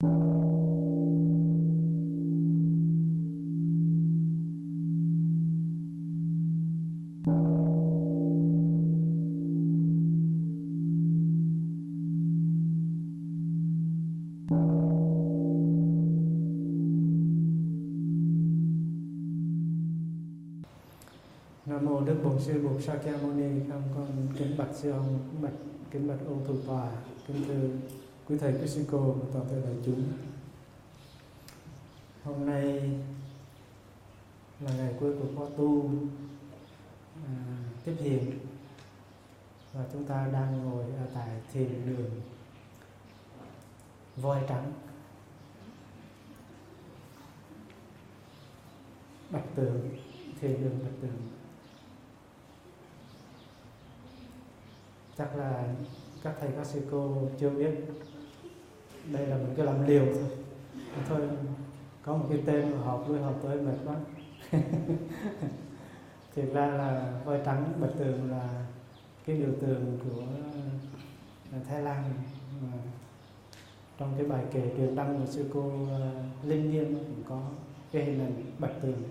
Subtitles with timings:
[0.00, 0.10] Nam
[21.84, 24.06] mô Đức Bổn Sư bổn Sakyamuni, con con
[24.38, 25.52] kính bạch sư ông, kính bạch
[25.90, 26.90] kính bạch ông thủ tòa,
[27.26, 27.68] kính thưa
[28.28, 30.12] quý thầy quý sư cô và toàn thể đại chúng.
[32.24, 32.90] Hôm nay
[34.60, 35.90] là ngày cuối của khóa tu
[37.26, 37.32] à,
[37.84, 38.38] tiếp hiện
[39.72, 42.10] và chúng ta đang ngồi ở tại thiền đường
[44.16, 44.72] voi trắng
[49.30, 49.88] bạch tường
[50.40, 51.18] thiền đường bạch tường
[55.18, 55.74] chắc là
[56.22, 57.74] các thầy các sư cô chưa biết
[59.12, 60.28] đây là mình cứ làm liều thôi.
[61.08, 61.20] Thôi,
[62.02, 63.96] có một cái tên mà học với học tới mệt quá.
[66.34, 68.66] Thực ra là voi trắng, bạch tường là
[69.26, 70.22] cái biểu tượng của
[71.52, 72.04] à, Thái Lan.
[72.62, 72.78] Mà
[73.98, 76.10] trong cái bài kể truyền đăng của sư cô à,
[76.44, 77.40] Linh Nghiêm cũng có
[77.92, 79.02] cái hình ảnh bạch tường.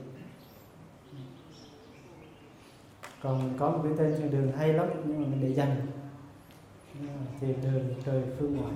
[3.22, 5.75] Còn có một cái tên trên đường hay lắm, nhưng mà mình để dành.
[7.41, 8.73] Thiền đường, trời, phương ngoại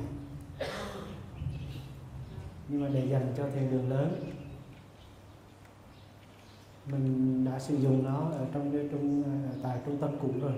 [2.69, 4.31] nhưng mà để dành cho thiền đường lớn,
[6.91, 10.53] mình đã sử dụng nó ở trong cái trung à, tại trung tâm cũ rồi.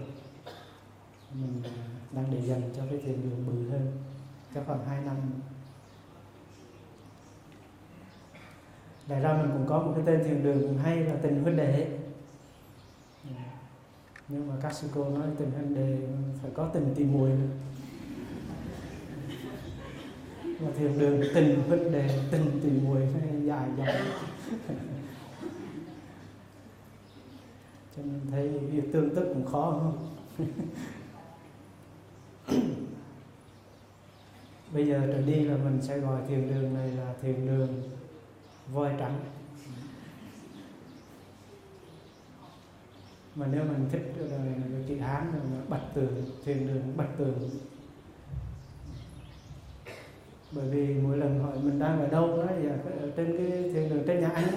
[1.34, 1.72] Mình à,
[2.12, 3.92] đang để dành cho cái thiền đường bự hơn
[4.56, 5.16] chắc khoảng 2 năm.
[9.08, 11.58] Đại ra mình cũng có một cái tên thiền đường cũng hay là tình huynh
[11.58, 12.00] đệ.
[13.24, 13.60] Dạ.
[14.28, 15.98] Nhưng mà các sư cô nói tình huynh đệ
[16.42, 17.48] phải có tình tìm mùi nữa
[20.62, 23.88] mà thiền đường tình huynh đề tình tùy mùi phải dài dòng.
[27.96, 30.16] Cho nên thấy việc tương tức cũng khó không?
[34.74, 37.84] Bây giờ trở đi là mình sẽ gọi thiền đường này là thiền đường
[38.74, 39.20] voi trắng.
[43.36, 44.30] Mà nếu mình thích uh,
[44.88, 47.50] chữ hán là bạch tường thiền đường bạch tường
[50.52, 53.90] bởi vì mỗi lần hỏi mình đang ở đâu đó thì ở trên cái thiền
[53.90, 54.48] đường trên nhà anh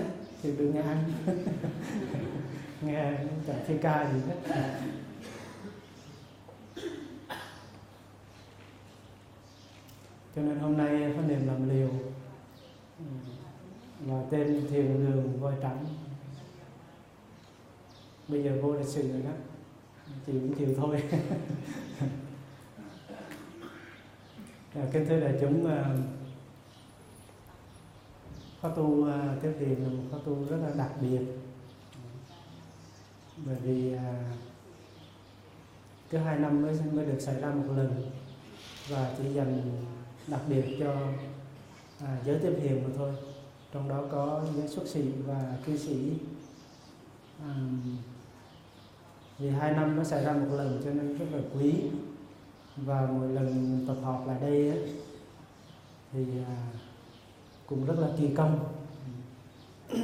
[0.42, 1.12] thì từ đường nhà anh.
[2.82, 4.58] Nghe chẳng thi ca gì hết.
[10.36, 11.88] Cho nên hôm nay có niệm làm liều
[12.98, 13.04] ừ,
[14.06, 15.86] là tên thiền đường voi trắng.
[18.28, 19.30] Bây giờ vô lịch sử rồi đó.
[20.26, 21.02] Chịu cũng chịu thôi.
[24.74, 25.96] À, kính thưa đại chúng à,
[28.60, 31.20] khóa tu à, tiếp thiền là một khóa tu rất là đặc biệt.
[33.46, 33.94] Bởi vì
[36.10, 38.10] cứ hai năm mới mới được xảy ra một lần
[38.88, 39.62] và chỉ dành
[40.26, 40.94] đặc biệt cho
[42.00, 43.12] à, giới tiếp hiền mà thôi.
[43.72, 46.12] Trong đó có giới xuất sĩ và cư sĩ.
[47.40, 47.54] À,
[49.38, 51.74] vì hai năm nó xảy ra một lần cho nên rất là quý
[52.76, 54.92] và mỗi lần tập họp lại đây ấy,
[56.12, 56.56] thì à,
[57.66, 58.58] cũng rất là kỳ công.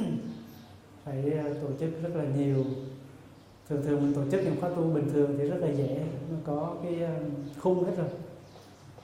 [1.03, 2.65] Phải à, tổ chức rất là nhiều.
[3.69, 6.37] Thường thường mình tổ chức những khóa tu bình thường thì rất là dễ nó
[6.45, 7.19] có cái à,
[7.59, 8.07] khung hết rồi.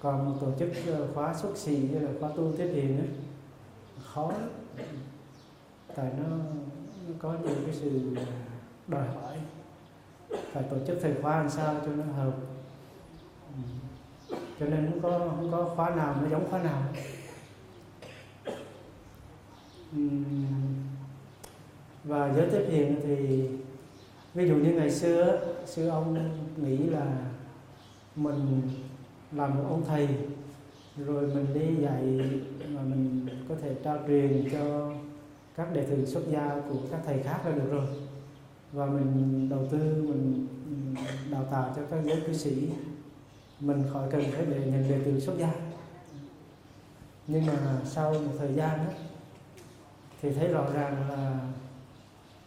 [0.01, 3.07] Còn một tổ chức à, khóa xuất xì hay là khóa tu thiết hiền ấy,
[4.03, 4.49] khó lắm.
[5.95, 6.37] Tại nó,
[7.07, 8.15] nó có nhiều cái sự
[8.87, 9.37] đòi hỏi.
[10.51, 12.33] Phải tổ chức thời khóa làm sao cho nó hợp
[14.59, 16.83] cho nên không có không có khóa nào nó giống khóa nào.
[22.03, 23.49] Và giới tiếp hiện thì,
[24.33, 27.17] ví dụ như ngày xưa sư ông nghĩ là
[28.15, 28.61] mình
[29.31, 30.07] làm một ông thầy,
[30.97, 32.01] rồi mình đi dạy
[32.69, 34.91] mà mình có thể trao truyền cho
[35.55, 37.85] các đệ tử xuất gia của các thầy khác là được rồi.
[38.71, 40.47] Và mình đầu tư, mình
[41.31, 42.69] đào tạo cho các giới cư sĩ
[43.59, 45.53] mình khỏi cần phải để nhận đệ tử xuất gia.
[47.27, 48.93] Nhưng mà sau một thời gian đó,
[50.21, 51.39] thì thấy rõ ràng là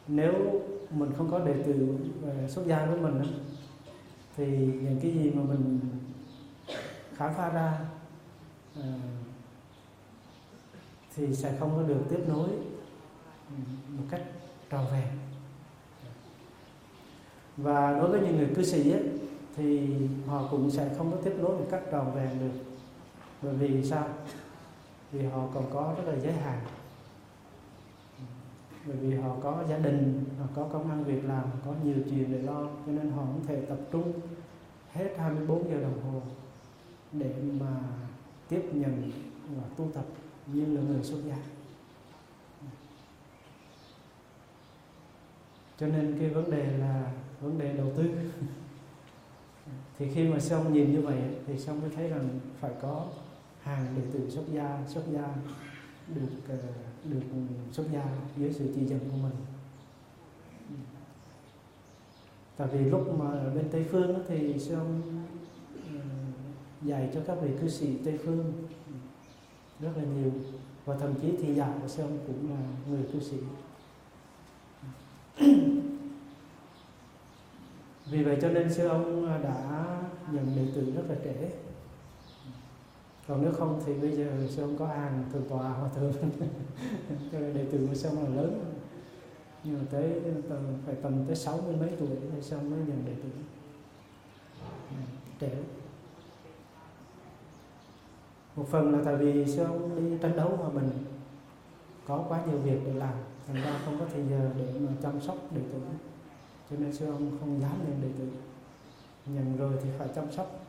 [0.08, 3.26] nếu mình không có đệ tử ờ, xuất gia của mình đó,
[4.36, 5.80] thì những cái gì mà mình
[7.16, 7.78] khám phá ra
[8.76, 8.82] ờ,
[11.16, 12.48] thì sẽ không có được tiếp nối
[13.48, 13.56] ừ,
[13.88, 14.22] một cách
[14.70, 15.08] tròn vẹn.
[17.56, 19.02] Và đối với những người cư sĩ ấy,
[19.58, 19.96] thì
[20.26, 22.60] họ cũng sẽ không có tiếp nối một cách tròn vẹn được.
[23.42, 24.08] Bởi vì sao?
[25.12, 26.58] Vì họ còn có rất là giới hạn.
[28.86, 32.32] Bởi vì họ có gia đình, họ có công ăn việc làm có nhiều chuyện
[32.32, 34.12] để lo, cho nên họ không thể tập trung
[34.92, 36.20] hết 24 giờ đồng hồ
[37.12, 37.80] để mà
[38.48, 39.10] tiếp nhận
[39.56, 40.04] và tu tập
[40.46, 41.36] như là người xuất gia.
[45.78, 48.04] Cho nên cái vấn đề là vấn đề đầu tư.
[49.98, 52.28] thì khi mà xong nhìn như vậy thì xong mới thấy rằng
[52.60, 53.06] phải có
[53.62, 55.28] hàng đệ tử xuất gia xuất gia
[56.14, 56.56] được ờ,
[57.04, 57.20] được
[57.72, 58.04] xuất gia
[58.36, 59.32] dưới sự chỉ dẫn của mình.
[62.56, 65.02] Tại vì lúc mà ở bên tây phương thì xong
[65.94, 66.00] ờ,
[66.82, 68.52] dạy cho các vị cư sĩ tây phương
[69.80, 70.32] rất là nhiều
[70.84, 73.36] và thậm chí thì giả của xong cũng là người cư sĩ
[78.10, 79.86] vì vậy cho nên sư ông à, đã
[80.32, 81.50] nhận đệ tử rất là trễ.
[83.28, 86.12] Còn nếu không thì bây giờ sư ông có hàng thượng tòa hòa thượng
[87.32, 88.64] cho nên đệ tử của sư ông là lớn.
[89.64, 92.78] Nhưng mà tới tầm, phải tầm tới sáu mươi mấy tuổi thì sư ông mới
[92.78, 93.28] nhận đệ tử.
[95.40, 95.50] Trễ.
[98.56, 100.90] Một phần là tại vì sư ông đi tranh đấu mà mình
[102.06, 103.14] có quá nhiều việc để làm
[103.46, 105.78] thành ra không có thời giờ để mà chăm sóc đệ tử
[106.70, 108.28] cho nên sư ông không dám nhận đệ tử
[109.26, 110.60] nhận rồi thì phải chăm sóc.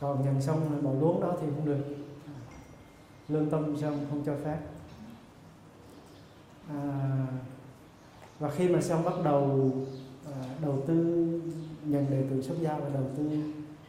[0.00, 1.96] Còn nhận xong bỏ luống đó thì không được.
[3.28, 4.58] Lương tâm xong không cho phép.
[6.68, 7.26] À,
[8.38, 9.72] và khi mà xong bắt đầu
[10.26, 10.94] à, đầu tư
[11.84, 13.30] nhận đệ tử xuất gia và đầu tư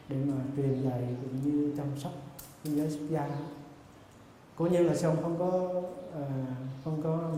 [0.08, 2.12] để mà truyền dạy cũng như chăm sóc
[2.64, 3.28] cái giới xuất gia
[4.56, 5.82] cố nhiên là xong không có
[6.14, 6.26] à,
[6.84, 7.32] không có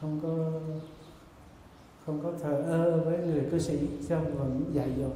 [0.00, 0.60] không có
[2.08, 3.78] không có thờ ơ với người cư sĩ.
[4.00, 5.10] Xong vẫn dạy dỗ,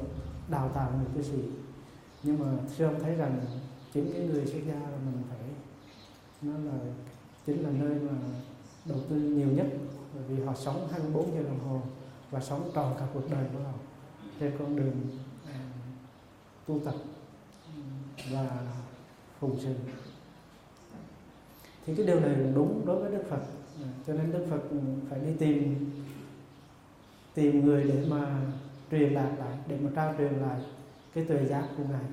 [0.49, 1.43] đào tạo người cư sĩ.
[2.23, 2.47] Nhưng mà
[2.77, 3.41] sư ông thấy rằng
[3.95, 5.39] chính cái người xuất gia là mình phải,
[6.43, 6.79] nó là,
[7.47, 8.13] chính là nơi mà
[8.85, 9.67] đầu tư nhiều nhất.
[10.15, 11.81] Bởi vì họ sống 24 giờ đồng hồ
[12.31, 13.73] và sống tròn cả cuộc đời của họ
[14.41, 15.01] trên con đường
[15.47, 15.73] à,
[16.67, 16.95] tu tập
[18.33, 18.63] và
[19.41, 19.75] phụng sự.
[21.87, 23.43] Thì cái điều này đúng đối với Đức Phật.
[23.83, 24.63] À, cho nên Đức Phật
[25.11, 25.91] phải đi tìm
[27.35, 28.41] tìm người để mà
[28.91, 30.61] truyền đạt lại, để mà trao truyền lại
[31.15, 32.05] cái tuệ giác của ngài.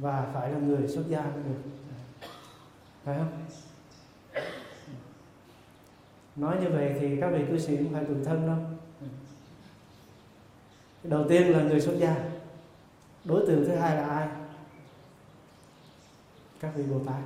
[0.00, 1.70] Và phải là người xuất gia mới được.
[3.04, 3.46] Phải không?
[6.36, 8.58] Nói như vậy thì các vị cư sĩ cũng phải tự thân đâu
[11.02, 12.16] đầu tiên là người xuất gia.
[13.24, 14.28] Đối tượng thứ hai là ai?
[16.60, 17.22] Các vị bồ tát.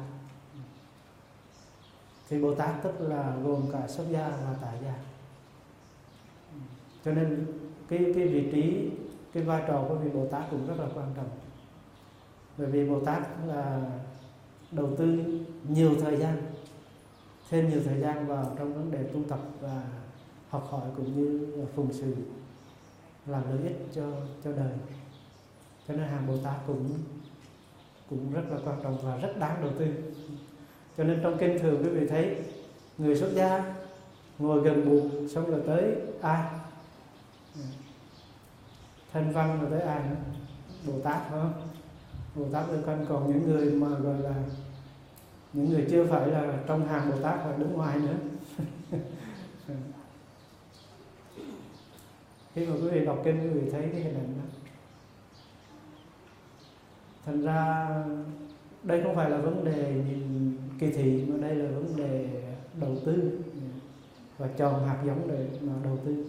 [2.28, 4.94] Thì bồ tát tức là gồm cả xuất gia và tại gia
[7.04, 7.46] cho nên
[7.88, 8.90] cái cái vị trí,
[9.32, 11.28] cái vai trò của vị bồ tát cũng rất là quan trọng.
[12.58, 13.90] Bởi vì bồ tát là
[14.70, 15.18] đầu tư
[15.68, 16.36] nhiều thời gian,
[17.50, 19.82] thêm nhiều thời gian vào trong vấn đề tu tập và
[20.48, 22.14] học hỏi cũng như phụng sự,
[23.26, 24.02] làm lợi ích cho
[24.44, 24.72] cho đời.
[25.88, 26.88] Cho nên hàng bồ tát cũng
[28.10, 29.86] cũng rất là quan trọng và rất đáng đầu tư.
[30.96, 32.36] Cho nên trong kinh thường quý vị thấy,
[32.98, 33.74] người xuất gia
[34.38, 36.59] ngồi gần bụt xong rồi tới ai?
[37.54, 37.60] Ừ.
[39.12, 40.16] thân văn rồi tới ai nữa?
[40.86, 41.52] Bồ tát phải không
[42.34, 44.34] bồ tát bên quanh còn những người mà gọi là
[45.52, 48.16] những người chưa phải là trong hàng bồ tát hoặc đứng ngoài nữa.
[52.54, 54.44] Khi mà quý vị đọc kinh, quý vị thấy cái hình ảnh đó.
[57.26, 57.88] Thành ra,
[58.82, 62.42] đây không phải là vấn đề nhìn kỳ thị, mà đây là vấn đề
[62.80, 63.38] đầu tư
[64.38, 66.24] và chọn hạt giống để mà đầu tư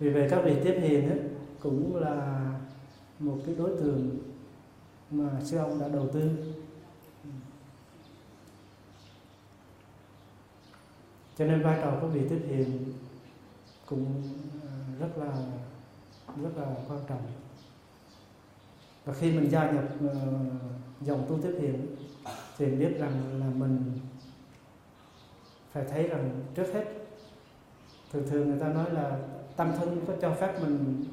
[0.00, 1.18] vì vậy các vị tiếp hiền ấy,
[1.60, 2.50] cũng là
[3.18, 4.18] một cái đối tượng
[5.10, 6.30] mà sư ông đã đầu tư.
[11.38, 12.92] Cho nên vai trò của vị tiếp hiền
[13.86, 14.22] cũng
[14.66, 15.32] à, rất là
[16.42, 17.22] rất là quan trọng.
[19.04, 20.12] Và khi mình gia nhập uh,
[21.00, 21.96] dòng tu tiếp hiền
[22.58, 23.92] thì biết rằng là mình
[25.72, 26.84] phải thấy rằng trước hết
[28.12, 29.18] thường thường người ta nói là
[29.56, 31.04] tâm thân có cho phép mình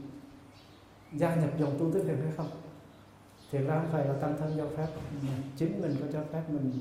[1.13, 2.49] gia nhập dòng tu tiếp thiền hay không?
[3.51, 4.87] Thì ra không phải là tâm thân cho phép
[5.21, 6.71] mà chính mình có cho phép mình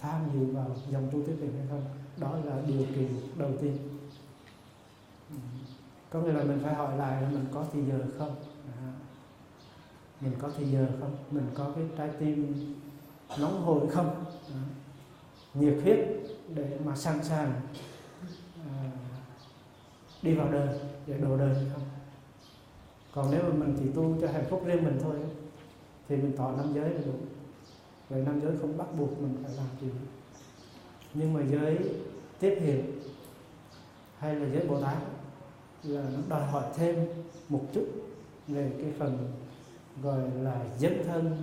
[0.00, 1.84] tham dự vào dòng tu tiếp thiền hay không?
[2.16, 3.78] Đó là điều kiện đầu tiên.
[6.10, 8.36] Có nghĩa là mình phải hỏi lại là mình có thì giờ không?
[8.82, 8.92] À,
[10.20, 11.16] mình có thì giờ không?
[11.30, 12.54] Mình có cái trái tim
[13.38, 14.24] nóng hổi không?
[14.54, 14.62] À,
[15.54, 15.98] nhiệt huyết
[16.54, 17.52] để mà sẵn sàng
[20.22, 20.68] đi vào đời,
[21.06, 21.82] để độ đời hay không
[23.12, 25.16] còn nếu mà mình chỉ tu cho hạnh phúc riêng mình thôi,
[26.08, 27.12] thì mình tỏ năm giới là đủ.
[28.08, 29.88] Vậy năm giới không bắt buộc mình phải làm gì.
[31.14, 31.78] Nhưng mà giới
[32.40, 32.84] tiếp hiệp
[34.18, 34.96] hay là giới bồ tát
[35.82, 37.06] là nó đòi hỏi thêm
[37.48, 37.86] một chút
[38.48, 39.32] về cái phần
[40.02, 41.36] gọi là dấn thân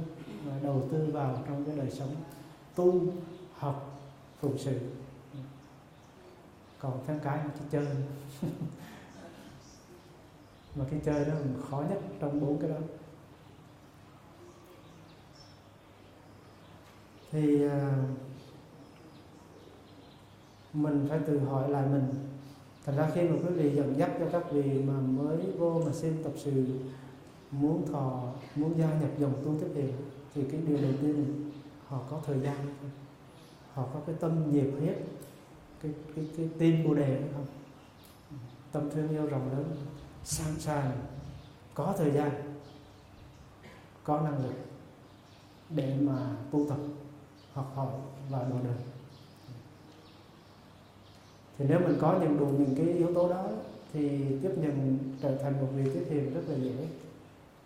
[0.46, 2.16] và đầu tư vào trong cái đời sống
[2.76, 3.02] tu,
[3.54, 4.02] học
[4.40, 4.80] phụng sự
[6.86, 7.88] còn thêm cái là cái chơi.
[10.76, 12.76] Mà cái chơi đó là khó nhất trong bốn cái đó.
[17.32, 18.04] Thì à,
[20.74, 22.08] mình phải tự hỏi lại mình.
[22.86, 25.92] Thành ra khi mà quý vị dẫn dắt cho các vị mà mới vô mà
[25.94, 26.66] xin tập sự,
[27.52, 29.94] muốn thọ, muốn gia nhập dòng tu tiếp hiện
[30.34, 31.52] thì cái điều đầu tiên,
[31.88, 32.58] họ có thời gian,
[33.74, 34.98] họ có cái tâm nhiệt huyết
[35.86, 37.46] cái cái cái tin bồ đề hay không?
[38.72, 39.76] Tâm thương yêu rộng lớn,
[40.24, 40.92] sẵn sàng,
[41.74, 42.32] có thời gian,
[44.04, 44.54] có năng lực
[45.70, 46.78] để mà tu tập,
[47.54, 47.94] học hỏi
[48.30, 48.78] và độ đời.
[51.58, 53.46] Thì nếu mình có những đủ những cái yếu tố đó
[53.94, 56.88] thì tiếp nhận trở thành một vị tiếp hiền rất là dễ.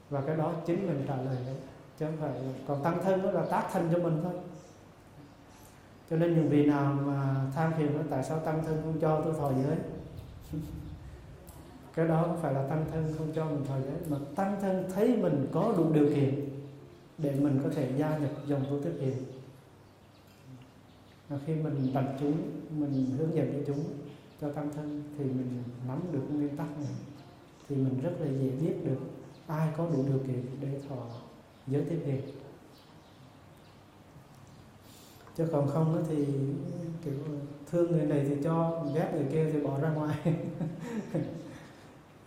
[0.09, 1.55] Và cái đó chính mình trả lời đấy,
[1.99, 2.31] chứ không phải
[2.67, 4.33] còn tăng thân đó là tác thân cho mình thôi
[6.09, 9.21] cho nên những vị nào mà tham thiền nó tại sao tăng thân không cho
[9.21, 9.77] tôi thọ giới?
[11.95, 14.85] Cái đó không phải là tăng thân không cho mình thọ giới, mà tăng thân
[14.95, 16.49] thấy mình có đủ điều kiện
[17.17, 19.15] để mình có thể gia nhập dòng tu tiếp hiền
[21.29, 22.37] và khi mình đặt chúng,
[22.69, 23.83] mình hướng dẫn cho chúng
[24.41, 26.93] cho tăng thân thì mình nắm được nguyên tắc này.
[27.69, 28.99] Thì mình rất là dễ biết được
[29.47, 31.07] ai có đủ điều kiện để thọ
[31.67, 32.21] giới tiếp hiền
[35.39, 36.25] chứ còn không thì
[37.03, 37.13] kiểu
[37.71, 40.17] thương người này thì cho ghét người kia thì bỏ ra ngoài.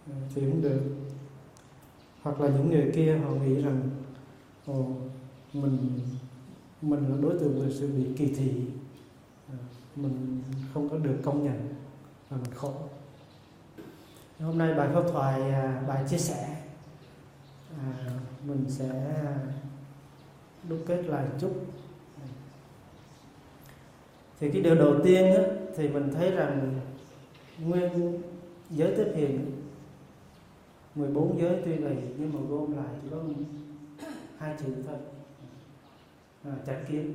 [0.06, 0.80] Ừ, thì không được.
[2.22, 3.90] Hoặc là những người kia họ nghĩ rằng
[4.66, 4.86] ồ
[5.52, 6.00] mình
[6.82, 8.52] mình là đối tượng về sự bị kỳ thị.
[9.48, 9.58] À,
[9.96, 10.42] mình
[10.74, 11.74] không có được công nhận
[12.30, 12.72] và mình khổ.
[14.40, 16.56] Hôm nay bài pháp thoại à, bài chia sẻ.
[17.78, 18.10] À,
[18.46, 19.14] mình sẽ
[20.68, 21.52] đúc kết lại chút
[24.42, 25.42] thì cái điều đầu tiên á,
[25.76, 26.80] thì mình thấy rằng
[27.64, 28.18] nguyên
[28.70, 29.50] giới tiếp hiện
[30.94, 33.16] 14 giới tuy vậy nhưng mà gom lại chỉ có
[34.38, 34.96] hai chữ thôi.
[36.44, 37.14] À, chánh kiến.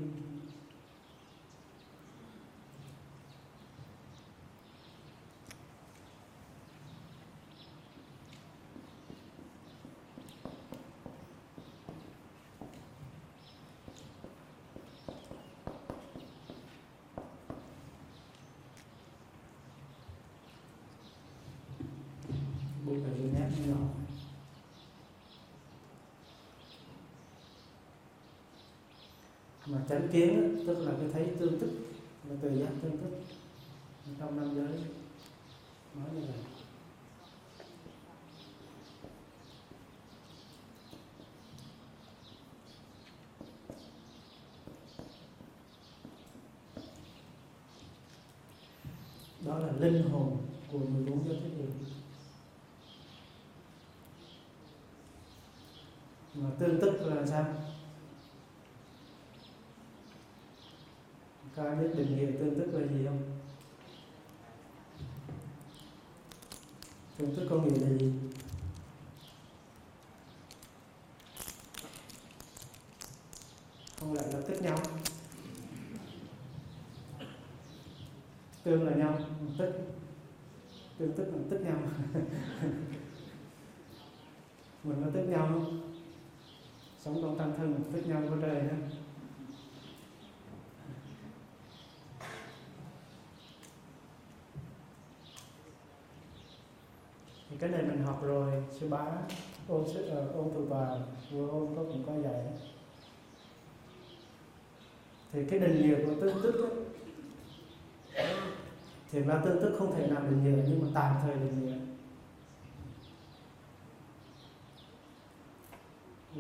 [29.90, 31.70] Chánh kiến tức là cái thấy tương tức,
[32.30, 33.10] là từ giác tương tức.
[34.20, 34.80] Trong năm giới,
[35.96, 36.38] nói như vậy.
[49.46, 50.38] Đó là linh hồn
[50.72, 51.68] của 14 giới thế giới
[56.34, 57.46] mà tương tức là sao?
[61.58, 63.22] Có ai biết định nghĩa tương tức là gì không?
[67.18, 68.14] Tương tức có nghĩa là gì?
[74.00, 74.78] Không lại là tức nhau?
[78.64, 79.20] Tương là nhau
[79.58, 79.74] tức.
[80.98, 81.78] Tương tức là tức nhau.
[84.84, 85.82] Mình có tức nhau không?
[87.00, 88.78] Sống trong tâm thân tức nhau có trời nữa
[97.60, 99.06] cái này mình học rồi sư bá
[99.68, 100.88] ôn sư uh, ôn từ bà
[101.32, 102.46] vừa ôn có cũng có dạy.
[105.32, 106.86] Thì cái định nghĩa của tương tức
[108.16, 108.36] ấy,
[109.12, 111.78] thì là tương tức không thể nào định nghĩa nhưng mà tạm thời định nghĩa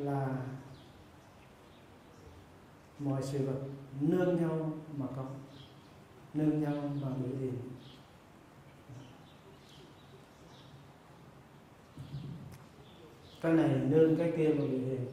[0.03, 0.37] là
[2.99, 3.59] mọi sự vật
[4.01, 5.25] nương nhau mà có
[6.33, 7.53] nương nhau mà biểu hiện.
[13.47, 15.05] Cái này nương cái kia mà bị hiền.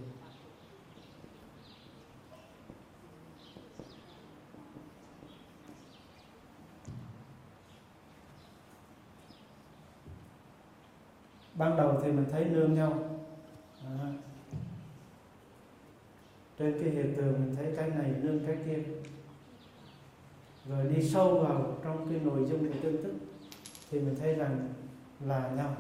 [11.55, 13.21] Ban đầu thì mình thấy nương nhau.
[13.85, 14.13] À.
[16.59, 18.83] trên cái hiện tượng mình thấy cái này nương cái kia.
[20.69, 23.13] Rồi đi sâu vào trong cái nội dung của tương tức
[23.91, 24.69] thì mình thấy rằng
[25.21, 25.77] là nhau.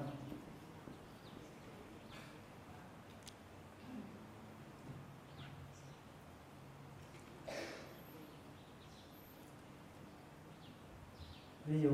[11.74, 11.90] Ví dụ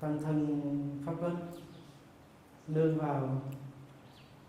[0.00, 1.36] tăng thân pháp luân,
[2.68, 3.42] nương vào,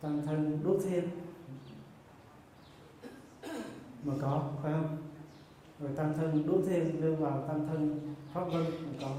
[0.01, 1.09] tăng thân đốt thiên
[4.03, 4.97] mà có, phải không?
[5.79, 7.99] Rồi tăng thân đốt thiên nương vào tăng thân
[8.33, 9.15] pháp luân, mà có.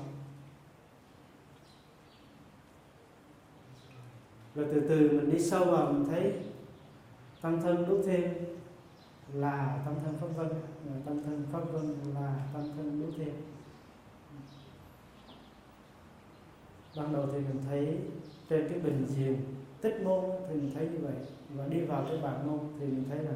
[4.55, 6.33] Rồi từ từ mình đi sâu vào, mình thấy
[7.41, 8.35] tăng thân đốt thiên
[9.33, 10.49] là tăng thân pháp vân
[11.07, 13.35] tăng thân pháp vân là tăng thân đốt thiên
[16.97, 17.99] ban đầu thì mình thấy
[18.49, 19.45] trên cái bình diện
[19.81, 21.15] tích môn thì mình thấy như vậy.
[21.55, 23.33] Và đi vào cái bản môn thì mình thấy là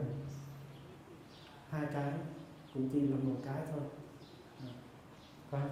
[1.70, 2.12] hai cái,
[2.74, 3.80] cũng chỉ là một cái thôi.
[5.50, 5.70] Và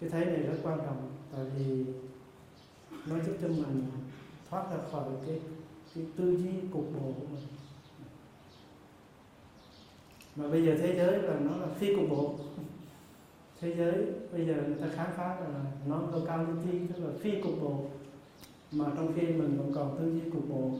[0.00, 1.84] cái thấy này rất quan trọng, tại vì
[3.06, 3.86] nó giúp cho mình
[4.50, 5.40] thoát ra khỏi cái
[5.94, 7.46] cái tư duy cục bộ của mình.
[10.36, 12.34] Mà bây giờ thế giới là nó là phi cục bộ
[13.64, 13.94] thế giới.
[14.32, 17.84] Bây giờ người ta khám phá là nó locality tức là phi cục bộ.
[18.72, 20.70] Mà trong khi mình vẫn còn tư duy cục bộ.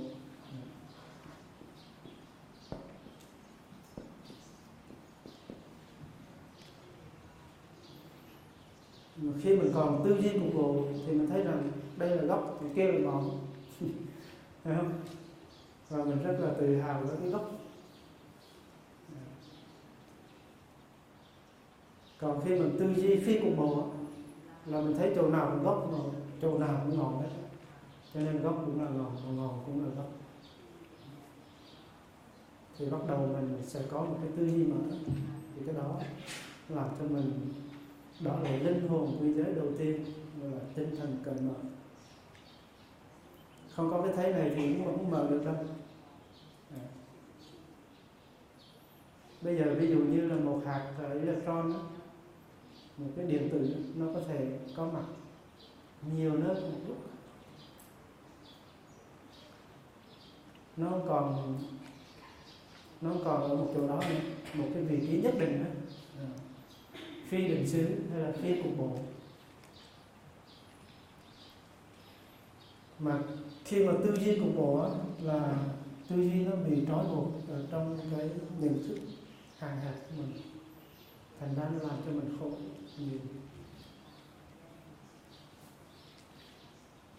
[9.17, 12.59] Mà khi mình còn tư duy cục bộ thì mình thấy rằng đây là gốc
[12.61, 13.38] thì kia là ngọn
[14.64, 14.93] phải không?
[15.88, 17.63] Và mình rất là tự hào với cái gốc.
[22.25, 23.88] Còn khi mình tư duy phi cục bộ
[24.66, 25.99] là mình thấy chỗ nào cũng gốc mà
[26.43, 27.31] chỗ nào cũng ngọn đấy
[28.14, 30.12] cho nên gốc cũng là ngọn và ngọn cũng là gốc.
[32.78, 34.97] Thì bắt đầu mình sẽ có một cái tư duy mở
[35.54, 36.00] thì cái đó
[36.69, 37.32] làm cho mình
[38.21, 40.04] đó là linh hồn quy giới đầu tiên
[40.43, 41.54] là tinh thần cởi mở.
[43.75, 45.54] Không có cái thấy này thì cũng không mở được đâu.
[49.43, 51.80] Bây giờ ví dụ như là một hạt ờ, electron đó,
[52.97, 55.04] một cái điện tử nó có thể có mặt
[56.17, 56.97] nhiều nơi một lúc.
[60.76, 61.59] Nó còn
[63.00, 64.21] nó còn ở một chỗ đó nữa
[64.54, 65.71] một cái vị trí nhất định đó.
[66.19, 66.26] Ờ.
[67.28, 68.99] Phi định xứ hay là phi cục bộ.
[72.99, 73.19] Mà
[73.65, 74.89] khi mà tư duy cục bộ á,
[75.23, 75.57] là
[76.09, 78.30] tư duy nó bị trói buộc ở trong cái
[78.61, 78.99] nhận thức
[79.59, 80.53] hàng hạt của mình
[81.40, 82.50] thành ra nó làm cho mình khổ
[82.99, 83.18] nhiều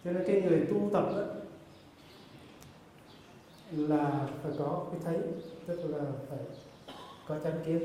[0.04, 1.22] cho nên cái người tu tập đó
[3.70, 5.18] là phải có cái thấy
[5.66, 6.38] tức là phải
[7.28, 7.82] có chánh kiến.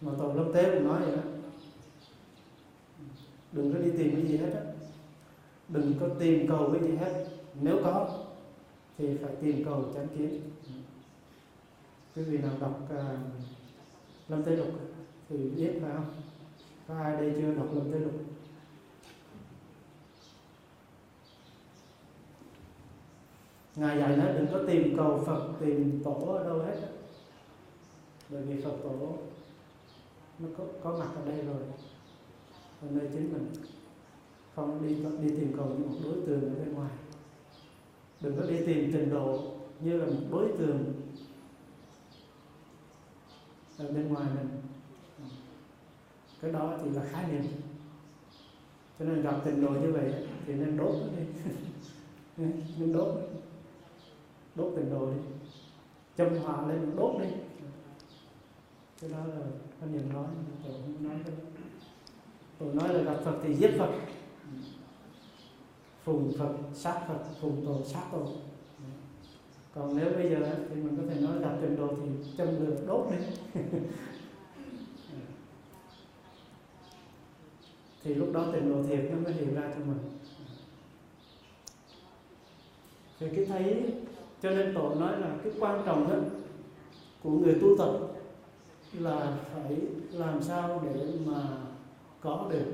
[0.00, 1.22] Mà tổ lâm tế cũng nói vậy đó.
[3.52, 4.60] Đừng có đi tìm cái gì hết á.
[5.68, 7.26] Đừng có tìm cầu cái gì hết.
[7.54, 8.18] Nếu có
[8.98, 10.40] thì phải tìm cầu chánh kiến.
[12.16, 13.00] Quý vị nào đọc uh,
[14.30, 14.68] lâm tế lục
[15.28, 16.14] thì biết phải không?
[16.88, 18.12] Có ai đây chưa đọc lâm tế lục?
[23.76, 26.76] Ngài dạy nói đừng có tìm cầu phật tìm tổ ở đâu hết
[28.28, 29.18] bởi vì phật tổ
[30.38, 31.62] nó có, có mặt ở đây rồi.
[32.82, 33.46] Ở nơi chính mình.
[34.54, 36.90] Không đi đi tìm cầu như một đối tượng ở bên ngoài.
[38.20, 39.42] Đừng có đi tìm trình độ
[39.80, 40.99] như là một đối tượng
[43.80, 44.48] ở bên ngoài mình.
[45.18, 45.24] Ờ.
[46.42, 47.42] Cái đó thì là khái niệm.
[48.98, 50.14] Cho nên gặp tình đồ như vậy
[50.46, 51.24] thì nên đốt nó đi.
[52.38, 52.44] Ờ,
[52.78, 53.08] nên đốt.
[54.54, 55.18] Đốt tình đồ đi.
[56.18, 57.28] Châm hòa lên đốt đi.
[59.00, 59.46] Cái đó là
[59.80, 60.26] có niệm nói
[60.64, 61.34] tôi không nói cái
[62.58, 63.92] tôi nói là gặp phật thì giết phật.
[66.04, 68.26] Phùng phật, sát phật, phùng tổ sát tổ
[69.74, 72.76] còn nếu bây giờ thì mình có thể nói gặp trình độ thì châm lửa,
[72.86, 73.16] đốt đi.
[78.02, 79.98] Thì lúc đó trình độ thiệt nó mới hiện ra cho mình.
[83.18, 83.92] Thì cái thấy
[84.42, 86.18] cho nên tổ nói là cái quan trọng nhất
[87.22, 87.92] của người tu tập
[88.92, 89.76] là phải
[90.12, 91.42] làm sao để mà
[92.20, 92.66] có được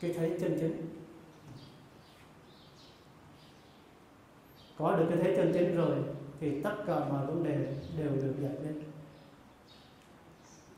[0.00, 0.86] cái thấy chân chính.
[4.78, 5.96] Có được cái thấy chân chính rồi
[6.40, 8.72] thì tất cả mọi vấn đề đều được giải quyết.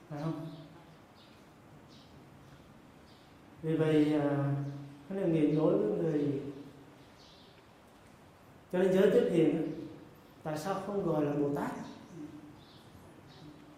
[0.08, 0.46] Phải không?
[3.62, 4.54] Vì vậy à,
[5.08, 6.42] cái niệm nghiệp đối với người
[8.72, 9.72] cho nên giới tiếp hiền
[10.42, 11.70] tại sao không gọi là bồ tát?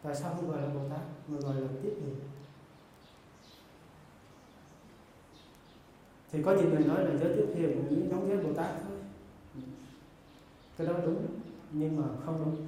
[0.03, 2.16] Tại sao không gọi là bồ tát mà gọi là tiếp hiền
[6.33, 8.99] thì có những người nói là giới tiếp hiền cũng giống với bồ tát thôi.
[10.77, 11.44] Cái đó đúng
[11.77, 12.67] nhưng mà không đúng.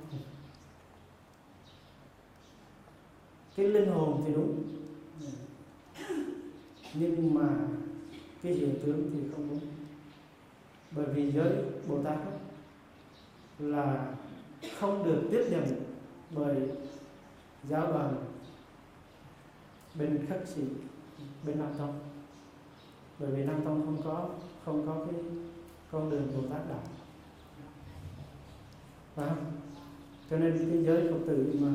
[3.56, 4.62] Cái linh hồn thì đúng.
[6.94, 7.48] Nhưng mà
[8.42, 9.60] cái hiện tướng thì không đúng.
[10.90, 11.52] Bởi vì giới
[11.88, 12.18] bồ tát
[13.58, 14.14] là
[14.78, 15.82] không được tiếp nhận
[16.30, 16.70] bởi
[17.68, 18.14] giáo đoàn
[19.98, 20.62] bên khất sĩ,
[21.46, 21.98] bên nam tông.
[23.18, 24.28] Bởi vì nam tông không có
[24.64, 25.20] không có cái
[25.90, 26.82] con đường bồ tát đạo
[29.16, 29.52] phải không?
[30.30, 31.68] Cho nên cái giới phật tử mà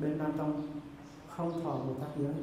[0.00, 0.62] bên nam tông
[1.28, 2.34] không thọ bồ tát giới.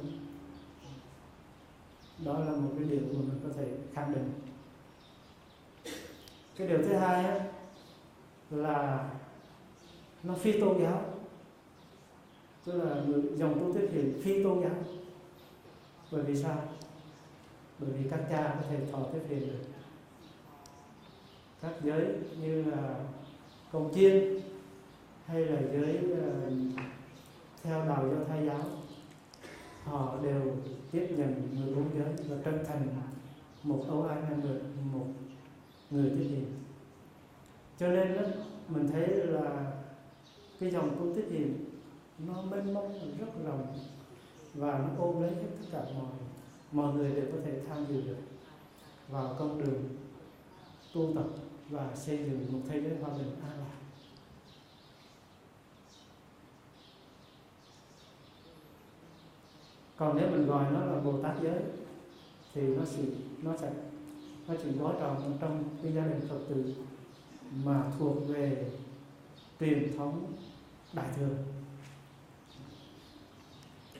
[2.25, 4.31] Đó là một cái điều mà mình có thể khẳng định.
[6.57, 7.45] Cái điều thứ hai á,
[8.49, 9.09] là
[10.23, 11.05] nó phi tôn giáo.
[12.65, 13.03] Tức là
[13.35, 14.75] dòng tu tiếp hiện phi tôn giáo.
[16.11, 16.63] Bởi vì sao?
[17.79, 19.63] Bởi vì các cha có thể thọ tiếp hiện được.
[21.61, 22.99] Các giới như là
[23.75, 24.39] cồng chiên
[25.25, 26.53] hay là giới uh,
[27.63, 28.59] theo đạo do thái giáo
[29.83, 30.41] họ đều
[30.91, 32.87] tiếp nhận người bốn giới và chân thành
[33.63, 34.59] một âu ai hay người
[34.93, 35.05] một
[35.89, 36.45] người tiếp hiền.
[37.79, 38.21] Cho nên đó,
[38.67, 39.71] mình thấy là
[40.59, 41.65] cái dòng tu tiếp hiền
[42.27, 43.77] nó mênh mông rất rộng
[44.53, 46.11] và nó ôm lấy hết tất cả mọi
[46.71, 48.17] mọi người đều có thể tham dự được
[49.09, 49.83] vào con đường
[50.93, 53.75] tu tập và xây dựng một thế giới hòa bình an lạc.
[59.97, 61.61] Còn nếu mình gọi nó là bồ tát giới,
[62.53, 63.01] thì nó chỉ
[63.41, 63.73] nó sẽ,
[64.47, 66.73] nó chỉ gói tròn trong cái gia đình phật tử
[67.63, 68.71] mà thuộc về
[69.59, 70.33] truyền thống
[70.93, 71.35] đại thừa.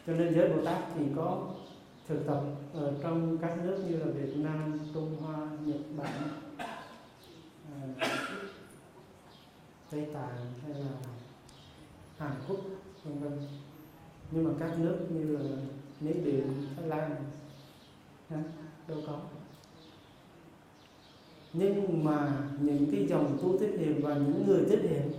[0.08, 1.48] Cho nên giới bồ tát thì có
[2.08, 6.30] thực tập ở trong các nước như là việt nam, trung hoa, nhật bản
[7.98, 8.28] à,
[9.92, 10.92] tây tạng hay là
[12.18, 12.60] hàn quốc
[13.04, 13.48] vân vân.
[14.32, 15.58] Nhưng mà các nước như là
[16.00, 17.16] miến điện thái lan
[18.88, 19.20] đâu có.
[21.54, 25.12] Nhưng mà những cái dòng tu tiếp hiền và những người tiếp hiền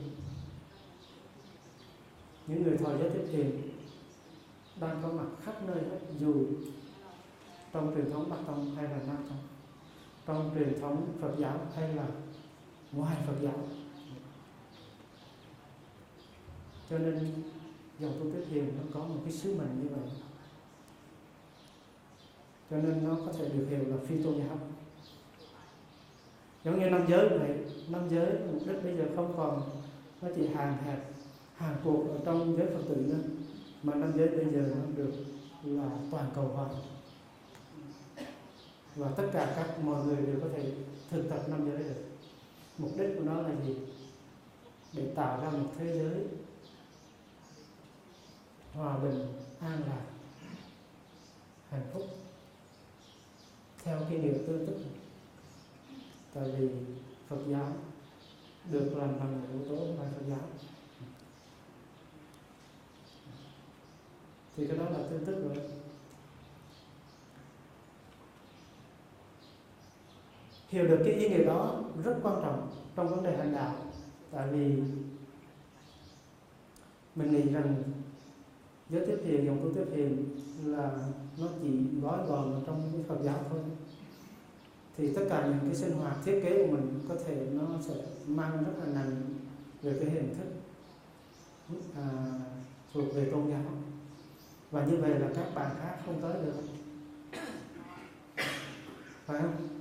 [2.46, 3.70] những người thọ giới tiếp hiền
[4.80, 5.98] đang có mặt khắp nơi hết.
[6.18, 6.34] Dù
[7.72, 9.38] trong truyền thống bắc tông hay là nam tông
[10.26, 12.06] trong truyền thống phật giáo hay là
[12.96, 13.58] ngoài phật giáo.
[16.90, 17.42] Cho nên,
[17.98, 20.08] dòng tu tiếp thiền nó có một cái sứ mệnh như vậy.
[22.70, 24.58] Cho nên nó có thể được hiểu là phi tôn giáo.
[26.64, 27.50] Giống như năm giới vậy
[27.88, 29.62] năm giới mục đích bây giờ không còn,
[30.22, 31.10] nó chỉ hàng hẹp
[31.56, 33.18] hàng cuộc ở trong giới phật tử nữa.
[33.82, 35.12] Mà năm giới bây giờ nó được
[35.64, 36.68] là toàn cầu hóa.
[38.96, 40.72] Và tất cả các mọi người đều có thể
[41.10, 42.15] thực tập năm giới được
[42.78, 43.74] mục đích của nó là gì?
[44.92, 46.24] Để tạo ra một thế giới
[48.72, 50.06] hòa bình, an lạc,
[51.70, 52.02] hạnh phúc
[53.84, 54.76] theo cái điều tương tức
[56.34, 56.68] tại vì
[57.28, 57.72] Phật giáo
[58.70, 60.48] được làm bằng yếu tố ngoài Phật giáo.
[64.56, 65.56] Thì cái đó là tương tức rồi.
[70.68, 73.74] Hiểu được cái ý nghĩa đó rất quan trọng trong vấn đề hành đạo.
[74.30, 74.82] Tại vì
[77.14, 77.82] mình nghĩ rằng
[78.90, 80.24] giới tiếp thiền dòng tu tiếp thiền
[80.64, 80.90] là
[81.38, 81.68] nó chỉ
[82.02, 83.60] gói gọn trong cái Phật giáo thôi.
[84.96, 87.94] Thì tất cả những cái sinh hoạt thiết kế của mình có thể nó sẽ
[88.26, 89.22] mang rất là nặng
[89.82, 90.46] về cái hình thức
[91.96, 92.06] à,
[92.94, 93.62] thuộc về tôn giáo.
[94.70, 96.62] Và như vậy là các bạn khác không tới được.
[99.26, 99.75] Phải không?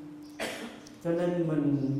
[1.05, 1.99] Cho nên mình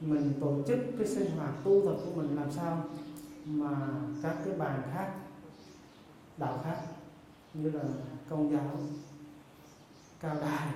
[0.00, 2.84] mình tổ chức cái sinh hoạt tu tập của mình làm sao
[3.44, 3.88] mà
[4.22, 5.14] các cái bàn khác
[6.36, 6.78] đạo khác
[7.54, 7.84] như là
[8.28, 8.80] công giáo,
[10.20, 10.68] cao đài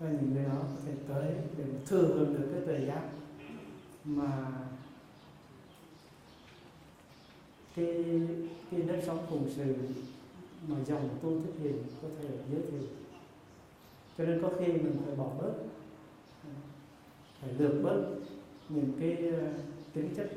[0.00, 3.02] và những người đó có thể tới để thừa hưởng được cái thời giác
[4.04, 4.48] mà
[7.76, 8.04] cái
[8.70, 9.74] cái đất sống cùng sự
[10.68, 13.01] mà dòng tu thức hiền có thể giới thiệu
[14.18, 15.52] cho nên có khi mình phải bỏ bớt.
[17.40, 18.04] Phải lược bớt
[18.68, 19.52] những cái ờ,
[19.92, 20.30] tính chất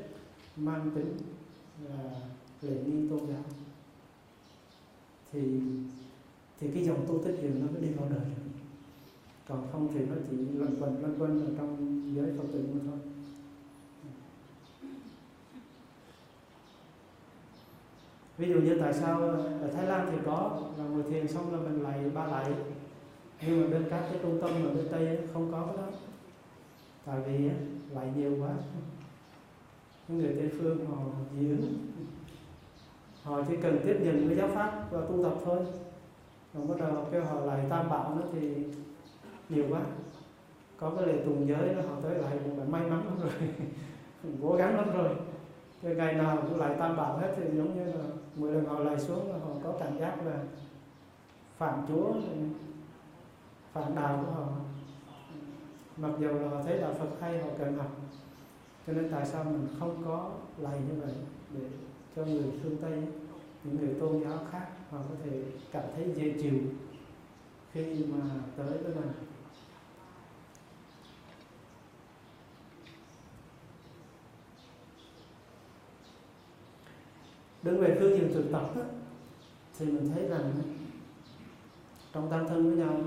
[0.56, 1.16] mang tính
[1.88, 2.10] là
[2.62, 3.44] lễ nghi tôn giáo.
[5.32, 5.60] Thì
[6.60, 8.42] thì cái dòng tu tích hiền nó mới đi vào đời được.
[9.48, 12.80] Còn không thì nó chỉ lân quần lân quần ở trong giới phật tử mà
[12.86, 12.98] thôi.
[18.38, 21.58] Ví dụ như tại sao ở Thái Lan thì có, là ngồi thiền xong là
[21.70, 22.52] mình lại ba lại
[23.42, 25.92] nhưng mà bên các cái trung tâm ở bên Tây không có cái đó.
[27.04, 27.50] Tại vì
[27.94, 28.50] lại nhiều quá.
[30.08, 30.96] Những người Tây phương họ
[31.40, 31.86] dị ứng
[33.26, 35.58] họ chỉ cần tiếp nhận cái giáo pháp và tu tập thôi.
[36.54, 38.54] Còn bắt đầu kêu họ lại tam bảo nữa thì
[39.48, 39.80] nhiều quá.
[40.80, 43.32] Có cái lệ tùng giới đó, họ tới lại cũng phải may mắn lắm rồi.
[44.42, 45.08] Cố gắng lắm rồi.
[45.82, 48.04] Cái ngày nào cũng lại tam bảo hết thì giống như là
[48.36, 50.38] mười lần họ lại xuống là họ có cảm giác là
[51.58, 52.12] phạm chúa
[53.76, 54.48] phản đạo của họ.
[55.96, 57.90] Mặc dù là họ thấy đạo Phật hay họ cần học.
[58.86, 61.14] Cho nên tại sao mình không có lầy như vậy
[61.54, 61.68] để
[62.16, 63.02] cho người phương Tây
[63.64, 66.58] những người tôn giáo khác họ có thể cảm thấy dễ chịu
[67.72, 68.24] khi mà
[68.56, 69.12] tới với mình?
[77.62, 78.82] Đứng về phương diện thực tập đó,
[79.78, 80.52] thì mình thấy rằng
[82.12, 83.00] trong tam thân với nhau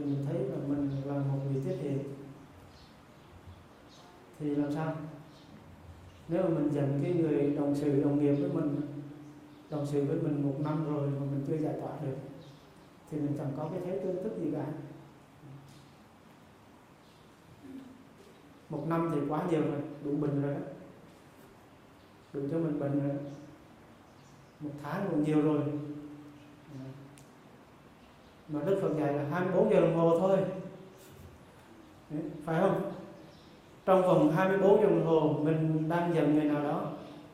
[0.00, 1.98] thì mình thấy là mình là một người tiết kiệm
[4.38, 4.96] thì làm sao?
[6.28, 8.80] Nếu mà mình giận cái người đồng sự, đồng nghiệp với mình,
[9.70, 12.16] đồng sự với mình một năm rồi mà mình chưa giải tỏa được,
[13.10, 14.66] thì mình chẳng có cái thế tương tức gì cả.
[18.68, 20.60] Một năm thì quá nhiều rồi, đủ bình rồi đó.
[22.32, 23.16] Đủ cho mình bệnh rồi.
[24.60, 25.62] Một tháng còn nhiều rồi
[28.52, 30.38] mà Đức Phật dạy là 24 giờ đồng hồ thôi.
[32.44, 32.92] Phải không?
[33.84, 36.92] Trong vòng 24 giờ đồng hồ, mình đang giận người nào đó,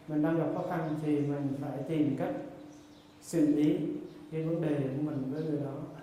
[0.08, 2.34] mình đang gặp khó khăn thì mình phải tìm cách
[3.22, 3.78] xử lý
[4.32, 6.02] cái vấn đề của mình với người đó.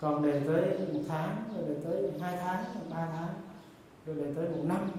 [0.00, 3.34] Còn để tới một tháng, rồi để tới hai tháng ba tháng,
[4.06, 4.90] rồi để tới một năm.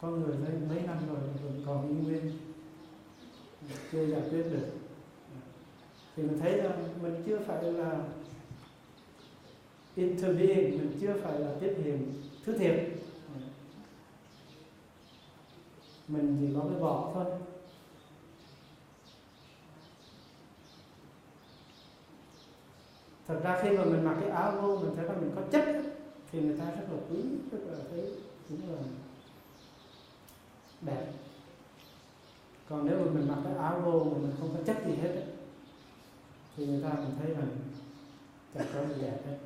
[0.00, 2.32] Có người tới mấy năm rồi, vẫn còn nguyên.
[3.92, 4.81] Chưa giải quyết được
[6.16, 7.98] thì mình thấy là mình chưa phải là
[9.94, 12.88] intervene mình chưa phải là tiếp hiện thứ thiệt.
[16.08, 17.24] Mình chỉ có cái vỏ thôi.
[23.26, 25.64] Thật ra khi mà mình mặc cái áo vô, mình thấy là mình có chất
[26.32, 27.18] thì người ta rất là quý,
[27.52, 28.12] rất là thấy
[28.48, 28.82] cũng là
[30.80, 31.12] đẹp.
[32.68, 35.24] Còn nếu mà mình mặc cái áo vô mà mình không có chất gì hết
[36.56, 37.48] thì người ta mình thấy rằng
[38.54, 39.38] chẳng có gì đẹp hết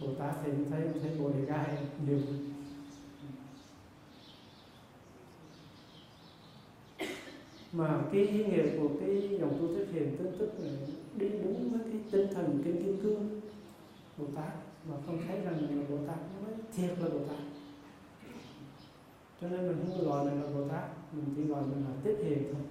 [0.00, 2.20] Bồ Tát thì cũng thấy mình thấy Bồ Đề Gai nhiều.
[7.72, 10.72] Mà cái ý nghĩa của cái dòng tu thuyết hiền tương tức này
[11.16, 13.40] đi đúng với cái tinh thần kinh kim cương
[14.18, 14.52] Bồ Tát,
[14.88, 17.38] mà không thấy rằng là Bồ Tát mới thiệt là Bồ Tát.
[19.40, 22.16] Cho nên mình không gọi mình là Bồ Tát, mình chỉ gọi mình là tiếp
[22.24, 22.62] hiền thôi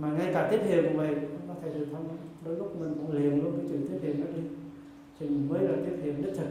[0.00, 2.94] mà ngay cả tiếp hiền của mình cũng có thể được thông đôi lúc mình
[2.94, 4.42] cũng liền luôn cái chuyện tiếp hiền đó đi.
[5.18, 6.48] Thì mình mới là tiếp hiền đích thực.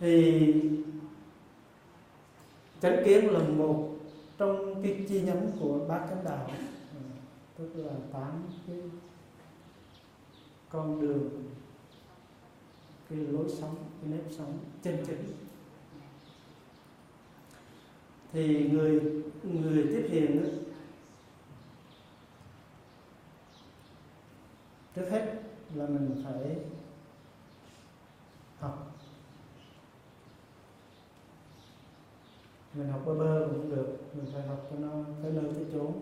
[0.00, 0.62] Thì
[2.80, 3.88] chánh kiến là một
[4.38, 6.50] trong cái chi nhánh của bát chánh đạo.
[6.94, 7.00] Ừ,
[7.58, 8.76] tức là tám cái
[10.68, 11.30] con đường,
[13.10, 15.45] cái lối sống, cái nếp sống chân chính
[18.32, 19.00] thì người
[19.42, 20.48] người tiếp hiền đó,
[24.94, 25.42] trước hết
[25.74, 26.56] là mình phải
[28.58, 28.92] học.
[32.74, 34.90] Mình học bơ bơ cũng được mình phải học cho nó
[35.22, 35.92] tới nơi tới chốn.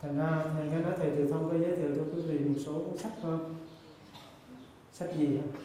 [0.00, 2.60] Thành ra thầy nghe nói thầy từ thông có giới thiệu cho quý vị một
[2.66, 3.54] số cuốn sách không
[4.92, 5.62] sách gì không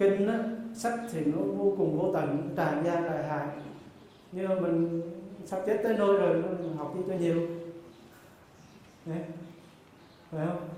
[0.00, 3.48] kinh á, sách thì nó vô cùng vô tận tràn gian đại hại
[4.32, 5.02] nhưng mà mình
[5.46, 7.48] sắp chết tới nơi rồi mình học đi cho nhiều.
[9.06, 9.18] Đấy.
[10.30, 10.68] phải không?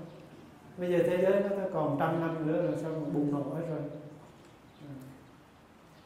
[0.77, 3.65] Bây giờ thế giới nó còn trăm năm nữa là sao mà bùng nổ hết
[3.69, 3.81] rồi?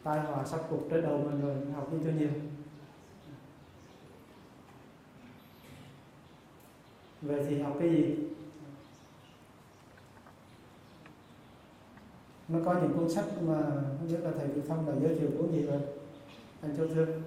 [0.04, 2.30] Tai họa sắp cuộc tới đầu mình rồi học đi cho nhiều.
[7.22, 8.16] Vậy thì học cái gì?
[12.48, 13.62] Nó có những cuốn sách mà
[14.00, 15.80] không biết là thầy Vũ Thông đã giới thiệu cuốn gì rồi.
[16.62, 17.24] Anh Châu Thương.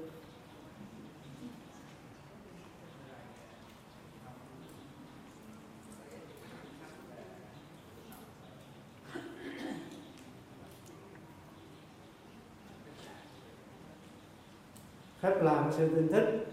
[15.20, 16.46] Phép làm sự tin thích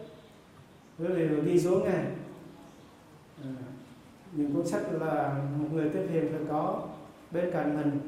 [0.99, 2.05] quý vị đi xuống này
[3.43, 3.49] à,
[4.31, 6.87] những cuốn sách là một người tiếp hiện phải có
[7.31, 7.99] bên cạnh mình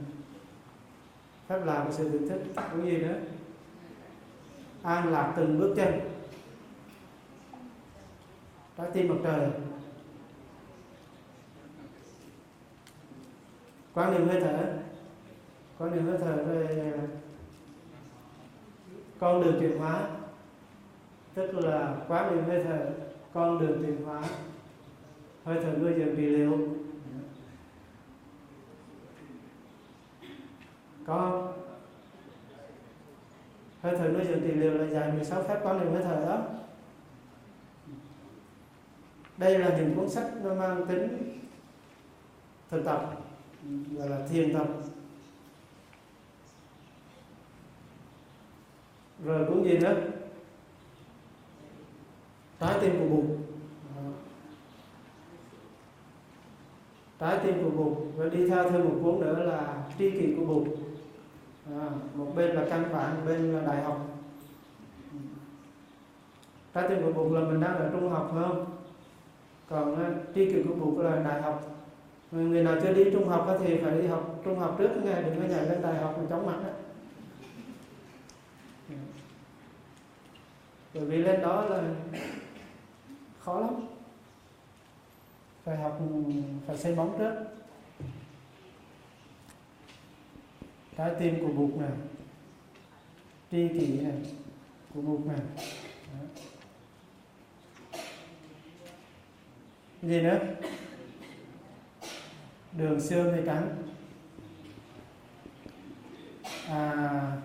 [1.50, 2.40] phép làm sự tỉnh thức.
[2.72, 3.16] Cũng gì nữa?
[4.84, 6.00] An lạc từng bước chân.
[8.78, 9.50] Trái tim mặt trời.
[13.94, 14.74] Quan niệm hơi thở.
[15.78, 17.02] Quan niệm hơi thở về à,
[19.20, 20.10] con đường chuyển hóa.
[21.34, 22.92] Tức là quán niệm hơi thở,
[23.34, 24.24] con đường chuyển hóa.
[25.46, 26.68] Hơi thở nuôi dưỡng trị liệu.
[31.10, 31.54] Có
[33.82, 36.42] hơi thở nuôi dưỡng trị liệu là dạy 16 phép quán niệm hơi thở đó.
[39.38, 41.40] Đây là những cuốn sách nó mang tính
[42.70, 43.22] thực tập,
[43.98, 44.68] gọi là thiền tập.
[49.24, 49.96] Rồi cuốn gì nữa?
[52.60, 53.26] Trái tim của bụt
[57.20, 60.46] trái tim của bụt và đi theo thêm một cuốn nữa là tri kỷ của
[60.46, 60.68] bụt
[61.80, 64.08] à, một bên là căn bản một bên là đại học.
[66.74, 68.66] Trái tim của bụng là mình đang ở trung học phải không?
[69.70, 71.76] Còn à, tri kỷ của bụng là đại học.
[72.32, 75.42] Người nào chưa đi trung học thì phải đi học trung học trước nghe đừng
[75.42, 76.70] có nhảy lên đại học mà chóng mặt đó
[80.94, 81.84] bởi vì lên đó là
[83.40, 83.76] khó lắm.
[85.64, 86.00] Phải học
[86.68, 87.34] phải xây bóng trước.
[91.00, 91.92] Trái tim của bụt này.
[93.52, 94.14] Tri kỷ này
[94.94, 95.40] của bụt này.
[96.14, 96.42] Đó.
[100.02, 100.40] gì nữa?
[102.78, 103.84] Đường xương hay trắng
[106.68, 107.38] à,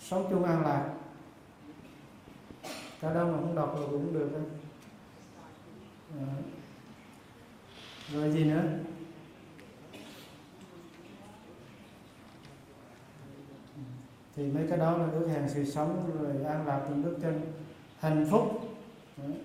[0.00, 0.94] sống chung an lạc.
[3.00, 4.63] Cả đâu mà không đọc rồi cũng được đấy
[8.12, 8.32] rồi.
[8.32, 8.62] Gì nữa?
[14.36, 17.40] Thì mấy cái đó là ước hàng sự sống, rồi an lạc từng bước chân.
[17.98, 18.60] Hạnh phúc.
[19.16, 19.36] Đấy.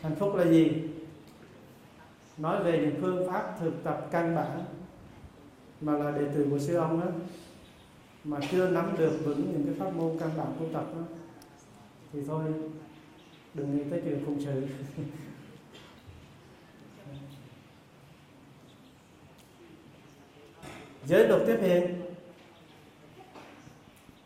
[0.00, 0.82] hạnh phúc là gì?
[2.38, 4.64] Nói về những phương pháp thực tập căn bản,
[5.80, 7.06] mà là đệ tử của sư ông đó,
[8.24, 11.02] mà chưa nắm được vững những cái pháp môn căn bản tu tập đó.
[12.12, 12.44] Thì thôi
[13.56, 14.66] đừng nghĩ tới chuyện phụng sự
[21.06, 22.02] giới luật tiếp hiện.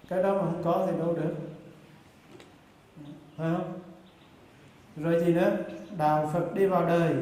[0.08, 1.34] Cái đó mà không có thì đâu được.
[3.36, 3.78] Phải không?
[4.96, 5.56] Rồi gì nữa?
[5.96, 7.14] Đạo phật đi vào đời.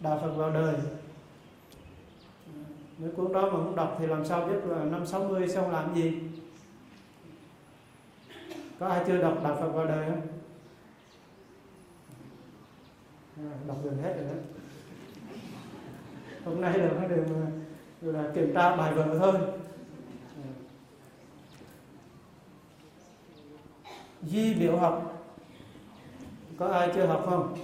[0.00, 0.74] Đạo phật vào đời.
[2.98, 5.94] Nếu cuốn đó mà không đọc thì làm sao biết là năm 60 xong làm
[5.94, 6.12] gì
[8.78, 10.26] có ai chưa đọc đạo phật vào đời không?
[13.36, 14.40] À, đọc gần hết rồi đó.
[16.44, 17.24] Hôm nay là cái điều
[18.12, 19.40] là kiểm tra bài vở thôi.
[24.22, 25.24] Di biểu học.
[26.58, 27.56] Có ai chưa học không?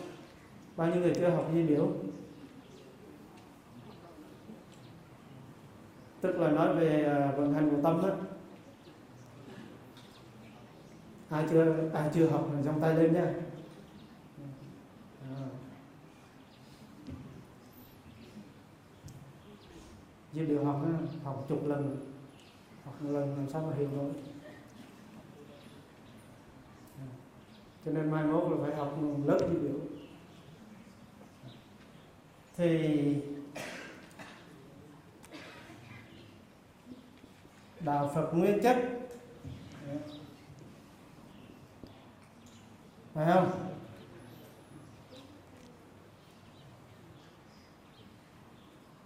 [0.76, 1.88] Bao nhiêu người chưa học di biểu?
[6.20, 8.08] Tức là nói về à, vận hành của tâm đó
[11.30, 13.34] ai chưa ai chưa học thì trong tay lên nhé à.
[20.32, 20.88] điều học đó,
[21.24, 21.96] học chục lần.
[22.84, 24.10] Học một lần làm sao mà hiểu nổi.
[27.84, 29.74] cho nên mai mốt là phải học một lớp di biểu
[32.56, 33.14] thì
[37.80, 38.76] đạo Phật nguyên chất
[43.14, 43.70] phải không?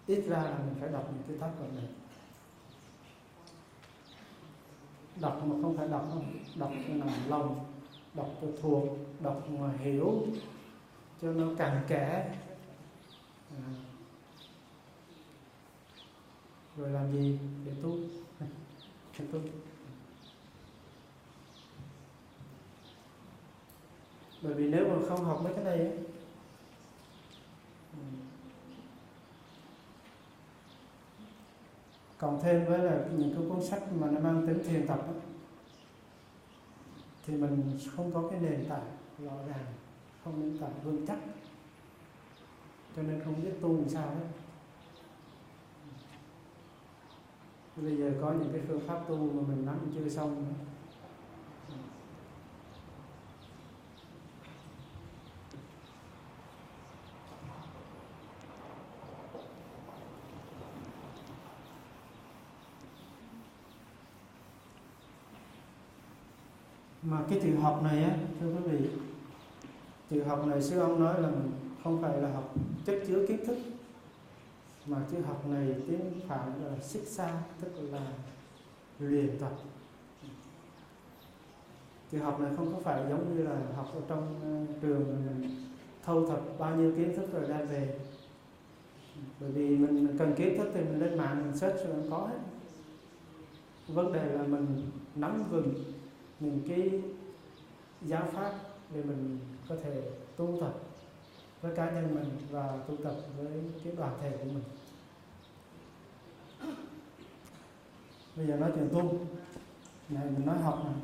[0.07, 1.85] Ít ra là mình phải đọc những cái tác phẩm này.
[5.21, 6.39] Đọc mà không phải đọc không?
[6.57, 7.65] Đọc cho nằm lòng,
[8.15, 8.85] đọc cho thuộc,
[9.21, 10.27] đọc mà hiểu,
[11.23, 12.35] cho nó cặn kẽ.
[13.51, 13.71] À.
[16.77, 17.39] rồi làm gì?
[17.65, 17.91] Để tu.
[19.19, 19.39] Để tu
[24.45, 25.99] bởi vì nếu mà không học mấy cái này ấy,
[27.93, 27.99] ừ.
[32.19, 35.21] cộng thêm với là những cái cuốn sách mà nó mang tính thiền tập ấy,
[37.27, 39.65] thì mình không có cái nền tảng rõ ràng
[40.25, 41.19] không nền tảng vững chắc.
[42.97, 44.27] Cho nên không biết tu làm sao hết.
[47.77, 50.55] Bây giờ có những cái phương pháp tu mà mình nắm chưa xong nữa
[67.03, 68.89] mà cái tự học này á, thưa quý vị
[70.11, 71.31] tự học này sư ông nói là
[71.85, 72.55] không phải là học
[72.87, 73.57] chất chứa kiến thức,
[74.87, 78.07] mà chữ học này tiếng phạn là xích xa tức là
[78.99, 79.53] luyện tập.
[82.13, 85.49] Chữ học này không có phải giống như là học ở trong ờ, trường ờ,
[86.05, 87.99] thâu thập bao nhiêu kiến thức rồi đem về.
[89.41, 92.39] Bởi vì mình cần kiến thức thì mình lên mạng mình search rồi có hết.
[93.89, 95.75] Vấn đề là mình nắm vững
[96.41, 97.01] những cái
[98.05, 98.53] giáo pháp
[98.95, 99.39] để mình
[99.69, 100.03] có thể
[100.37, 100.75] tu tập
[101.63, 104.65] với cá nhân mình và tu tập với cái đoàn thể của mình.
[108.37, 109.19] Bây giờ nói chuyện tu.
[110.09, 110.95] Này mình nói học này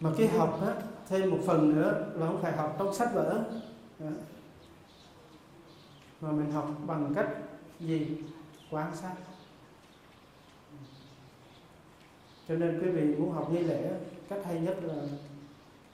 [0.00, 0.74] mà cái học á,
[1.08, 3.44] thêm một phần nữa là không phải học trong sách vở.
[6.20, 7.28] Mà mình học bằng cách
[7.80, 8.22] gì?
[8.70, 9.14] Quan sát.
[12.48, 13.90] Cho nên quý vị muốn học nghi lễ,
[14.28, 14.94] cách hay nhất là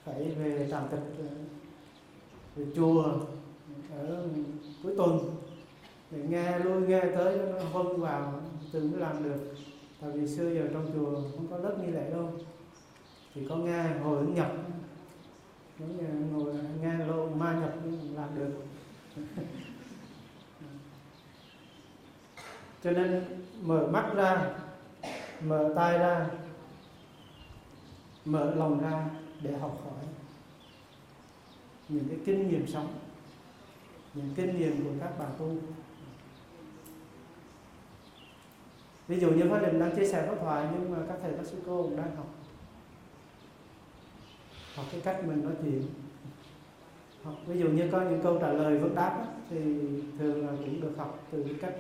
[0.05, 1.25] phải về tạm tịch ờ,
[2.57, 3.05] về chùa,
[3.99, 4.29] ở
[4.83, 5.19] cuối tuần.
[6.11, 8.41] Để nghe lui nghe tới, nó hôn vào
[8.73, 9.55] từ mới làm được.
[10.01, 12.33] Tại vì xưa giờ trong chùa không có lớp nghi lễ đâu.
[13.35, 14.53] Thì có nghe hồi ứng nhập.
[16.33, 17.75] Ngồi, nghe lô ma nhập
[18.17, 18.51] làm được.
[22.85, 23.25] Cho nên
[23.63, 24.51] mở mắt ra,
[25.41, 26.27] mở tai ra
[28.25, 29.11] mở lòng ra
[29.43, 30.05] để học hỏi.
[31.89, 32.89] Những cái kinh nghiệm sống,
[34.15, 35.57] những kinh nghiệm của các bà tu.
[39.09, 41.47] Ví dụ như Pháp Đình đang chia sẻ pháp thoại, nhưng mà các thầy các
[41.47, 42.35] sư cô cũng đang học.
[44.75, 45.83] Học cái cách mình nói chuyện.
[47.23, 49.59] Học, ví dụ như có những câu trả lời vấn đáp thì
[50.19, 51.75] thường là cũng được học từ cái cách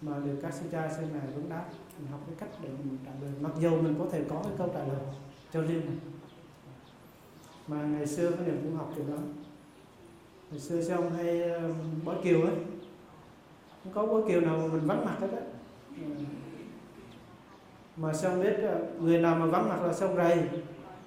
[0.00, 1.64] mà được các sư cha sư mẹ vấn đáp.
[1.98, 3.32] Mình học cái cách để mình trả lời.
[3.40, 5.00] Mặc dù mình có thể có cái câu trả lời
[5.52, 5.82] cho riêng
[7.66, 9.16] mà ngày xưa có niềm cũng học từ đó,
[10.50, 11.72] ngày xưa xong hay ờ,
[12.04, 12.54] bói kiều ấy.
[13.84, 15.42] Không có bói kiều nào mà mình vắng mặt hết á.
[17.96, 20.38] Mà xong biết ờ, người nào mà vắng mặt là xong rầy.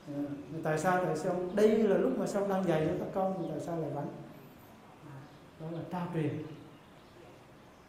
[0.08, 0.24] Ờ,
[0.64, 1.06] tại sao?
[1.06, 3.90] Tại sao đây là lúc mà xong đang dạy cho các con tại sao lại
[3.94, 4.08] vắng?
[5.60, 6.44] Đó là trao truyền.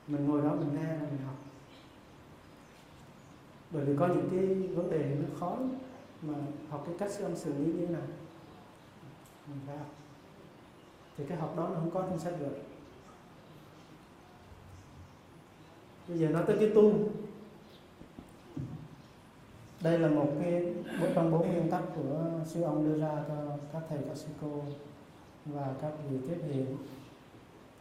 [0.06, 1.36] Mình ngồi đó mình nghe, mình học.
[3.70, 4.46] Bởi vì có những cái
[4.76, 5.56] vấn đề nó khó
[6.26, 6.34] mà
[6.70, 8.02] học cái cách sư ông xử lý như thế nào?
[9.46, 9.88] Mình phải học.
[11.16, 12.56] Thì cái học đó nó không có trong sách được
[16.08, 16.92] bây giờ nói tới cái tu.
[19.82, 23.34] Đây là một cái một trong bốn nguyên tắc của sư ông đưa ra cho
[23.72, 24.62] các thầy, các sư cô
[25.44, 26.76] và các vị tiếp hiện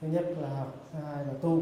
[0.02, 1.62] thứ nhất là học, thứ hai là tu.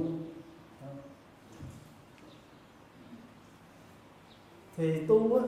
[4.78, 5.44] Thì tu á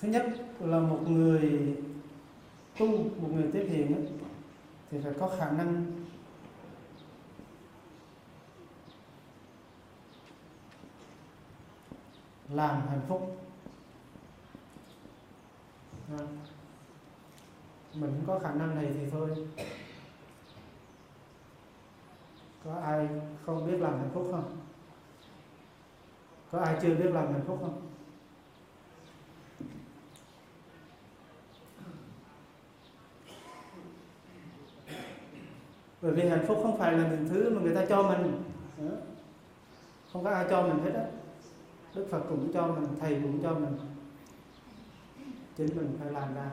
[0.00, 0.26] thứ nhất
[0.60, 1.76] là một người
[2.78, 4.00] tu một người tiếp hiện á,
[4.90, 5.86] thì phải có khả năng
[12.48, 13.36] làm hạnh phúc.
[16.18, 16.24] À,
[17.94, 19.30] mình không có khả năng này thì thôi.
[22.64, 23.08] Có ai
[23.46, 24.56] không biết làm hạnh phúc không?
[26.50, 27.95] Có ai chưa biết làm hạnh phúc không?
[36.06, 38.42] Bởi vì hạnh phúc không phải là những thứ mà người ta cho mình.
[40.12, 41.04] Không có ai cho mình hết á.
[41.94, 43.78] Đức phật cũng cho mình, thầy cũng cho mình.
[45.56, 46.50] Chính mình phải làm ra.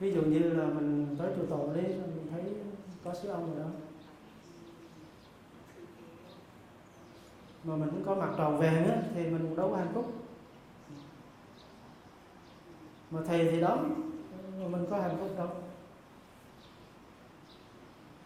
[0.00, 2.42] Ví dụ như là mình tới chùa tổ đi, mình thấy
[3.04, 3.70] có sư ông rồi đó.
[7.64, 10.12] Mà mình cũng có mặt tròn vàng á thì mình cũng đâu có hạnh phúc
[13.10, 13.84] mà thầy thì đó
[14.60, 15.48] mà mình có hạnh phúc đâu.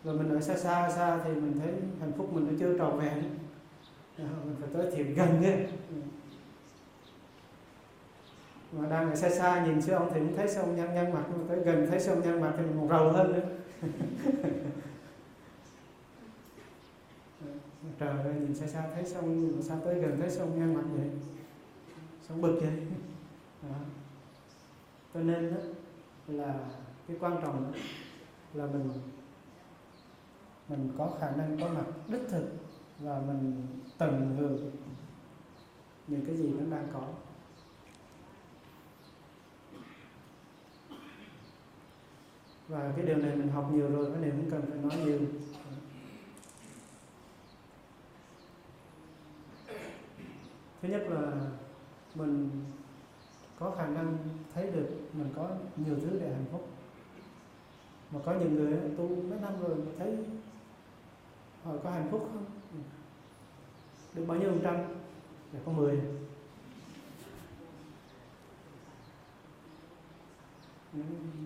[0.04, 2.98] Rồi mình ở xa xa xa thì mình thấy hạnh phúc mình nó chưa tròn
[2.98, 3.24] vẹn.
[4.18, 5.66] Mình phải tới thiện gần ấy
[8.72, 11.12] mà đang ở xa xa nhìn sư ông thì cũng thấy sư ông nhăn nhăn
[11.12, 13.48] mặt nhưng tới gần thấy sư ông nhăn mặt thì mình còn rầu hơn nữa.
[17.98, 21.10] Trời ơi nhìn xa xa thấy nhìn xa tới gần thấy sông ngang mặt vậy?
[22.28, 22.72] Sông bực vậy?
[23.62, 23.76] Đó
[25.14, 25.60] cho nên đó,
[26.26, 26.54] là
[27.08, 27.78] cái quan trọng đó,
[28.54, 28.90] là mình
[30.68, 32.44] mình có khả năng có mặt đích thực
[32.98, 33.66] và mình
[33.98, 34.70] tận hưởng
[36.06, 37.08] những cái gì nó đang có.
[42.68, 45.20] Và cái điều này mình học nhiều rồi cái này cũng cần phải nói nhiều.
[50.82, 51.50] Thứ nhất là
[52.14, 52.50] mình
[53.64, 54.18] có khả năng
[54.54, 56.68] thấy được mình có nhiều thứ để hạnh phúc.
[58.10, 60.18] Mà có những người tu mấy năm rồi mà thấy
[61.64, 62.44] họ có hạnh phúc không?
[64.14, 64.76] Được bao nhiêu phần trăm?
[65.52, 66.00] Để có 10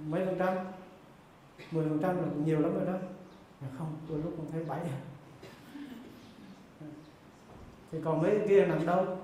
[0.06, 0.56] mấy phần trăm?
[1.70, 2.98] 10 phần trăm là nhiều lắm rồi đó.
[3.60, 4.80] Mà không tôi lúc còn thấy bảy.
[7.92, 9.18] Thì còn mấy kia nằm đâu?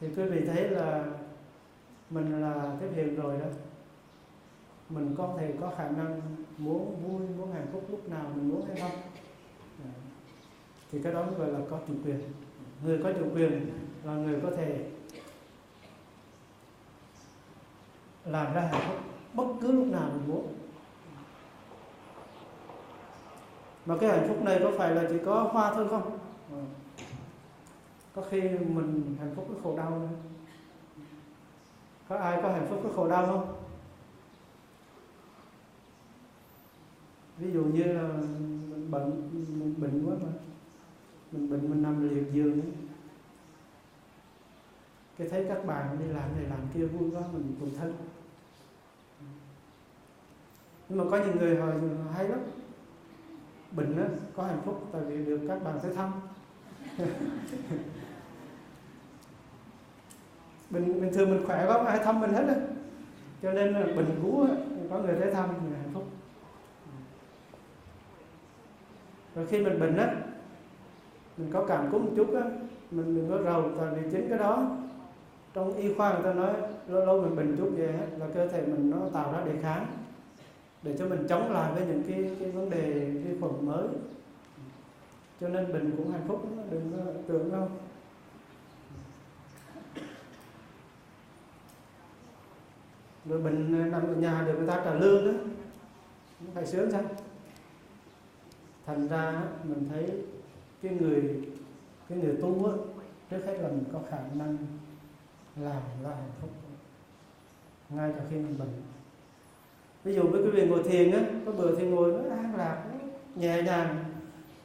[0.00, 1.04] Thì quý vị thấy là
[2.10, 3.46] mình là cái hiền rồi đó.
[4.88, 6.20] Mình có thể có khả năng
[6.58, 9.00] muốn vui muốn hạnh phúc lúc nào mình muốn hay không.
[9.84, 9.90] Dạ.
[10.92, 12.20] Thì cái đó gọi là có chủ quyền.
[12.84, 13.72] Người có chủ quyền
[14.04, 14.90] là người có thể
[18.24, 18.96] làm ra hạnh phúc
[19.34, 20.54] bất cứ lúc nào mình muốn.
[23.86, 26.18] Mà cái hạnh phúc này có phải là chỉ có hoa thôi không?
[26.52, 26.79] Dạ
[28.20, 30.08] có khi mình hạnh phúc với khổ đau nữa.
[32.08, 33.54] Có ai có hạnh phúc với khổ đau không?
[37.38, 40.32] Ví dụ như là mình bệnh mình bệnh quá mà.
[41.32, 42.70] Mình bệnh mình nằm liệt giường ấy.
[45.18, 47.94] cái thấy các bạn đi làm này làm kia vui quá mình cũng thân.
[50.88, 51.66] Nhưng mà có những người họ
[52.14, 52.40] hay lắm.
[53.72, 54.04] Bệnh đó,
[54.34, 56.12] có hạnh phúc tại vì được các bạn tới thăm.
[60.70, 62.54] bình bình thường mình khỏe có ai thăm mình hết á
[63.42, 64.46] cho nên là bình cũ
[64.90, 66.04] có người tới thăm mình hạnh phúc.
[69.34, 70.14] Rồi khi mình bệnh á
[71.36, 72.42] mình có cảm cúm một chút á
[72.90, 74.76] mình đừng có rầu tại vì chính cái đó
[75.54, 76.54] trong y khoa người ta nói
[76.88, 79.86] lâu lâu mình bình chút về là cơ thể mình nó tạo ra đề kháng
[80.82, 83.88] để cho mình chống lại với những cái, cái vấn đề vi khuẩn mới.
[85.40, 87.68] Cho nên bình cũng hạnh phúc đừng có tưởng đâu.
[93.30, 95.32] Người bệnh nằm ở nhà được người ta trả lương đó.
[96.40, 97.02] Nó phải sướng sao?
[98.86, 100.10] Thành ra mình thấy
[100.82, 101.48] cái người
[102.08, 102.72] cái người tu á,
[103.30, 104.56] trước hết là mình có khả năng
[105.56, 106.50] làm ra hạnh phúc
[107.88, 108.82] ngay cả khi mình bệnh.
[110.04, 112.84] Ví dụ với cái việc ngồi thiền á, có bữa thì ngồi nó an lạc
[113.34, 114.04] nhẹ nhàng,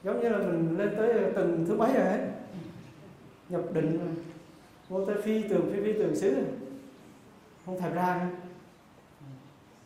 [0.03, 2.19] giống như là mình lên tới tầng thứ mấy rồi ấy.
[3.49, 4.15] Nhập định
[4.89, 6.35] vô tới phi tường, phi phi tường xứ
[7.65, 8.29] không thật ra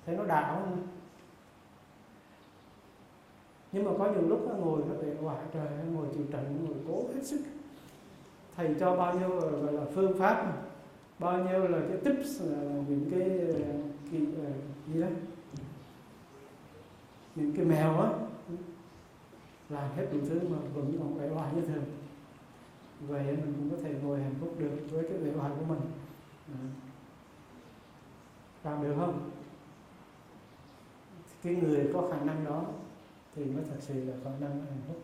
[0.10, 0.64] thấy nó đảo
[3.72, 6.78] nhưng mà có nhiều lúc nó ngồi nó bị hoài trời ngồi chịu trận, ngồi
[6.88, 7.42] cố hết sức.
[8.56, 10.54] Thầy cho bao nhiêu gọi là, phương pháp
[11.20, 12.42] bao nhiêu là cái tips
[12.88, 13.72] những cái ờ,
[14.12, 14.52] cái ờ,
[14.94, 15.08] gì đó.
[17.36, 18.10] Những cái mèo á,
[19.70, 21.84] làm hết đủ thứ mà vẫn còn vẻ hoài như thường.
[23.08, 25.82] Vậy mình cũng có thể ngồi hạnh phúc được với cái vẻ hoài của mình.
[26.48, 26.60] Ờ.
[28.64, 29.30] Làm được không?
[31.44, 32.66] Cái người có khả năng đó
[33.36, 35.04] thì mới thật sự là khả năng hạnh phúc.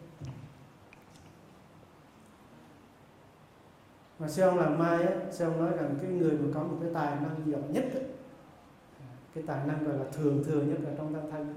[4.20, 6.78] Mà sư ông làm mai á sư ông nói rằng cái người mà có một
[6.82, 8.04] cái tài năng giỏi nhất ấy,
[9.34, 11.54] cái tài năng gọi là thường thường nhất ở trong tam thanh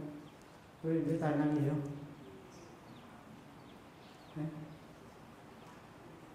[0.83, 1.81] quý vị biết tài năng gì không?
[4.37, 4.47] Đấy.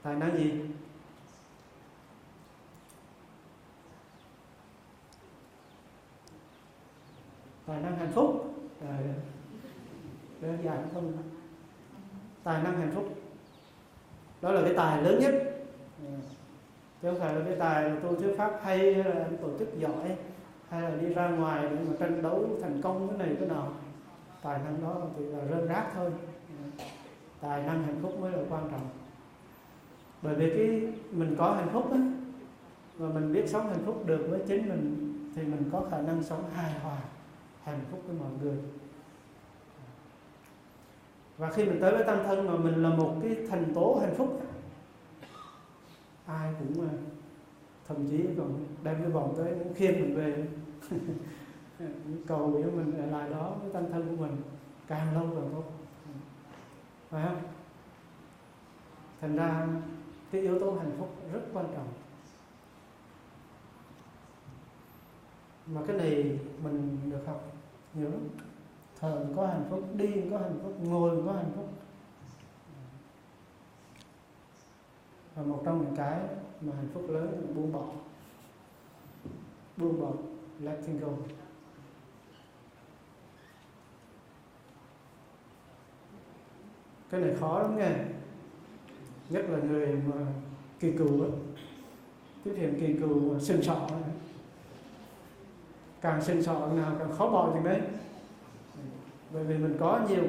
[0.03, 0.51] tài năng gì?
[7.65, 8.55] Tài năng hạnh phúc.
[8.87, 8.97] À,
[10.41, 11.13] đơn giản không
[12.43, 13.09] tài năng hạnh phúc.
[14.41, 15.33] Đó là cái tài lớn nhất.
[15.99, 16.13] Ừ.
[17.01, 19.79] Chứ không phải là cái tài là tu thuyết pháp hay hay là tổ chức
[19.79, 20.17] giỏi
[20.69, 23.73] hay là đi ra ngoài để mà tranh đấu thành công cái này cái nào
[24.41, 26.11] tài năng đó thì là rơm rác thôi.
[26.49, 26.83] Ừ.
[27.41, 28.89] Tài năng hạnh phúc mới là quan trọng.
[30.21, 31.99] Bởi vì cái mình có hạnh phúc á
[32.97, 36.23] và mình biết sống hạnh phúc được với chính mình thì mình có khả năng
[36.23, 36.97] sống hài hòa
[37.63, 38.57] hạnh phúc với mọi người.
[41.37, 44.15] Và khi mình tới với tăng thân mà mình là một cái thành tố hạnh
[44.15, 44.41] phúc,
[46.25, 46.93] ai cũng à,
[47.87, 50.47] thậm chí còn đem cái vòng tới khiêng mình về.
[52.27, 54.35] Cầu cho mình ở lại đó với tăng thân của mình
[54.87, 55.63] càng lâu càng tốt.
[57.09, 57.41] Phải không?
[59.21, 59.67] Thành ra
[60.31, 61.87] cái yếu tố hạnh phúc rất quan trọng.
[65.65, 67.52] Mà cái này mình được học
[67.95, 68.29] nhiều lắm
[68.99, 71.69] thờ có hạnh phúc, đi có hạnh phúc, ngồi có hạnh phúc.
[75.35, 76.19] Và một trong những cái
[76.61, 77.85] mà hạnh phúc lớn là buông bỏ.
[79.77, 80.11] Buông bỏ
[80.59, 81.07] letting go.
[87.09, 87.91] Cái này khó lắm nghe.
[89.29, 90.25] Nhất là người mà
[90.79, 91.29] kỳ cựu á.
[92.45, 93.87] Cái thiền kỳ cựu sinh sọ
[96.03, 97.81] càng sinh sọ nào càng khó bỏ chừng đấy.
[99.33, 100.23] Bởi vì mình có nhiều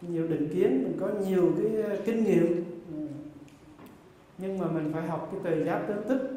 [0.00, 2.64] nhiều định kiến, mình có nhiều cái ờ, kinh nghiệm.
[4.38, 6.30] Nhưng mà mình phải học cái tề giáp tương tức.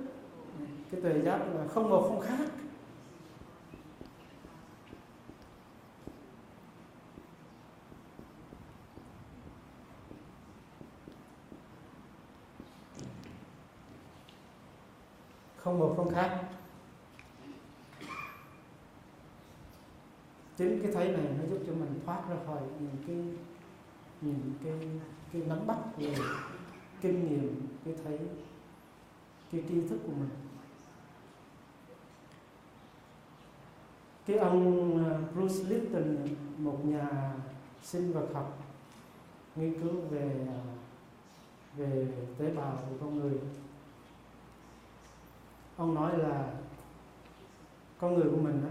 [0.91, 2.49] Cái tề giáp là không một không khác.
[15.57, 16.44] Không một không khác.
[20.57, 23.17] Chính cái thấy này nó giúp cho mình thoát ra khỏi những cái
[24.21, 24.89] những cái
[25.33, 26.15] cái nắm bắt về
[27.01, 28.19] kinh nghiệm cái thấy
[29.51, 30.29] cái tri thức của mình.
[34.25, 36.17] Cái ông ờ, Bruce Lipton
[36.57, 37.33] một nhà
[37.83, 38.57] sinh vật học
[39.55, 40.59] nghiên cứu về ờ,
[41.77, 43.39] về tế bào của con người.
[45.77, 46.53] Ông nói là
[47.99, 48.69] con người của mình đó,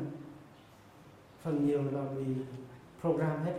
[1.44, 2.24] phần nhiều là bị
[3.00, 3.58] program hết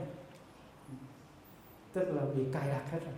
[1.93, 3.13] tức là bị cài đặt hết rồi.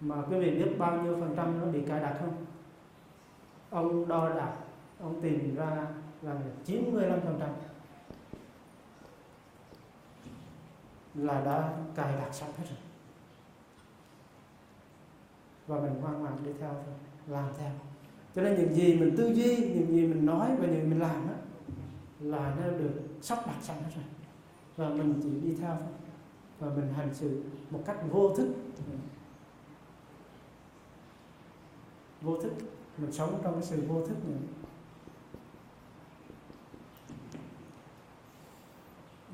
[0.00, 2.46] Mà quý vị biết bao nhiêu phần trăm nó bị cài đặt không?
[3.70, 4.56] Ông đo đạc
[5.00, 5.86] ông tìm ra
[6.22, 7.50] là 95 phần trăm
[11.14, 12.78] là đã cài đặt sẵn hết rồi.
[15.66, 16.94] Và mình ngoan ngoãn đi theo thôi
[17.26, 17.70] làm theo.
[18.34, 21.00] Cho nên những gì mình tư duy những gì mình nói và những gì mình
[21.00, 21.34] làm đó,
[22.20, 24.04] là nó được sắp đặt sẵn hết rồi.
[24.76, 25.76] Và mình chỉ đi theo
[26.58, 28.54] và mình hành xử một cách vô thức.
[32.22, 32.52] Vô thức.
[32.98, 34.38] Mình sống trong cái sự vô thức này.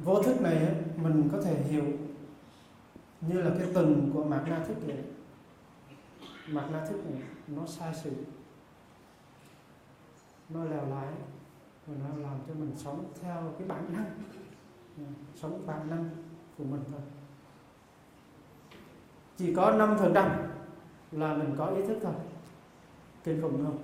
[0.05, 1.85] Vô thức này mình có thể hiểu
[3.21, 5.05] như là cái từng của mạc na thức này.
[6.49, 8.11] Mạc na thức này, nó sai sự.
[10.49, 11.13] Nó lèo lái
[12.01, 14.11] và nó làm cho mình sống theo cái bản năng.
[15.35, 16.11] Sống bản năng
[16.59, 17.01] của mình thôi.
[19.37, 20.31] Chỉ có 5%
[21.13, 22.15] là mình có ý thức thôi.
[23.25, 23.79] Kinh khủng không?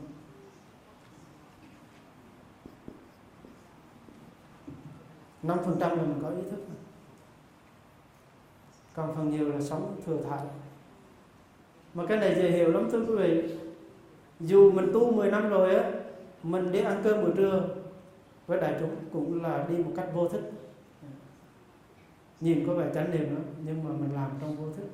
[5.43, 6.77] Năm phần trăm là mình có ý thức thôi.
[8.99, 10.41] còn phần nhiều là sống thừa thải.
[11.95, 13.57] Mà cái này dễ hiểu lắm thưa quý vị.
[14.41, 15.91] Dù mình tu 10 năm rồi á,
[16.43, 17.69] mình đi ăn cơm buổi trưa
[18.49, 20.43] với đại chúng cũng là đi một cách vô thức.
[22.41, 24.89] Nhìn có vẻ chánh niệm lắm, nhưng mà mình làm trong vô thức.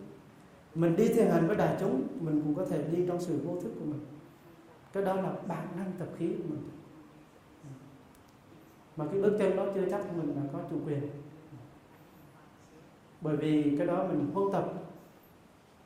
[0.75, 3.61] Mình đi thiền hành với đại chúng, mình cũng có thể đi trong sự vô
[3.61, 4.01] thức của mình.
[4.93, 6.69] Cái đó là bản năng tập khí của mình.
[8.97, 11.03] Mà cái bước chân đó chưa chắc mình là có chủ quyền.
[13.21, 14.73] Bởi vì cái đó mình vô tập,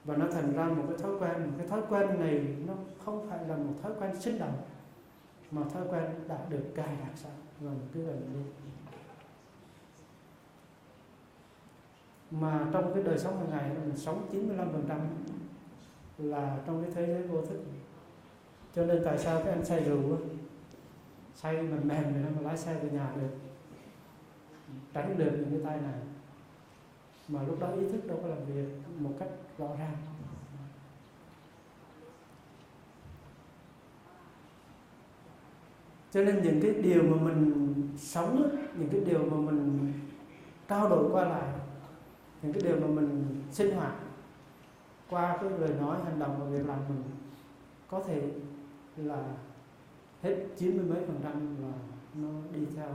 [0.05, 1.47] và nó thành ra một cái thói quen.
[1.47, 4.59] Một cái thói quen này nó không phải là một thói quen sinh động,
[5.51, 8.41] mà thói quen đã được cài đặt sẵn và cứ vậy đi.
[12.31, 14.99] Mà trong cái đời sống hàng ngày, mình sống 95%
[16.19, 17.65] là trong cái thế giới vô thức.
[18.75, 20.19] Cho nên tại sao các anh say rượu
[21.35, 23.37] say mà mềm rồi nó mà lái xe về nhà được,
[24.93, 26.01] tránh được những cái tai nạn.
[27.29, 29.29] Mà lúc đó ý thức đâu có làm việc một cách
[29.59, 29.97] rõ ràng.
[36.11, 39.93] Cho nên những cái điều mà mình sống những cái điều mà mình
[40.69, 41.49] trao đổi qua lại,
[42.43, 43.95] những cái điều mà mình sinh hoạt
[45.11, 47.03] qua cái lời nói, hành động và việc làm mình
[47.91, 48.31] có thể
[48.97, 49.25] là
[50.23, 51.33] hết chín mươi mấy phần trăm
[51.63, 51.73] là
[52.15, 52.89] nó đi theo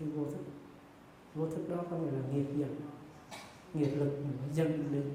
[0.00, 0.44] cái vô thức.
[1.34, 2.76] Vô thức đó có nghĩa là nghiệp dần,
[3.74, 5.10] nghiệp lực mình nó dâng lên.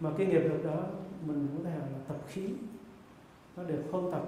[0.00, 0.82] Mà cái nghiệp lực đó
[1.26, 2.48] mình có thể là tập khí,
[3.56, 4.22] nó được không tập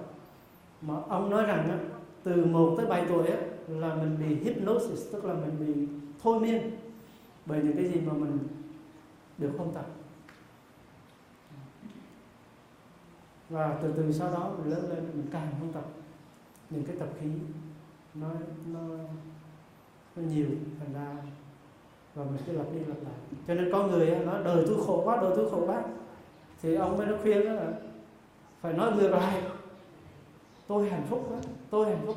[0.81, 1.77] mà ông nói rằng á,
[2.23, 5.87] từ 1 tới 7 tuổi á, là mình bị hypnosis tức là mình bị
[6.23, 6.71] thôi miên
[7.45, 8.39] bởi những cái gì mà mình
[9.37, 9.85] được không tập.
[13.49, 15.85] Và từ từ sau đó mình lớn lên mình càng không tập.
[16.69, 17.27] Những cái tập khí
[18.13, 18.27] nó
[18.67, 18.79] nó
[20.15, 20.47] nó nhiều
[20.79, 21.15] thành ra
[22.15, 23.13] và mình cứ lặp đi lặp lại.
[23.47, 25.83] Cho nên có người nói đời tôi khổ quá đời tôi khổ quá
[26.61, 27.73] thì ông mới nó khuyên đó là
[28.61, 29.41] phải nói ngược lại
[30.69, 31.37] tôi hạnh phúc đó
[31.69, 32.15] tôi hạnh phúc.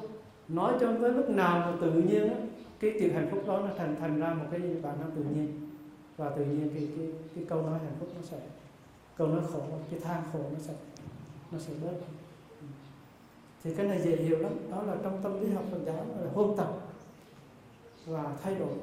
[0.49, 2.35] Nói cho tới lúc nào mà tự nhiên đó,
[2.81, 5.71] cái chuyện hạnh phúc đó nó thành thành ra một cái bản năng tự nhiên.
[6.17, 8.37] Và tự nhiên cái cái cái câu nói hạnh phúc nó sẽ
[9.17, 10.75] câu nói khổ cái than khổ nó sẽ
[11.53, 11.93] nó sẽ bớt.
[13.65, 14.53] Thì cái này dễ hiểu lắm.
[14.71, 16.73] Đó là trong tâm lý học Phật giáo là hôn tập
[18.07, 18.75] và thay đổi.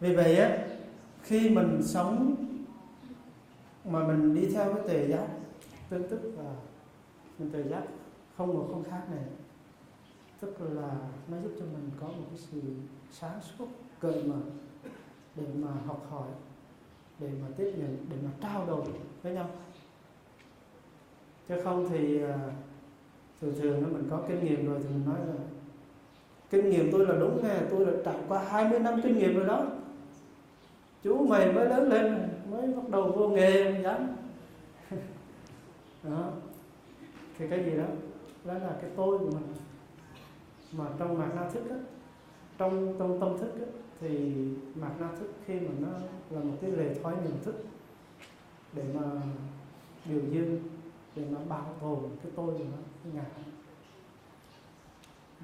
[0.00, 0.66] Vì vậy á
[1.22, 2.34] khi mình sống
[3.84, 5.26] mà mình đi theo cái tề giác
[5.90, 6.54] tương tức và
[7.38, 7.82] mình tự giác,
[8.36, 9.24] không một không khác này.
[10.40, 10.90] Tức là
[11.28, 12.60] nó giúp cho mình có một cái sự
[13.10, 13.66] sáng suốt,
[14.00, 14.40] cởi mở
[15.34, 16.28] để mà học hỏi,
[17.18, 18.84] để mà tiếp nhận, để mà trao đổi
[19.22, 19.50] với nhau.
[21.48, 22.38] Chứ không thì à,
[23.40, 25.34] thường thường nó mình có kinh nghiệm rồi thì mình nói là,
[26.50, 29.46] kinh nghiệm tôi là đúng nghe tôi đã trải qua 20 năm kinh nghiệm rồi
[29.46, 29.66] đó.
[31.02, 34.16] Chú mày mới lớn lên, mới bắt đầu vô nghề dám.
[36.02, 36.32] Đó
[37.38, 37.84] thì cái gì đó
[38.44, 39.46] đó là cái tôi của mình.
[40.72, 41.76] Mà trong mạt na thức á
[42.58, 43.66] trong trong tâm thức á,
[44.00, 44.34] thì
[44.74, 45.88] mạt na thức khi mà nó
[46.30, 47.64] là một cái lề thói nhận thức
[48.72, 49.02] để mà
[50.04, 50.58] điều dương
[51.16, 53.24] để mà bảo tồn cái tôi của nó cái ngã.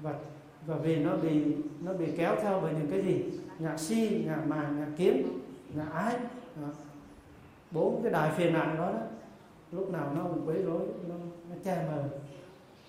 [0.01, 0.19] Và
[0.67, 3.39] và vì nó bị nó bị kéo theo bởi những cái gì?
[3.59, 5.41] Ngã si ngã màng ngã kiếm
[5.75, 6.15] ngã ái
[6.61, 6.67] đó.
[7.71, 8.99] bốn cái đại phiền não đó, đó
[9.75, 11.15] lúc nào nó cũng quấy rối nó,
[11.49, 12.09] nó che mờ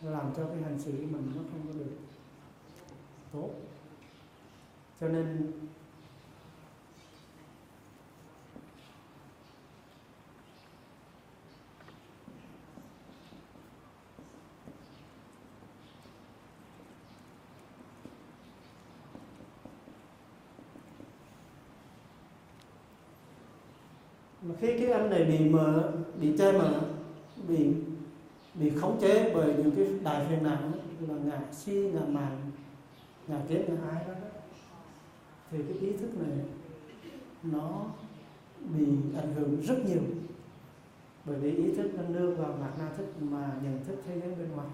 [0.03, 1.97] nó làm cho cái hành xử của mình nó không có được
[3.32, 3.51] tốt.
[5.01, 5.53] Cho nên
[24.43, 26.81] mà khi cái anh này bị mờ bị che mờ
[27.49, 27.73] bị
[28.55, 30.59] bị khống chế bởi những cái đại phiền não
[31.09, 32.51] là ngã si ngã màng
[33.29, 34.14] ngã kiến ngã ái đó,
[35.51, 36.39] thì cái ý thức này
[37.43, 37.85] nó
[38.75, 38.87] bị
[39.17, 40.03] ảnh hưởng rất nhiều.
[41.25, 44.35] Bởi vì ý thức nó nương vào mặt na thức mà nhận thức thế giới
[44.35, 44.69] bên ngoài.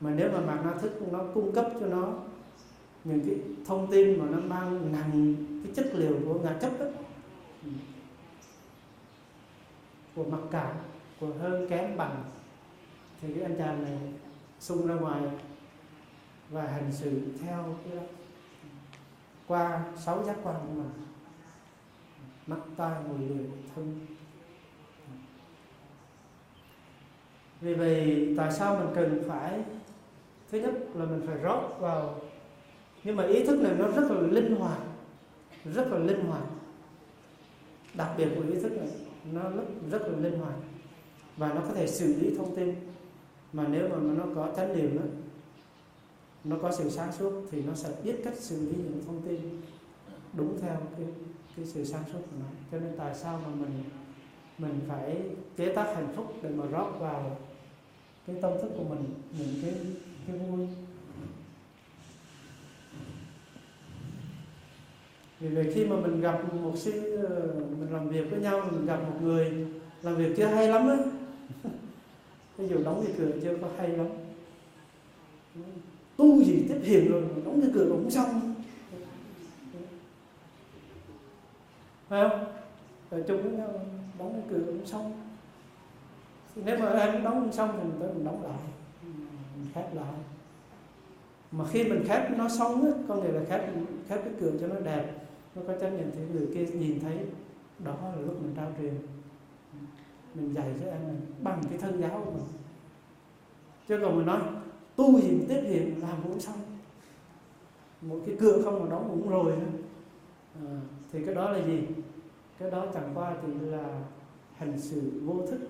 [0.00, 2.14] Mà nếu mà mặt na thức nó cung cấp cho nó
[3.04, 6.86] những cái thông tin mà nó mang nặng cái chất liệu của ngã chấp đó
[10.14, 10.76] của mặc cảm
[11.20, 12.24] của hơn kém bằng.
[13.20, 13.98] Thì cái anh chàng này
[14.60, 15.22] xung ra ngoài
[16.50, 18.02] và hành xử theo cái đó.
[19.46, 20.90] Qua sáu giác quan của mình.
[22.46, 24.06] Mắt, tai, mùi lưỡi thân.
[27.60, 29.64] Vì vậy, tại sao mình cần phải,
[30.50, 32.20] thứ nhất là mình phải rót vào.
[33.04, 34.78] Nhưng mà ý thức này nó rất là linh hoạt,
[35.64, 36.42] rất là linh hoạt
[37.94, 38.88] đặc biệt của ý thức này
[39.32, 40.54] nó rất, rất là linh hoạt.
[41.36, 42.74] Và nó có thể xử lý thông tin.
[43.52, 45.04] Mà nếu mà nó có chánh niệm đó
[46.44, 49.40] nó có sự sáng suốt thì nó sẽ biết cách xử lý những thông tin
[50.32, 51.06] đúng theo cái
[51.56, 52.46] cái sự sáng suốt của nó.
[52.72, 53.84] Cho nên tại sao mà mình
[54.58, 55.22] mình phải
[55.56, 57.36] chế tác hạnh phúc để mà rót vào
[58.26, 59.04] cái tâm thức của mình
[59.38, 59.74] những cái
[60.26, 60.68] cái vui?
[65.42, 68.86] Vì vậy khi mà mình gặp một sư ờ, mình làm việc với nhau, mình
[68.86, 69.66] gặp một người,
[70.02, 70.96] làm việc chưa hay lắm á
[72.56, 74.06] ví dụ đóng cái cửa chưa có hay lắm.
[76.16, 78.54] Tu gì tiếp hiền rồi, đóng cái cửa cũng xong.
[82.08, 82.44] Phải không?
[83.10, 83.80] Ở chung với nhau,
[84.18, 85.12] đóng cái cửa cũng xong.
[86.56, 88.62] Nếu mà em đóng xong thì mình tới mình đóng lại,
[89.56, 90.14] mình khép lại.
[91.52, 93.70] Mà khi mình khép nó xong á con người là khép
[94.08, 95.21] khép cái cửa cho nó đẹp
[95.54, 97.18] nó có chấp nhận thì người kia nhìn thấy
[97.78, 98.94] đó là lúc mình trao truyền.
[100.34, 102.44] Mình dạy cho em mình bằng cái thân giáo của mình.
[103.88, 104.40] Chứ còn mình nói
[104.96, 106.58] tu gì mà tiết hiện làm cũng xong.
[108.00, 109.52] Một cái cửa không mà đóng cũng rồi
[110.54, 110.80] à,
[111.12, 111.82] thì cái đó là gì?
[112.58, 114.00] Cái đó chẳng qua thì là
[114.56, 115.60] hành xử vô thức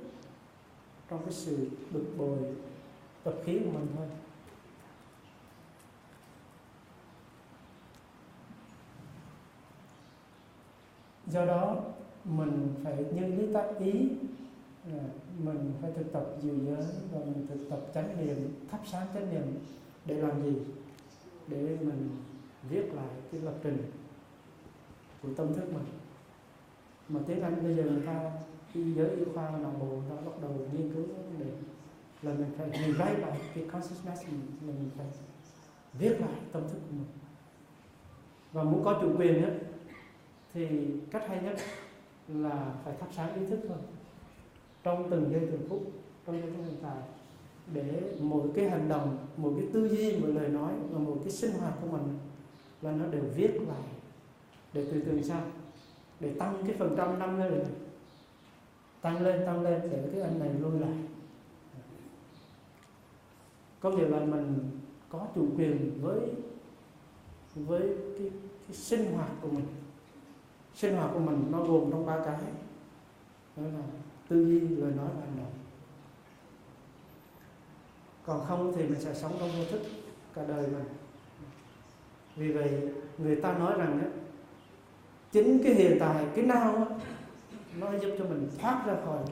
[1.11, 2.39] trong cái sự bực bội
[3.25, 4.07] tập khí của mình thôi.
[11.33, 11.77] Do đó,
[12.25, 14.09] mình phải như lý tác ý
[14.85, 15.05] à,
[15.39, 18.37] mình phải thực tập dự giới và mình thực tập chánh niệm,
[18.71, 19.59] thắp sáng chánh niệm
[20.05, 20.53] để làm gì
[21.49, 22.09] để mình
[22.71, 23.79] viết lại cái lập trình
[25.23, 25.85] của tâm thức mình
[27.09, 28.31] mà tiếng Anh bây giờ người ta
[28.75, 31.51] y giới y khoa não bộ người ta bắt đầu nghiên cứu vấn đề
[32.23, 35.07] là mình phải rewrite lại cái consciousness mình là mình phải
[35.93, 37.09] viết lại tâm thức của mình
[38.53, 39.53] và muốn có chủ quyền ấy
[40.55, 40.67] thì
[41.11, 41.57] cách hay nhất
[42.29, 43.79] là phải thắp sáng ý thức thôi.
[44.83, 45.83] Trong từng giây từng phút
[46.27, 47.03] trong giây phút hiện tại
[47.75, 51.33] để mỗi cái hành động mỗi cái tư duy mỗi lời nói và mỗi cái
[51.33, 52.19] sinh hoạt của mình
[52.83, 53.83] là nó đều viết lại
[54.73, 55.43] để từ từ sao?
[56.21, 57.65] Để tăng cái phần trăm năm lên
[59.01, 60.97] tăng lên tăng lên để cái anh này lui lại.
[63.81, 64.71] Có nghĩa là mình
[65.09, 66.21] có chủ quyền với
[67.55, 67.81] với
[68.19, 68.31] cái,
[68.69, 69.65] cái sinh hoạt của mình
[70.75, 72.41] sinh hoạt của mình nó gồm trong ba cái.
[73.57, 73.85] Đó là
[74.29, 75.53] tư duy lời nói và hành động.
[78.27, 79.83] Còn không thì mình sẽ sống trong vô thức
[80.35, 80.85] cả đời mình.
[82.37, 84.07] Vì vậy người ta nói rằng á,
[85.33, 86.85] chính cái hiện tại cái nào á,
[87.79, 89.23] nó giúp cho mình thoát ra khỏi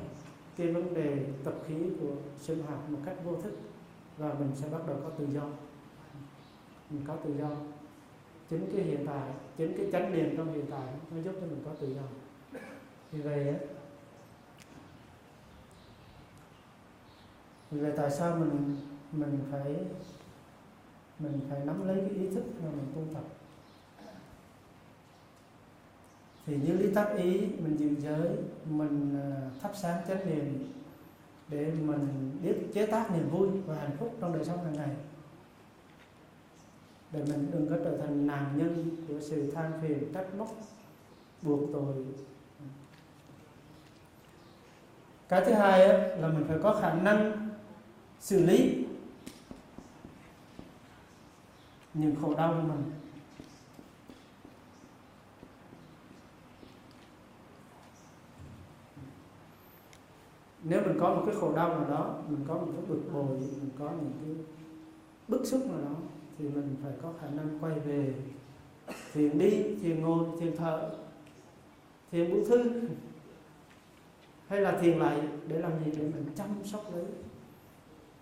[0.56, 3.58] cái vấn đề tập khí của sinh hoạt một cách vô thức
[4.18, 5.42] và mình sẽ bắt đầu có tự do.
[6.90, 7.48] Mình có tự do
[8.50, 11.62] chính cái hiện tại, chính cái chánh niệm trong hiện tại nó giúp cho mình
[11.64, 12.02] có tự do.
[13.12, 13.58] Vì vậy á,
[17.70, 18.76] vì vậy tại sao mình
[19.12, 19.76] mình phải
[21.18, 23.24] mình phải nắm lấy cái ý thức mà mình tu tập?
[26.46, 28.28] Thì như lý tác ý, mình giữ giới,
[28.64, 30.72] mình à, thắp sáng chánh niệm
[31.48, 34.90] để mình biết chế tác niềm vui và hạnh phúc trong đời sống hàng ngày
[37.12, 40.48] để mình đừng có trở thành nạn nhân của sự than phiền trách móc,
[41.42, 41.94] buộc tội.
[45.28, 45.88] Cái thứ hai
[46.18, 47.48] là mình phải có khả năng
[48.20, 48.86] xử lý
[51.94, 52.92] những khổ đau của mình.
[60.62, 63.38] Nếu mình có một cái khổ đau nào đó, mình có một cái bực bội,
[63.38, 64.44] mình có những cái
[65.28, 65.96] bức xúc nào đó
[66.42, 68.14] thì mình phải có khả năng quay về
[69.12, 70.90] thiền đi, thiền ngồi, thiền thở,
[72.12, 72.80] thiền bút thư.
[74.48, 75.90] Hay là thiền lại để làm gì?
[75.98, 77.04] Để mình chăm sóc lấy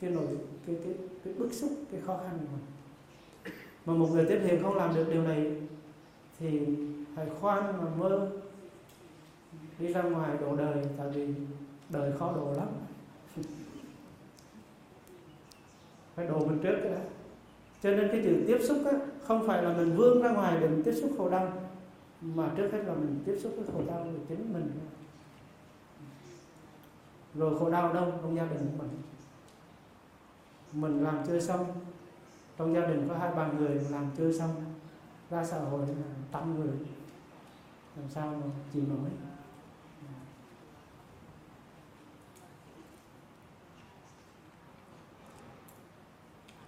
[0.00, 0.26] cái nỗi
[0.66, 0.94] cái cái
[1.24, 2.64] cái bức xúc, cái khó khăn của mình.
[3.86, 5.52] Mà một người tiếp thiền không làm được điều này
[6.38, 6.60] thì
[7.16, 8.30] phải khoan mà mơ.
[9.78, 11.34] Đi ra ngoài độ đời, tại vì
[11.88, 12.68] đời khó độ lắm.
[16.14, 16.98] Phải độ mình trước cái đó
[17.82, 20.68] cho nên cái từ tiếp xúc á, không phải là mình vươn ra ngoài để
[20.68, 21.52] mình tiếp xúc khổ đau
[22.20, 24.70] mà trước hết là mình tiếp xúc với khổ đau của chính mình.
[27.34, 28.12] Rồi khổ đau đâu?
[28.22, 28.90] Trong gia đình của mình.
[30.72, 31.66] Mình làm chưa xong.
[32.58, 34.50] Trong gia đình có hai ba người làm chưa xong.
[35.30, 36.76] Ra xã hội là trăm người.
[37.96, 39.10] Làm sao mà chịu nổi?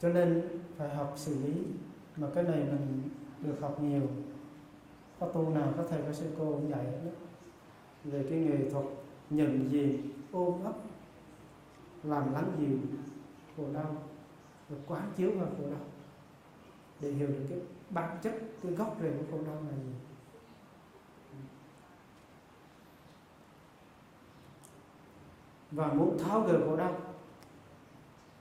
[0.00, 0.42] Cho nên
[0.76, 1.54] phải học xử lý,
[2.16, 3.08] mà cái này mình
[3.40, 4.02] được học nhiều.
[5.20, 7.10] Có tu nào có thầy có sư cô cũng dạy đó.
[8.04, 8.84] về cái nghệ thuật
[9.30, 10.74] nhận diện ôm ấp,
[12.02, 12.78] làm lắng dịu
[13.56, 13.96] khổ đau,
[14.68, 15.84] và quán chiếu vào khổ đau.
[17.00, 17.58] Để hiểu được cái
[17.90, 19.92] bản chất, cái gốc rễ của khổ đau là gì
[25.70, 27.00] và muốn tháo gỡ khổ đau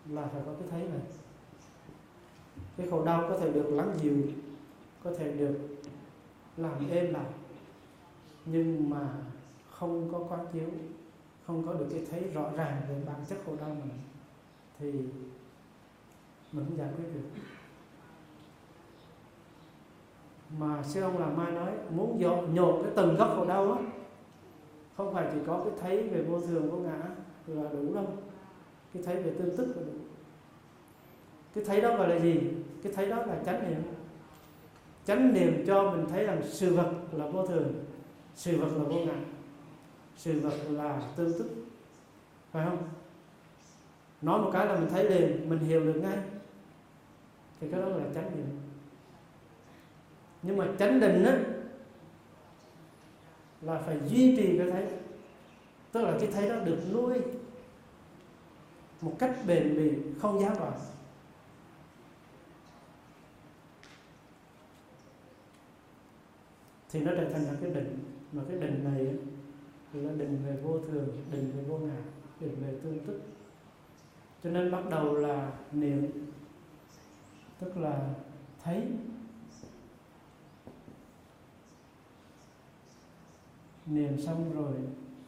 [0.10, 1.01] là phải có cái thấy này
[2.80, 4.17] cái khổ đau có thể được lắng dịu,
[5.03, 5.59] có thể được
[6.57, 7.25] làm êm lại,
[8.45, 9.09] nhưng mà
[9.71, 10.67] không có quán chiếu
[11.47, 13.91] không có được cái thấy rõ ràng về bản chất khổ đau mình
[14.80, 14.91] thì
[16.51, 17.30] mình không giải quyết được.
[20.57, 23.80] Mà sư ông là mai nói, muốn dọn nhột cái từng gốc khổ đau á,
[24.97, 27.01] không phải chỉ có cái thấy về vô thường, vô ngã
[27.47, 28.07] là đủ đâu.
[28.93, 29.93] Cái thấy về tương tức là đủ.
[31.55, 32.41] Cái thấy đó gọi là gì?
[32.84, 33.82] Cái thấy đó là chánh niệm.
[35.05, 37.73] Chánh niệm cho mình thấy rằng sự vật là vô thường,
[38.36, 39.15] sự vật là vô ngã,
[40.17, 41.49] sự vật là tương tức.
[42.51, 42.77] Phải không?
[44.21, 46.17] Nói một cái là mình thấy liền, mình hiểu được ngay.
[47.59, 48.45] Thì cái đó là chánh niệm.
[50.41, 51.39] Nhưng mà chánh định á,
[53.61, 54.88] là phải duy trì cái thấy.
[55.91, 57.17] Tức là cái thấy đó được nuôi
[59.01, 60.73] một cách bền bỉ, không gián đoạn.
[66.90, 68.00] Thì nó trở thành là cái định
[68.32, 69.16] mà cái định này
[69.94, 72.02] là định về vô thường định về vô ngã
[72.40, 73.22] định về tương tức.
[74.44, 76.08] Cho nên bắt đầu là niệm,
[77.60, 78.14] tức là
[78.64, 78.84] thấy.
[83.86, 84.74] Niệm xong rồi,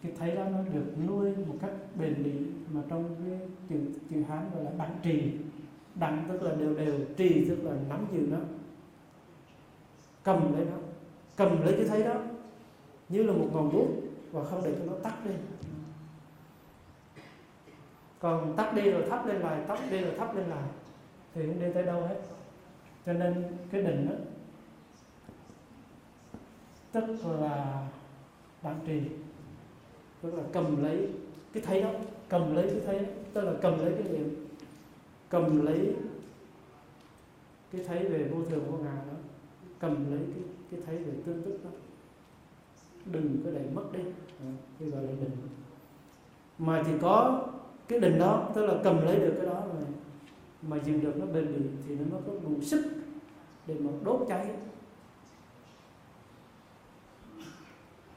[0.02, 2.34] cái thấy đó nó được nuôi một cách bền bỉ,
[2.72, 3.40] mà trong cái
[3.70, 5.32] chữ chữ hán gọi là bản trì.
[5.96, 8.38] Đặng tức là đều đều, trì tức là nắm giữ nó,
[10.24, 10.78] cầm lấy nó
[11.36, 12.14] cầm lấy cái thấy đó
[13.10, 13.88] như là một ngọn đuốc
[14.32, 15.32] và không để cho nó tắt đi
[18.20, 20.64] còn tắt đi rồi thắp lên lại tắt đi rồi thắp lên lại
[21.34, 22.22] thì không đi tới đâu hết.
[23.06, 24.16] Cho nên cái định đó
[26.92, 27.06] tức
[27.40, 27.88] là
[28.62, 29.02] bản trì
[30.22, 31.10] tức là cầm lấy
[31.54, 31.90] cái thấy đó
[32.30, 34.48] cầm lấy cái thấy đó, tức là cầm lấy cái niệm
[35.30, 35.96] cầm lấy
[37.72, 39.18] cái thấy về vô thường vô ngã đó
[39.80, 41.70] cầm lấy cái cái thấy về tương tức đó
[43.06, 44.00] đừng có để mất đi.
[44.80, 45.38] Cái gọi là định
[46.58, 47.48] mà chỉ có
[47.88, 49.84] cái định đó, tức là cầm lấy được cái đó rồi
[50.62, 52.86] mà giữ được nó bền bỉ thì nó mới có đủ sức
[53.68, 54.50] để mà đốt cháy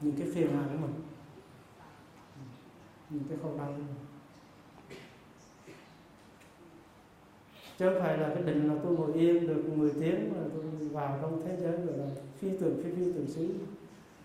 [0.01, 0.93] những cái phiền hà của mình.
[3.09, 3.95] Những cái khổ đau của mình.
[7.79, 10.63] Chứ không phải là cái định là tôi ngồi yên được 10 tiếng là tôi
[10.91, 12.05] vào trong thế giới rồi là
[12.39, 13.49] phi tưởng, phi phi tưởng xứ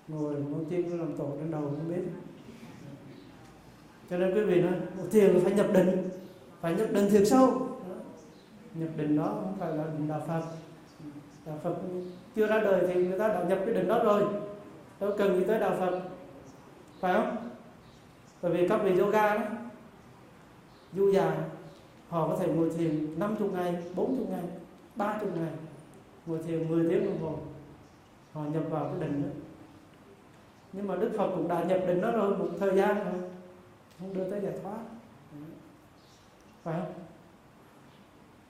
[0.09, 2.03] ngồi một tiên làm tổ trên đầu không biết.
[4.11, 4.73] Cho nên quý vị nói
[5.11, 6.09] thiền phải nhập định,
[6.61, 7.67] phải nhập định thiệt sâu.
[8.75, 10.43] Nhập định đó không phải là định đạo phật.
[11.47, 11.77] Đạo phật
[12.37, 14.25] chưa ra đời thì người ta đã nhập cái định đó rồi.
[15.01, 16.01] Đâu cần gì tới đạo phật.
[17.01, 17.37] Phải không?
[18.43, 19.43] Bởi vì các vị yoga đó,
[20.97, 21.49] du già,
[22.09, 24.45] họ có thể ngồi thiền 50 ngày 40 ngày
[24.97, 25.53] 30 ngày.
[26.27, 27.39] Ngồi thiền 10 tiếng đồng hồ
[28.33, 29.29] họ nhập vào cái định đó.
[30.73, 33.31] Nhưng mà đức phật cũng đã nhập định đó rồi, một thời gian rồi.
[33.99, 34.79] Không đưa tới giải thoát.
[36.63, 36.93] Phải không?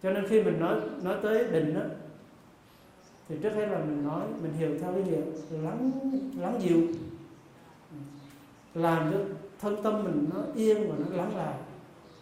[0.03, 1.81] Cho nên khi mình nói nói tới định đó,
[3.29, 5.21] thì trước hết là mình nói, mình hiểu theo cái nghĩa
[5.51, 5.91] lắng
[6.39, 6.87] lắng dịu.
[8.75, 9.19] Làm cho
[9.61, 11.55] thân tâm mình nó yên và nó lắng lại,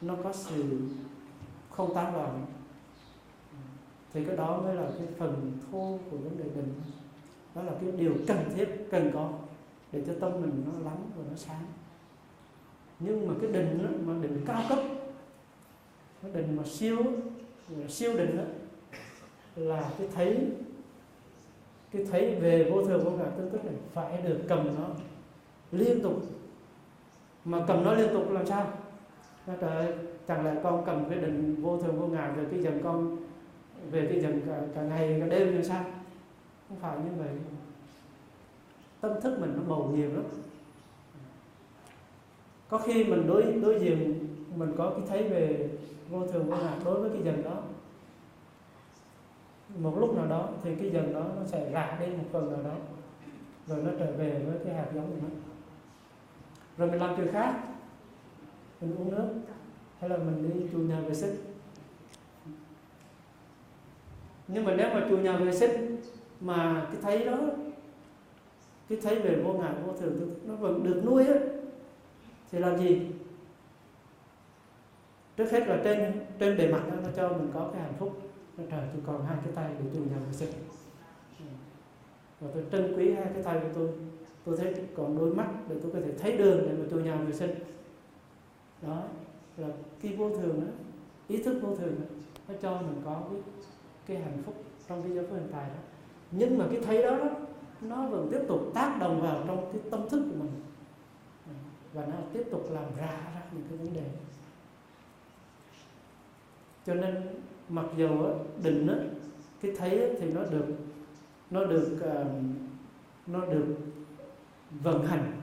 [0.00, 0.80] nó có sự
[1.70, 2.46] không tan loạn.
[4.12, 6.74] Thì cái đó mới là cái phần thô của vấn đề định
[7.54, 9.30] đó là cái điều cần thiết cần có
[9.92, 11.64] để cho tâm mình nó lắng và nó sáng.
[13.00, 14.78] Nhưng mà cái định đó, mà định cao cấp
[16.22, 16.96] cái định mà siêu
[17.88, 18.44] siêu định đó,
[19.56, 20.38] là cái thấy
[21.92, 24.88] cái thấy về vô thường vô ngã tương tức là phải được cầm nó
[25.72, 26.22] liên tục.
[27.44, 28.72] Mà cầm nó liên tục làm sao?
[29.46, 29.94] Nó trời
[30.28, 33.16] chẳng lẽ con cầm cái định vô thường vô ngã rồi cái dần con
[33.90, 35.84] về cái dần cả, cả ngày cả đêm như sao?
[36.68, 37.28] Không phải như vậy.
[39.00, 40.24] Tâm thức mình nó màu nhiều lắm.
[42.68, 45.70] Có khi mình đối đối diện, mình có cái thấy về
[46.10, 47.62] vô thường, vô ngã đối với cái dần đó.
[49.78, 52.62] Một lúc nào đó thì cái dần đó nó sẽ rạc đi một phần nào
[52.62, 52.76] đó,
[53.66, 55.28] rồi nó trở về với cái hạt giống của nó
[56.78, 57.54] rồi mình làm chuyện khác.
[58.80, 59.28] Mình uống nước,
[60.00, 61.36] hay là mình đi chùa nhà vệ sinh.
[64.48, 65.96] Nhưng mà nếu mà chùa nhà vệ sinh
[66.40, 67.38] mà cái thấy đó
[68.88, 71.34] cái thấy về vô ngã vô thường nó vẫn được nuôi á.
[72.50, 73.10] Thì làm gì?
[75.36, 78.20] Trước hết là trên trên bề mặt nó cho mình có cái hạnh phúc.
[78.56, 80.50] Nó trời tôi còn hai cái tay để tôi nhận vệ sinh
[82.40, 83.88] và tôi trân quý hai cái tay của tôi.
[84.44, 87.16] Tôi thấy còn đôi mắt để tôi có thể thấy đường để mà tôi nhà
[87.16, 87.50] vệ sinh.
[88.82, 89.02] Đó
[89.56, 89.68] là
[90.02, 90.66] cái vô thường đó
[91.28, 92.06] ý thức vô thường đó,
[92.48, 93.40] nó cho mình có cái
[94.06, 94.54] cái hạnh phúc
[94.88, 95.82] trong cái giới của hiện tại đó
[96.30, 97.30] nhưng mà cái thấy đó, đó
[97.80, 100.52] nó vẫn tiếp tục tác động vào trong cái tâm thức của mình.
[101.92, 104.04] Và nó tiếp tục làm ra ra những cái vấn đề.
[106.86, 107.14] Cho nên
[107.68, 108.08] mặc dù
[108.62, 108.94] định đó,
[109.60, 110.66] cái thấy thì nó được
[111.50, 112.26] nó được uh,
[113.26, 113.76] nó được
[114.70, 115.40] vận hành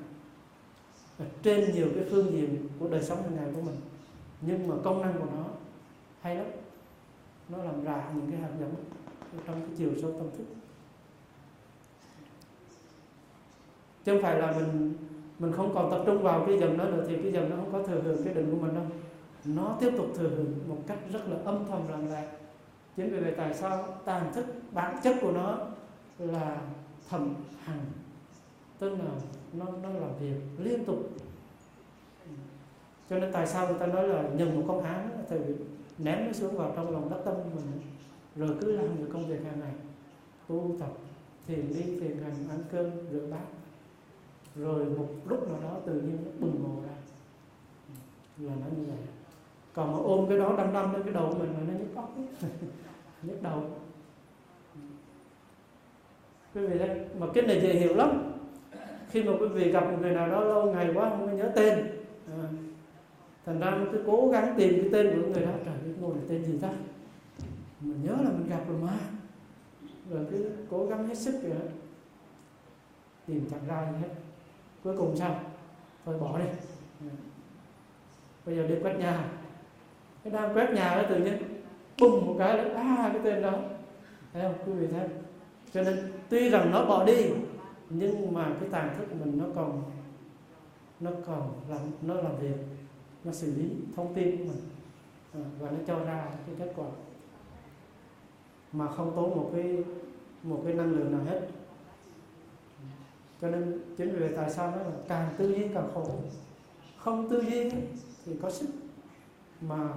[1.43, 3.75] trên nhiều cái phương diện của đời sống hàng ngày của mình.
[4.41, 5.45] Nhưng mà công năng của nó
[6.21, 6.45] hay lắm.
[7.49, 8.75] Nó làm ra những cái hạt giống
[9.47, 10.45] trong cái chiều sâu tâm thức.
[14.05, 14.93] Chứ không phải là mình
[15.39, 17.71] mình không còn tập trung vào cái dần đó nữa, thì cái dần nó không
[17.71, 18.83] có thừa hưởng cái định của mình đâu.
[19.45, 22.27] Nó tiếp tục thừa hưởng một cách rất là âm thầm lặng lẽ
[22.97, 25.59] chính vì vậy tại sao tàn thức bản chất của nó
[26.19, 26.61] là
[27.09, 27.85] thầm hằng?
[28.79, 29.11] Tức là
[29.53, 31.09] nó nó làm việc liên tục.
[33.09, 35.37] Cho nên tại sao người ta nói là nhận một công án thì
[35.97, 37.81] ném nó xuống vào trong lòng đất tâm của mình.
[38.35, 39.73] Rồi cứ làm những công việc hàng ngày,
[40.47, 40.89] tu tập,
[41.47, 43.45] thiền đi, thiền hành, ăn cơm, rửa bát
[44.55, 46.95] rồi một lúc nào đó tự nhiên nó bừng nổ ra.
[48.37, 48.97] Là nó như vậy.
[49.73, 51.95] Còn mà ôm cái đó đâm đâm lên cái đầu của mình là nó nhức
[51.95, 52.15] óc.
[53.21, 53.63] Nhức đầu.
[56.55, 58.31] Quý vị đấy, mà cái này dễ hiểu lắm.
[59.09, 61.51] Khi mà quý vị gặp một người nào đó lâu ngày quá không có nhớ
[61.55, 61.87] tên
[62.27, 62.37] à,
[63.45, 65.51] thành ra cứ cố gắng tìm cái tên của người đó.
[65.65, 66.69] Trời biết ngồi là tên gì ta?
[67.81, 68.99] Mình nhớ là mình gặp rồi mà.
[70.11, 71.59] Rồi cứ cố gắng hết sức rồi
[73.27, 74.09] tìm chẳng ra gì hết
[74.85, 75.39] cuối cùng sao?
[76.05, 76.45] Thôi bỏ đi.
[77.01, 77.07] Ừ.
[78.45, 79.31] Bây giờ đi quét nhà.
[80.23, 81.37] Cái đang quét nhà đó tự nhiên
[81.99, 83.53] bùng một cái là à cái tên đó.
[84.33, 84.53] Thấy không?
[84.65, 85.07] Quý vị thấy
[85.73, 87.31] cho nên tuy rằng nó bỏ đi,
[87.89, 89.83] nhưng mà cái tàn thức của mình nó còn
[90.99, 92.55] nó còn làm, nó làm việc,
[93.23, 94.61] nó xử lý thông tin của mình.
[95.33, 96.87] À, và nó cho ra cái kết quả.
[98.71, 99.83] Mà không tốn một cái
[100.43, 101.41] một cái năng lượng nào hết
[103.41, 106.05] cho nên chính vì vậy tại sao nói là càng tư duy càng khổ.
[106.97, 107.71] Không tư duy
[108.25, 108.69] thì có sức.
[109.61, 109.93] Mà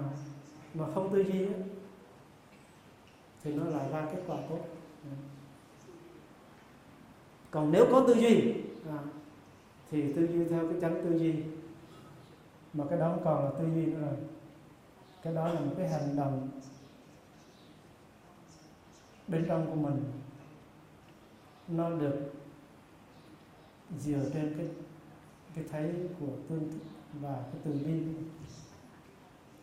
[0.75, 1.47] mà không tư duy
[3.43, 4.61] thì nó lại ra kết quả tốt.
[7.51, 8.55] Còn nếu có tư duy
[8.89, 8.99] à,
[9.91, 11.35] thì tư duy theo cái chánh tư duy.
[12.73, 14.17] Mà cái đó còn là tư duy nữa rồi.
[15.23, 16.49] Cái đó là một cái hành động
[19.29, 20.05] bên trong của mình.
[21.69, 22.33] Nó được
[23.99, 24.67] dựa trên cái
[25.55, 26.79] cái thấy của tương thức
[27.21, 28.01] và cái từ bi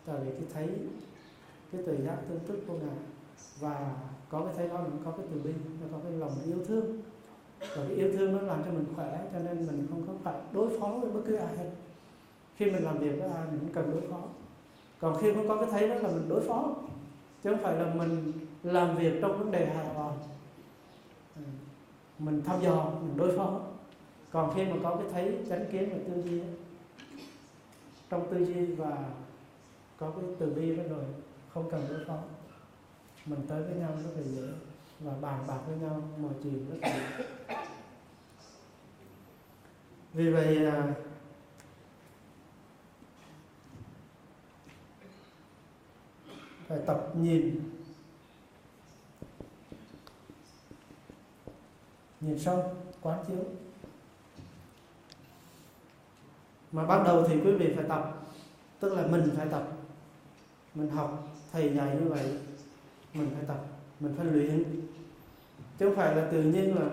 [0.06, 0.70] tại vì cái thấy,
[1.72, 2.98] cái tự giác tương tức của ngài
[3.60, 3.96] và
[4.30, 5.52] có cái thấy đó mình có cái từ bi
[5.82, 7.02] nó có cái lòng yêu thương.
[7.60, 10.42] Và cái yêu thương nó làm cho mình khỏe, cho nên mình không có phải
[10.52, 11.70] đối phó với bất cứ ai hết.
[12.56, 14.20] Khi mình làm việc với ai, mình cũng cần đối phó.
[15.00, 16.76] Còn khi không có cái thấy đó là mình đối phó.
[17.44, 20.14] Chứ không phải là mình làm việc trong vấn đề hài hòa.
[21.36, 21.42] Ừ.
[22.20, 23.62] Mình thăm dò, mình đối phó
[24.36, 26.42] còn khi mà có cái thấy chánh kiến và tư duy
[28.10, 29.10] trong tư duy và
[29.98, 31.04] có cái từ bi đó rồi,
[31.50, 32.20] không cần đối phó.
[33.26, 34.48] Mình tới với nhau rất là dễ
[35.00, 37.26] và bàn bạc với nhau, mọi chuyện rất là dễ.
[40.14, 40.94] Vì vậy à,
[46.68, 47.60] phải tập nhìn.
[52.22, 53.44] Nhìn sâu, quán chiếu
[56.76, 58.24] mà ban đầu thì quý vị phải tập.
[58.80, 59.64] Tức là mình phải tập.
[60.76, 62.24] Mình học, thầy dạy như vậy,
[63.14, 63.66] mình phải tập,
[64.00, 64.64] mình phải luyện.
[65.80, 66.86] Chứ không phải là tự nhiên là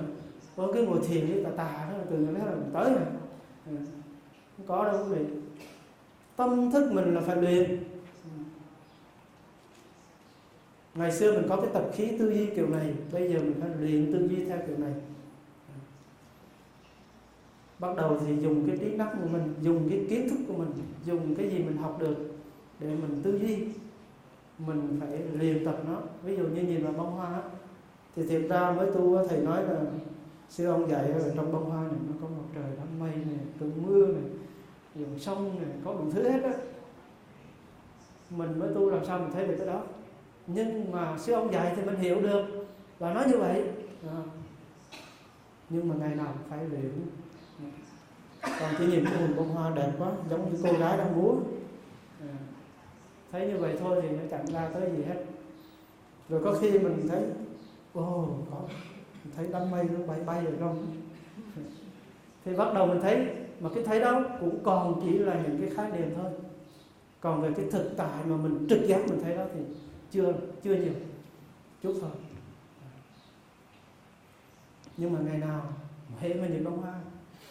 [0.57, 3.05] có cái ngồi thiền với tà tà đó là tự nhiên là mình tới rồi.
[3.67, 3.77] Ừ.
[4.57, 5.25] không có đâu quý vị.
[6.37, 7.85] Tâm thức mình là phải luyện.
[10.95, 13.71] Ngày xưa mình có cái tập khí tư duy kiểu này, bây giờ mình phải
[13.81, 14.93] luyện tư duy theo kiểu này
[17.83, 20.71] bắt đầu thì dùng cái trí năng của mình, dùng cái kiến thức của mình,
[21.05, 22.17] dùng cái gì mình học được
[22.81, 23.65] để mình tư duy.
[24.59, 25.99] Mình phải luyện tập nó.
[26.23, 27.43] Ví dụ như nhìn vào bông hoa
[28.17, 29.81] thì thiệt ra với tu thầy nói là
[30.49, 33.47] sư ông dạy ở trong bông hoa này nó có một trời đám mây này,
[33.61, 34.25] cơn mưa này,
[34.95, 36.55] dòng sông này, có đủ thứ hết á.
[38.31, 39.83] Mình mới tu làm sao mình thấy được cái đó.
[40.47, 42.67] Nhưng mà sư ông dạy thì mình hiểu được,
[42.99, 43.65] và nói như vậy.
[44.07, 44.23] À.
[45.71, 46.91] nhưng mà ngày nào cũng phải luyện
[48.43, 51.35] còn chỉ nhìn cái hình bông hoa đẹp quá giống như cô gái đang múa.
[52.21, 52.35] À.
[53.33, 55.25] thấy như vậy thôi thì nó chẳng ra tới gì hết.
[56.29, 57.23] Rồi có khi mình thấy
[57.93, 58.61] ô oh, có
[59.37, 60.87] thấy đám mây nó bay bay rồi không?
[62.45, 63.27] Thì bắt đầu mình thấy
[63.61, 66.33] mà cái thấy đó cũng còn chỉ là những cái khái niệm thôi.
[67.21, 69.61] Còn về cái thực tại mà mình trực giác mình thấy đó thì
[70.11, 70.33] chưa
[70.63, 70.93] chưa nhiều.
[71.83, 72.11] Chút thôi.
[74.97, 75.63] Nhưng mà ngày nào
[76.21, 76.95] hễ mà nhìn bông hoa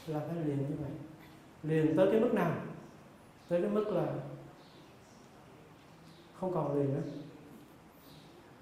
[0.08, 0.92] là phải liền như vậy.
[1.64, 2.56] Liền tới cái mức nào?
[3.48, 4.14] Tới cái mức là
[6.40, 7.02] không còn liền nữa.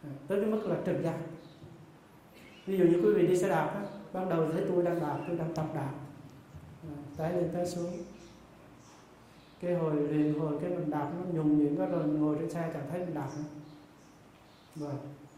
[0.03, 1.18] À, tới cái mức là trực giác.
[2.66, 3.82] Ví dụ như quý vị đi xe đạp á,
[4.14, 5.94] ban đầu thấy tôi đang đạp tôi đang tập đạp.
[7.18, 7.91] À, lên tái xuống.
[9.61, 12.72] Cái hồi liền hồi cái mình đạp nó nhùng nhuyễn đó rồi ngồi trên xe
[12.74, 13.44] chẳng thấy mình đạp nữa.
[14.76, 14.94] Và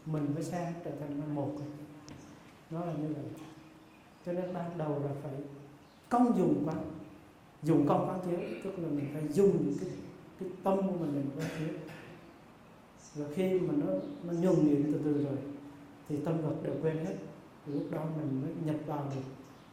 [0.06, 1.52] mình với xe trở thành một.
[2.70, 3.24] Nó là như vậy.
[4.26, 5.32] Cho nên ban đầu là phải
[6.12, 6.74] công dùng quá.
[7.62, 9.90] Dùng công quán chiếu tức là mình phải dùng cái
[10.40, 11.68] cái tâm của mình mình quán chiếu
[13.14, 13.92] rồi khi mà nó
[14.24, 15.38] nó nhung nhuyễn từ từ rồi,
[16.08, 17.14] thì tâm vật đều quên hết.
[17.66, 19.22] Thì lúc đó mình mới nhập vào được.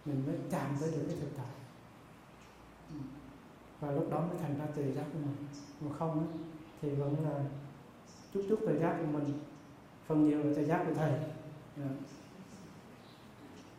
[0.05, 1.45] Mình mới chạm tới được cái thực tại.
[3.79, 5.35] Và lúc đó mới thành ra tự giác của mình.
[5.81, 6.27] Mà không
[6.81, 7.43] thì vẫn là
[8.33, 9.39] chút chút tự giác của mình.
[10.07, 11.09] Phần nhiều là tự giác của thầy.
[11.09, 11.91] Yeah.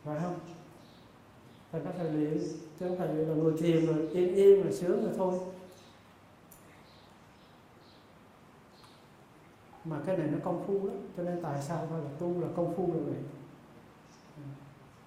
[0.03, 0.39] phải không?
[1.71, 2.37] và các thầy luyện,
[2.79, 5.39] chứ không phải là ngồi thiền rồi yên yên rồi sướng rồi thôi.
[9.85, 12.47] Mà cái này nó công phu lắm, cho nên tại sao gọi là tu là
[12.55, 13.01] công phu rồi.
[13.05, 13.23] luyện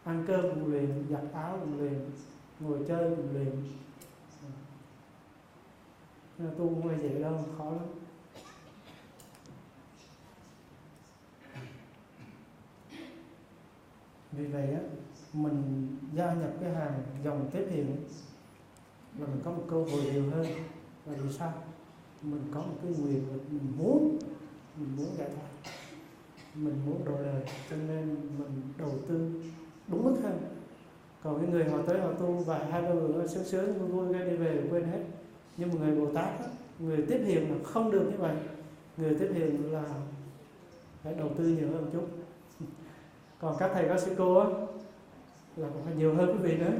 [0.05, 2.11] ăn cơm cũng luyện, giặt áo cũng luyện,
[2.61, 3.65] ngồi chơi cũng luyện.
[6.39, 7.86] Nên tu không phải dễ đâu, khó lắm.
[14.32, 14.81] Vì vậy á
[15.35, 17.97] mình gia nhập cái hàng dòng tiếp hiện
[19.19, 20.47] là mình có một cơ hội nhiều hơn.
[21.06, 21.52] Và vì sao?
[22.23, 24.19] Mình có một cái quyền mình muốn
[24.77, 25.73] mình muốn giải thoát.
[26.55, 29.31] Mình muốn đổi đời cho nên mình đầu tư
[29.89, 30.39] đúng mức hơn.
[31.23, 34.15] Còn cái người họ tới họ tu vài hai ba bữa sướng sướng vui vui
[34.15, 35.05] cái đi về quên hết.
[35.56, 36.31] Nhưng mà người bồ tát
[36.78, 38.36] người tiếp hiện là không được như vậy.
[38.97, 39.85] Người tiếp hiện là
[41.02, 42.06] phải đầu tư nhiều hơn một chút.
[43.40, 44.47] Còn các thầy các sư cô á,
[45.56, 46.72] là còn nhiều hơn quý vị nữa.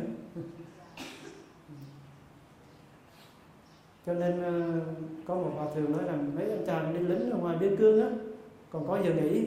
[4.06, 4.80] Cho nên ờ,
[5.26, 8.01] có một hòa thượng nói rằng mấy anh chàng đi lính ở ngoài biên cương
[8.01, 8.09] á,
[8.70, 9.46] còn có giờ nghỉ.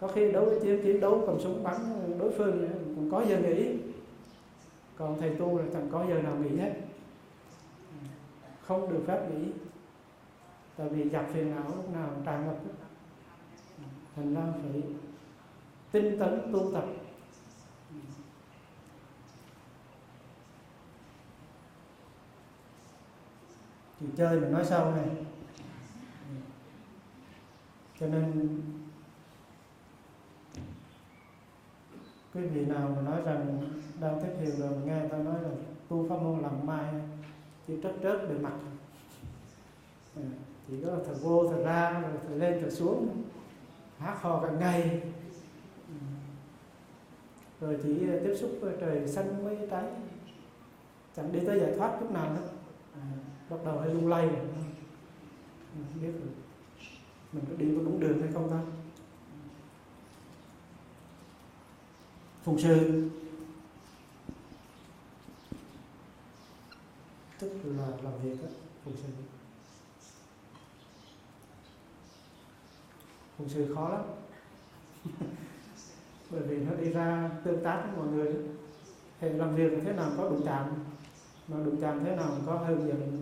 [0.00, 1.76] Có khi đấu chiến chiến đấu cầm súng bắn
[2.18, 3.76] đối phương còn có giờ nghỉ.
[4.96, 6.72] Còn thầy tu là chẳng có giờ nào nghỉ hết.
[8.60, 9.46] Không được phép nghỉ.
[10.76, 12.56] Tại vì giặc phiền não lúc nào tràn ngập.
[14.16, 14.82] Thành ra phải
[15.92, 16.84] tinh tấn tu tập.
[24.02, 25.06] Chuyện chơi mình nói sau này.
[28.00, 28.60] Cho nên
[32.34, 33.60] quý vị nào mà nói rằng
[34.00, 35.48] đang tiếp hiểu rồi nghe ta nói là
[35.88, 36.94] tu pháp môn làm mai
[37.66, 38.54] chỉ trớt trớt bề mặt.
[40.16, 40.22] À,
[40.68, 43.22] chỉ có thở vô thở ra rồi thở lên thở xuống.
[43.98, 45.02] Hát hò cả ngày.
[45.88, 45.94] Ừ.
[47.60, 49.84] Rồi chỉ ờ, tiếp xúc với trời xanh mới trái
[51.16, 52.48] chẳng đi tới giải thoát lúc nào nữa.
[52.94, 53.04] À,
[53.52, 56.28] bắt đầu hay lung lay mình không biết rồi
[57.32, 58.60] mình có đi có đúng đường hay không ta?
[62.42, 63.08] Phụng sư.
[67.38, 68.48] Tức là làm việc đó,
[68.84, 69.08] phụng sư.
[73.38, 74.02] Phụng sư khó lắm.
[76.30, 78.34] Bởi vì nó đi ra tương tác với mọi người
[79.20, 80.66] hệ làm việc thế nào có đụng chạm?
[81.48, 83.21] Mà đụng chạm thế nào có hơi giận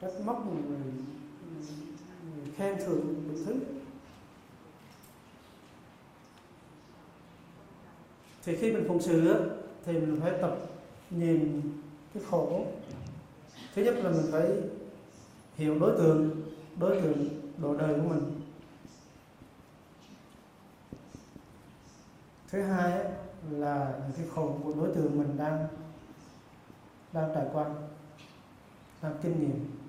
[0.00, 3.60] trách móc người, người khen thưởng đủ thứ
[8.44, 9.50] thì khi mình phụng sự
[9.84, 10.56] thì mình phải tập
[11.10, 11.62] nhìn
[12.14, 12.66] cái khổ.
[13.74, 14.48] Thứ nhất là mình phải
[15.56, 16.42] hiểu đối tượng
[16.78, 17.28] đối tượng
[17.58, 18.40] độ đời của mình.
[22.48, 23.04] Thứ hai
[23.50, 25.68] là những cái khổ của đối tượng mình đang
[27.12, 27.74] đang trải qua
[29.02, 29.79] đang kinh nghiệm.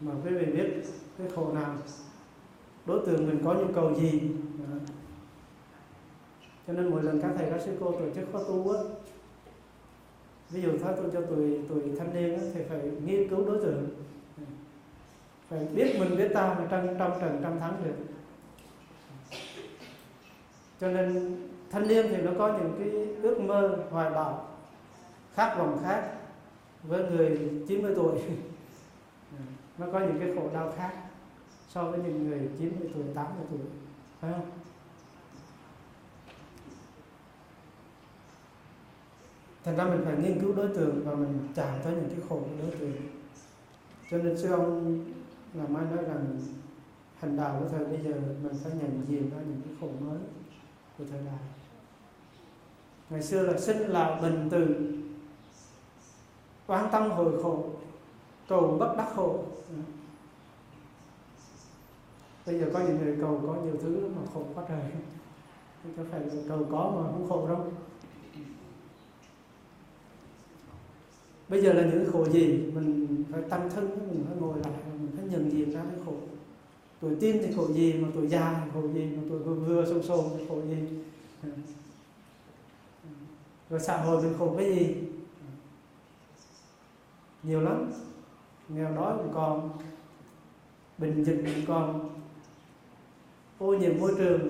[0.00, 0.82] Mà quý vị biết
[1.18, 1.76] cái khổ nào
[2.86, 4.30] đối tượng mình có nhu cầu gì?
[6.66, 8.80] Cho nên mỗi lần các thầy các sư cô tổ chức khóa tu á
[10.50, 13.58] ví dụ khóa tu cho tuổi tuổi thanh niên á, thì phải nghiên cứu đối
[13.62, 13.88] tượng.
[15.48, 17.96] Phải biết mình biết ta mà trong trong trần trăm tháng được
[20.80, 21.36] cho nên
[21.70, 22.90] thanh niên thì nó có những cái
[23.22, 24.46] ước mơ hoài bão
[25.34, 26.12] khác vọng khác
[26.82, 27.38] với người
[27.68, 28.18] 90 tuổi.
[29.78, 30.92] nó có những cái khổ đau khác
[31.68, 33.60] so với những người 90 tuổi 80 tuổi,
[34.20, 34.50] phải không?
[39.64, 42.36] Thành ra mình phải nghiên cứu đối tượng và mình chạm tới những cái khổ
[42.36, 42.92] của đối tượng.
[44.10, 45.04] Cho nên sư ông
[45.54, 46.38] là mai nói rằng
[47.18, 50.18] hành đạo của thời bây giờ mình phải nhận diện ra những cái khổ mới
[50.98, 51.38] của thời đại.
[53.10, 54.92] Ngày xưa là sinh là bình từ
[56.66, 57.70] quan tâm hồi khổ
[58.48, 59.44] cầu bất đắc khổ.
[62.46, 64.82] Bây giờ có những người cầu có nhiều thứ mà khổ quá trời.
[65.84, 67.72] Chứ có phải cầu có mà không khổ đâu.
[71.48, 72.70] Bây giờ là những khổ gì?
[72.74, 76.12] Mình phải tâm thân, mình phải ngồi lại, mình phải nhận diện ra cái khổ.
[77.00, 79.86] Tuổi tin thì khổ gì mà tuổi già thì khổ gì mà tuổi vừa vừa
[79.86, 80.76] sông sồn thì khổ gì?
[83.70, 84.94] Rồi xã hội mình khổ cái gì?
[87.42, 87.92] Nhiều lắm
[88.68, 89.70] nghèo đói cũng còn,
[90.98, 92.10] bệnh dịch cũng còn.
[93.58, 94.48] Ô nhiễm môi trường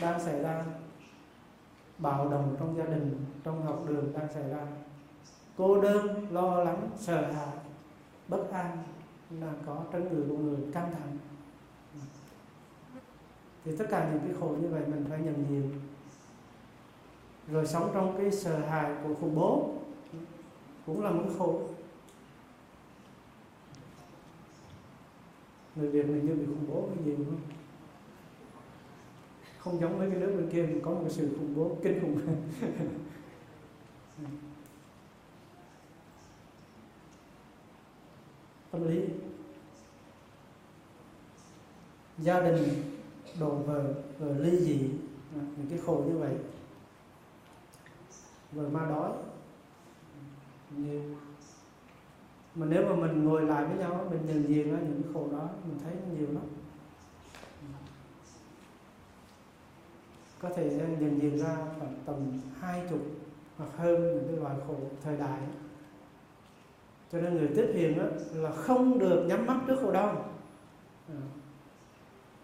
[0.00, 0.64] đang xảy ra.
[1.98, 4.66] Bạo động trong gia đình, trong học đường đang xảy ra.
[5.56, 7.56] Cô đơn, lo lắng, sợ hãi,
[8.28, 8.78] bất an
[9.40, 11.18] là có trong người của người căng thẳng.
[13.64, 15.80] Thì tất cả những cái khổ như vậy mình phải nhận diện.
[17.50, 19.70] Rồi sống trong cái sợ hãi của khủng bố
[20.86, 21.60] cũng là một cái khổ.
[25.78, 27.40] Người Việt mình như bị khủng bố cái gì không?
[29.58, 32.00] Không giống mấy cái nước bên kia, mình có một cái sự khủng bố kinh
[32.00, 32.20] khủng.
[38.70, 39.00] Tâm lý.
[42.18, 42.68] Gia đình,
[43.40, 44.90] đồ vợ vợ ly dị
[45.34, 46.34] à, những cái khổ như vậy.
[48.52, 49.12] Vợ ma đói.
[50.70, 51.14] Như
[52.58, 55.48] mà nếu mà mình ngồi lại với nhau mình nhận diện ra những khổ đó,
[55.64, 56.44] mình thấy nhiều lắm.
[60.38, 60.64] Có thể
[61.00, 63.00] nhận diện ra khoảng tầm hai chục
[63.56, 65.40] hoặc hơn những cái loại khổ thời đại
[67.12, 70.30] cho nên người tiếp hiền đó là không được nhắm mắt trước khổ đau.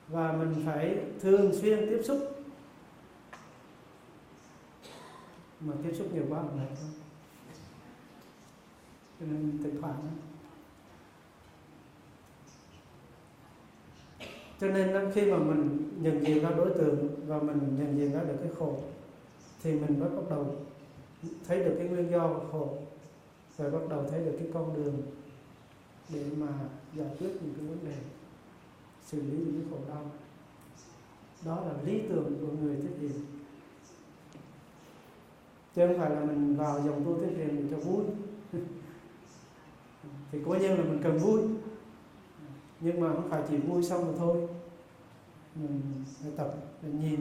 [0.08, 2.18] Và mình phải thường xuyên tiếp xúc.
[5.60, 7.03] Mà tiếp xúc nhiều quá, mình mệt thôi
[9.20, 10.24] cho nên thỉnh thoảng đó.
[14.60, 18.24] cho nên khi mà mình nhận diện ra đối tượng và mình nhận diện ra
[18.24, 18.78] được cái khổ,
[19.62, 20.56] thì mình mới bắt đầu
[21.46, 22.78] thấy được cái nguyên do của khổ
[23.56, 25.02] và bắt đầu thấy được cái con đường
[26.08, 26.48] để mà
[26.96, 27.96] giải quyết những cái vấn đề,
[29.06, 30.10] xử lý những cái khổ đau.
[31.44, 33.24] Đó là lý tưởng của người thiết hiền.
[35.74, 38.04] Chứ không phải là mình vào dòng tu thiết hiền cho vui
[40.34, 41.40] thì cố nhiên là mình cần vui.
[42.80, 44.48] Nhưng mà không phải chỉ vui xong rồi thôi.
[45.54, 45.80] Mình
[46.22, 47.20] phải tập mình nhìn.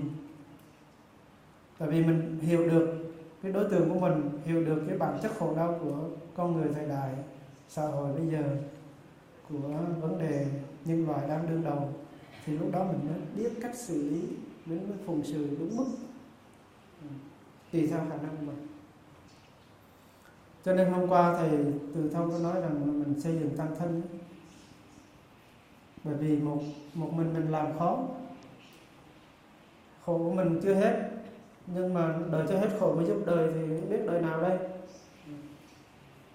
[1.78, 3.14] Tại vì mình hiểu được
[3.44, 5.98] cái đối tượng của mình, hiểu được cái bản chất khổ đau của
[6.36, 7.14] con người thời đại,
[7.70, 8.58] xã hội bây giờ,
[9.50, 9.58] của
[10.02, 10.48] vấn đề
[10.86, 11.90] nhân loại đang đương đầu,
[12.46, 14.22] thì lúc đó mình mới biết cách xử lý
[14.66, 15.86] mình mới phụng sự đúng mức.
[17.72, 18.68] Tùy theo khả năng của mình
[20.66, 21.50] cho nên hôm qua thầy
[21.96, 24.02] từ thông có nói rằng mình xây dựng tăng thân
[26.04, 26.58] bởi vì một
[26.94, 27.98] một mình mình làm khó.
[30.06, 31.10] Khổ của mình chưa hết.
[31.68, 34.58] Nhưng mà đợi cho hết khổ mới giúp đời thì biết đời nào đây.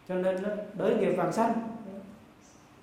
[0.08, 1.52] Cho nên đó, đới nghiệp vàng sanh.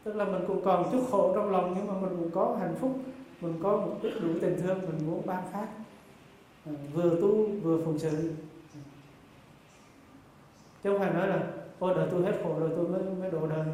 [0.04, 2.76] Tức là mình cũng còn chút khổ trong lòng nhưng mà mình cũng có hạnh
[2.80, 3.00] phúc.
[3.42, 5.68] Mình có một chút đủ tình thương mình muốn ban phát.
[6.94, 8.32] Vừa tu vừa phụng sự
[10.86, 11.44] chứ không phải nói là
[11.80, 13.66] ôi đời tôi hết khổ rồi tôi mới mới độ đời.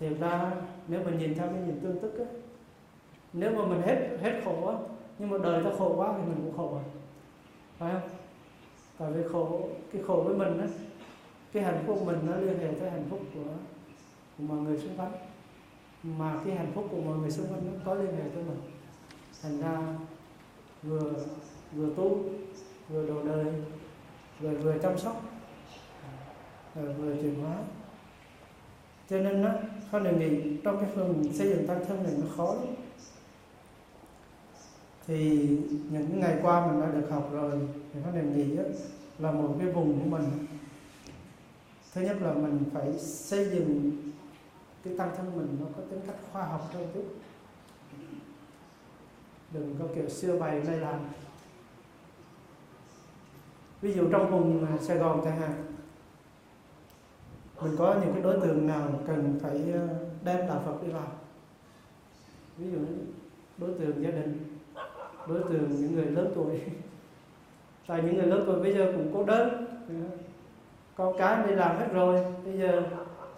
[0.00, 0.52] Thì ra
[0.88, 2.24] nếu mình nhìn theo cái nhìn tương tức á
[3.32, 4.76] nếu mà mình hết hết khổ á
[5.18, 6.82] nhưng mà đời ta khổ quá thì mình cũng khổ rồi
[7.78, 8.10] phải không?
[8.98, 10.66] Tại vì khổ cái khổ với mình á
[11.52, 13.50] cái hạnh phúc mình nó liên hệ tới hạnh phúc của,
[14.38, 15.12] của mọi người xung quanh.
[16.02, 18.60] Mà cái hạnh phúc của mọi người xung quanh nó có liên hệ tới mình.
[19.42, 19.78] Thành ra
[20.82, 21.12] vừa
[21.76, 22.18] vừa tu
[22.88, 23.46] vừa đồ đời
[24.40, 25.22] vừa vừa chăm sóc
[26.74, 27.56] Ờ, vừa chuyển hóa.
[29.10, 29.50] Cho nên nó
[29.92, 32.74] có đề nghị trong cái phương xây dựng tăng thân này nó khó lắm.
[35.06, 35.48] Thì
[35.90, 37.52] những ngày qua mình đã được học rồi,
[37.94, 38.56] thì có đề nghị
[39.18, 40.46] là một cái vùng của mình.
[41.94, 43.92] Thứ nhất là mình phải xây dựng
[44.84, 47.04] cái tăng thân mình nó có tính cách khoa học hơn chút.
[49.52, 51.00] Đừng có kiểu xưa bày nay làm.
[53.80, 55.73] Ví dụ trong vùng Sài Gòn chẳng hạn
[57.64, 59.88] mình có những cái đối tượng nào cần phải ờ,
[60.24, 61.08] đem đạo Phật đi vào
[62.58, 62.78] ví dụ
[63.58, 64.54] đối tượng gia đình
[65.28, 66.60] đối tượng những người lớn tuổi.
[67.86, 69.66] Tại những người lớn tuổi bây giờ cũng cô đơn.
[70.96, 72.82] Con cái đi làm hết rồi bây giờ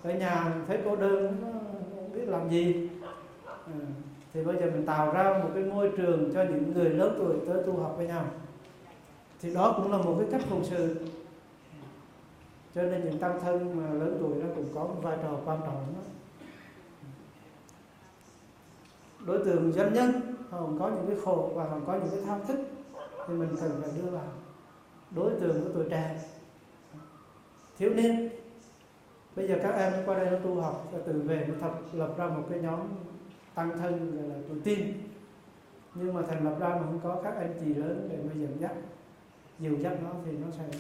[0.03, 1.49] ở nhà thấy cô đơn nó
[1.95, 2.89] không biết làm gì.
[3.47, 3.53] À,
[4.35, 7.35] thì bây giờ mình tạo ra một cái môi trường cho những người lớn tuổi
[7.47, 8.25] tới tu học với nhau.
[9.41, 10.97] Thì đó cũng là một cái cách phụng sự
[12.77, 15.61] cho nên những tăng thân mà lớn tuổi nó cũng có một vai trò quan
[15.61, 16.03] trọng đó.
[19.27, 22.21] đối tượng dân nhân, họ còn có những cái khổ và còn có những cái
[22.27, 22.59] tham thức
[23.29, 24.29] thì mình cần phải đưa vào.
[25.11, 26.25] Đối tượng của tuổi trẻ,
[27.79, 28.29] thiếu niên.
[29.37, 32.15] Bây giờ các em qua đây nó tu học và từ về nó thật, lập
[32.17, 32.81] ra một cái nhóm
[33.55, 34.93] tăng thân gọi là tuổi tin
[35.95, 38.61] nhưng mà thành lập ra mà không có các anh chị lớn để mà dẫn
[38.61, 38.73] dắt,
[39.59, 40.79] dìu dắt nó thì nó sẽ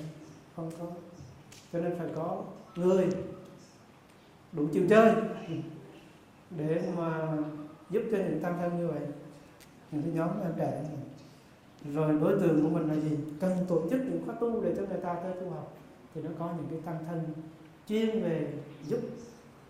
[0.57, 0.87] không có
[1.77, 2.43] cho nên phải có
[2.77, 3.07] người
[4.53, 5.15] đủ chịu chơi
[6.51, 7.37] để mà
[7.91, 9.01] giúp cho những tăng thân như vậy.
[9.91, 10.85] Những cái nhóm em trẻ
[11.95, 13.17] rồi đối tượng của mình là gì?
[13.41, 15.77] Cần tổ chức những khóa tu để cho người ta tới tu học.
[16.15, 17.21] Thì nó có những cái tăng thân
[17.89, 18.53] chuyên về
[18.87, 19.01] giúp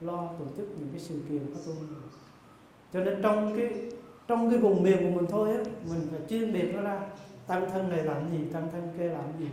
[0.01, 1.73] lo tổ chức những cái sự kiện khóa tu
[2.93, 3.91] cho nên trong cái
[4.29, 7.01] trong cái vùng miền của mình thôi á, mình phải chuyên biệt nó ra.
[7.47, 9.47] Tăng thân này làm gì, tăng thân kia làm gì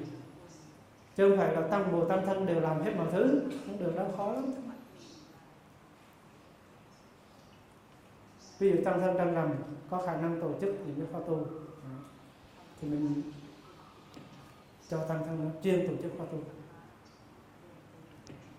[1.18, 3.96] chứ không phải là tăng bồ tăng thân đều làm hết mọi thứ không được
[3.96, 4.54] đâu khó lắm.
[8.60, 9.54] Ví dụ tăng thân đang nằm,
[9.90, 11.46] có khả năng tổ chức những cái khóa tu.
[12.82, 13.22] Thì mình
[14.90, 16.38] cho tăng thân nó chuyên tổ chức khóa tu.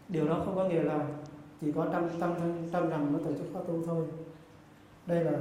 [0.09, 1.07] Điều đó không có nghĩa là
[1.61, 4.07] chỉ có tăng tăng thân tăng nằm mới tổ chức khóa tu thôi.
[5.07, 5.39] Đây là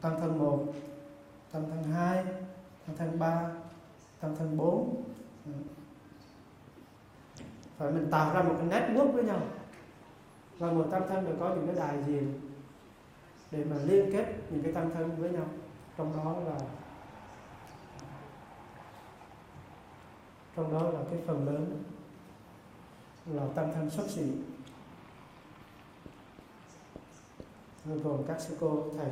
[0.00, 0.64] tăng thân một,
[1.52, 2.24] tăng thân hai,
[2.86, 3.50] tăng thân ba,
[4.20, 5.02] tăng thân bốn
[7.78, 9.40] phải mình tạo ra một cái network với nhau.
[10.58, 12.40] Và một tâm thân đều có những cái đại diện
[13.50, 15.46] để mà liên kết những cái tâm thân với nhau.
[15.98, 16.58] Trong đó là,
[20.56, 21.82] trong đó là cái phần lớn
[23.26, 24.32] là tâm thân xuất sĩ
[27.84, 29.10] gồm các sư cô, thầy.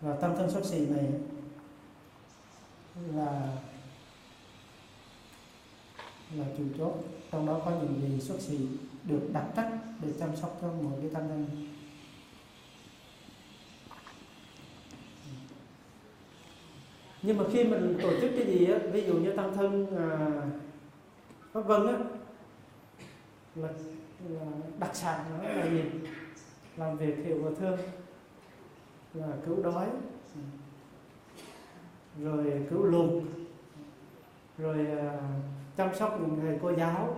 [0.00, 1.12] Và tâm thân xuất sĩ này
[3.14, 3.56] là
[6.36, 6.94] là chủ chốt.
[7.32, 8.58] Trong đó có những vị xuất sĩ
[9.04, 9.70] được đặt trách
[10.02, 11.46] để chăm sóc cho mỗi cái tăng thân
[17.26, 20.42] nhưng mà khi mình tổ chức cái gì á ví dụ như tăng thân à,
[21.52, 21.98] pháp vân á
[23.54, 23.68] là,
[24.28, 24.46] là
[24.78, 25.82] đặc sản nó là gì?
[26.76, 27.78] Làm việc hiệu và thương
[29.14, 29.86] là cứu đói
[32.22, 33.22] rồi cứu lụt
[34.58, 35.18] rồi à,
[35.76, 37.16] chăm sóc những thầy cô giáo.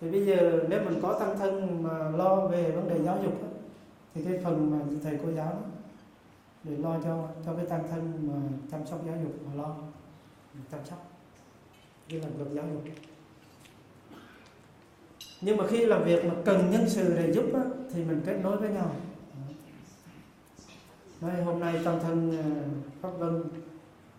[0.00, 3.42] Thì bây giờ nếu mình có tăng thân mà lo về vấn đề giáo dục
[3.42, 3.48] đó,
[4.14, 5.62] thì cái phần mà thầy cô giáo đó,
[6.64, 8.34] để lo cho cho cái tăng thân mà
[8.70, 9.76] chăm sóc giáo dục mà lo
[10.70, 11.10] chăm sóc
[12.08, 12.82] cái làm việc giáo dục.
[15.40, 17.60] Nhưng mà khi làm việc mà cần nhân sự để giúp đó,
[17.92, 18.90] thì mình kết nối với nhau.
[21.20, 22.44] Nói hôm nay tăng thân à,
[23.00, 23.44] Pháp Vân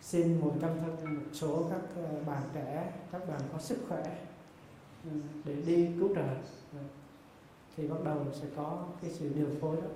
[0.01, 4.03] xin một trăm thân một số các ờ, bạn trẻ, các bạn có sức khỏe
[5.03, 5.11] ừ,
[5.45, 6.27] để đi cứu trợ.
[6.73, 6.79] Dạ.
[7.77, 9.87] Thì bắt đầu sẽ có cái sự điều phối đó.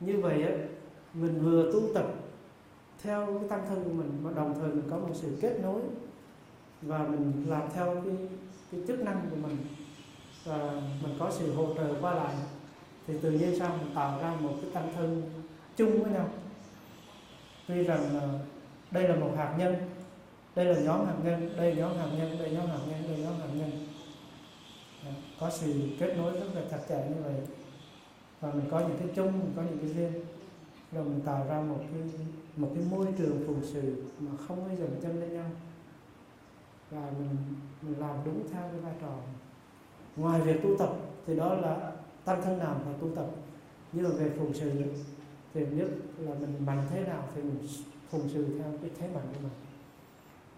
[0.00, 0.52] Như vậy á,
[1.14, 2.06] mình vừa tu tập
[3.02, 5.80] theo cái tăng thân của mình, mà đồng thời mình có một sự kết nối
[6.82, 8.14] và mình làm theo cái
[8.72, 9.56] cái chức năng của mình
[10.44, 12.34] và mình có sự hỗ trợ qua lại.
[13.06, 15.22] Thì tự nhiên sao mình tạo ra một cái tăng thân
[15.76, 16.28] chung với nhau.
[17.68, 18.30] Tuy rằng
[18.90, 19.76] đây là một hạt nhân.
[20.54, 21.56] Đây là nhóm hạt nhân.
[21.56, 22.38] Đây là nhóm hạt nhân.
[22.38, 23.02] Đây là nhóm hạt nhân.
[23.08, 23.70] Đây là nhóm hạt nhân.
[25.40, 27.34] Có sự kết nối rất là chặt chẽ như vậy.
[28.40, 30.24] Và mình có những cái chung, mình có những cái riêng.
[30.92, 32.02] Rồi mình tạo ra một cái
[32.56, 35.50] một cái môi trường phụng sự mà không bao giờ chân lên nhau.
[36.90, 37.36] Và mình
[37.82, 39.16] mình làm đúng theo cái vai trò
[40.16, 40.92] ngoài việc tu tập,
[41.26, 41.92] thì đó là
[42.24, 43.26] tăng thân nào và tu tập.
[43.92, 44.70] Nhưng mà về phụng sự
[45.54, 45.88] thì nhất
[46.18, 47.58] là mình mạnh thế nào thì mình
[48.10, 49.52] phụng sự theo cái thế mạnh của mình.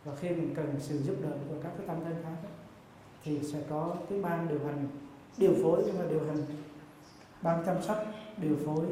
[0.04, 2.48] Và khi mình cần sự giúp đỡ của các cái tâm thân khác
[3.24, 4.88] thì sẽ có cái ban điều hành
[5.38, 6.44] điều phối nhưng mà điều hành
[7.42, 7.98] ban chăm sóc
[8.36, 8.86] điều phối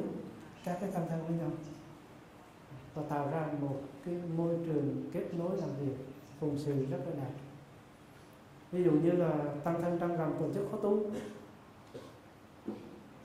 [0.64, 1.50] các cái tâm thân với nhau.
[2.94, 5.96] Và tạo ra một cái môi trường kết nối làm việc
[6.40, 7.32] phụng sự rất là đẹp.
[8.72, 9.32] Ví dụ như là
[9.64, 11.02] tăng thân trong rằm tổ chức khóa tu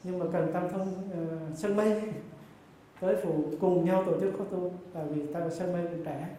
[0.03, 2.13] nhưng mà cần tăng thân uh, sân mây
[3.03, 6.29] tới phụ cùng nhau tổ chức khóa tu tại vì ta sân mê cũng trẻ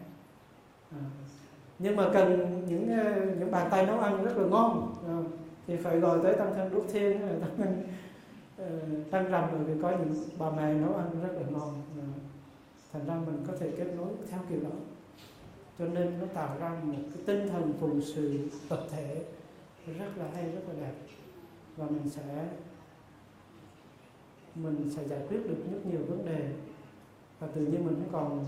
[0.91, 1.01] à.
[1.79, 5.15] nhưng mà cần những ờ, những bàn tay nấu ăn rất là ngon à,
[5.67, 7.83] thì phải gọi tới tăng thân đúc thiên tăng thân
[8.57, 8.65] ờ,
[9.11, 12.07] tăng rằm bởi vì có những bà mẹ nấu ăn rất là ngon à.
[12.93, 14.75] thành ra mình có thể kết nối theo kiểu đó
[15.79, 18.39] cho nên nó tạo ra một cái tinh thần phụng sự
[18.69, 19.21] tập thể
[19.99, 20.93] rất là hay rất là đẹp
[21.77, 22.47] và mình sẽ
[24.55, 26.53] mình sẽ giải quyết được rất nhiều vấn đề.
[27.39, 28.45] Và tự nhiên mình cũng còn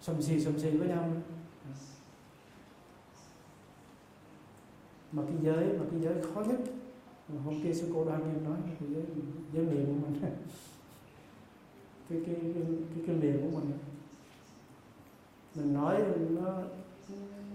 [0.00, 1.10] sầm xì sầm xì với nhau
[5.12, 6.60] mà cái giới mà cái giới khó nhất
[7.28, 9.02] mà hôm kia sư cô đoan em nói cái giới
[9.52, 10.20] giới niệm của mình.
[12.10, 12.52] Cái cái cái
[13.06, 13.72] cái, cái của mình.
[15.54, 16.62] Mình nói nó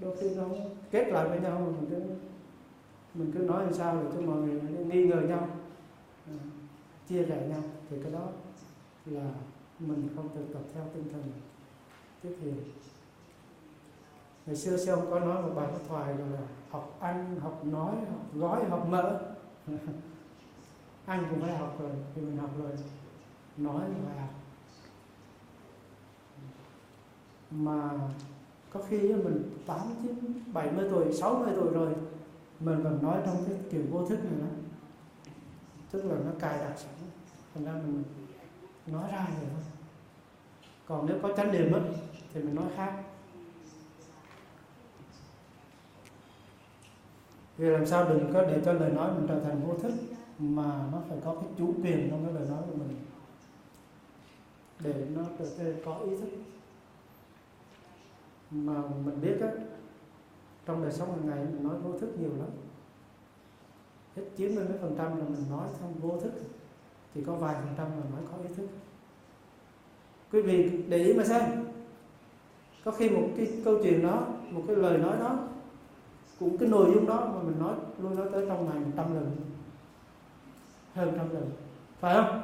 [0.02, 0.46] đôi khi nó
[0.92, 2.02] kết lại với nhau mình cứ
[3.14, 5.48] mình cứ nói làm sao để cho mọi người nghi ngờ nhau
[7.14, 8.28] chia rẽ nhau thì cái đó
[9.06, 9.26] là
[9.80, 11.32] mình không thực tập theo tinh thần
[12.22, 12.56] tiếp hiện
[14.46, 17.96] ngày xưa sư ông có nói một bài thoại gọi là học ăn học nói
[17.96, 19.20] học gói học mỡ.
[21.06, 22.72] Ăn cũng phải học rồi thì mình học rồi
[23.58, 24.30] nói cũng phải học.
[27.52, 27.90] Mà
[28.70, 30.16] có khi mình 8, 9,
[30.54, 31.94] 70 tuổi, 60 tuổi rồi
[32.60, 34.63] mình vẫn nói trong cái kiểu vô thức này đó
[35.94, 36.94] tức là nó cài đặt sẵn
[37.54, 38.04] thành ra mình
[38.88, 39.64] nói ra vậy thôi
[40.86, 41.80] còn nếu có chánh niệm á,
[42.34, 43.04] thì mình nói khác.
[47.58, 49.94] Vì làm sao đừng có để cho lời nói mình trở thành vô thức,
[50.40, 52.98] mà nó phải có cái chủ quyền trong cái lời nói của mình.
[54.80, 56.30] Để nó trở nên có ý thức.
[58.52, 59.52] Mà mình biết á,
[60.66, 62.50] trong đời sống hàng ngày mình nói vô thức nhiều lắm
[64.16, 66.32] hết 90 mấy phần trăm là mình nói không vô thức.
[67.16, 68.68] Chỉ có vài phần trăm là nói có ý thức.
[70.32, 71.42] Quý vị để ý mà xem.
[72.86, 75.38] Có khi một cái câu chuyện đó, một cái lời nói đó,
[76.40, 79.16] cũng cái nội dung đó mà mình nói luôn nói tới trong ngày một trăm
[79.16, 79.32] lần,
[80.94, 81.52] hơn trăm lần.
[82.00, 82.42] Phải không?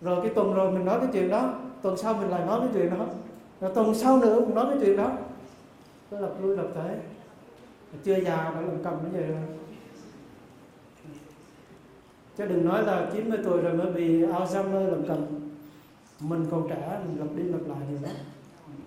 [0.00, 2.68] Rồi cái tuần rồi mình nói cái chuyện đó, tuần sau mình lại nói cái
[2.72, 3.06] chuyện đó.
[3.60, 5.12] Rồi tuần sau nữa cũng nói cái chuyện đó.
[6.10, 6.96] Cứ lặp lui lặp tới
[8.04, 9.42] chưa già, đã làm cầm nó vậy rồi
[12.36, 15.26] chứ đừng nói là 90 tuổi rồi mới bị Alzheimer lầm cầm.
[16.20, 18.08] Mình còn trẻ mình lặp đi lặp lại điều đó.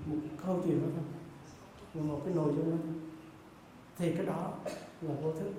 [0.05, 0.15] Một
[0.45, 2.03] câu chuyện đó thôi.
[2.03, 2.77] Một cái nội dung đó
[3.97, 4.53] thì cái đó
[5.01, 5.51] là vô thức.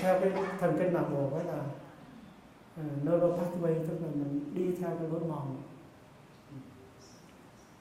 [0.00, 1.62] Theo cái thần kinh não bộ đó là
[2.80, 5.56] uh, neural pathway tức là mình đi theo cái lối mòn.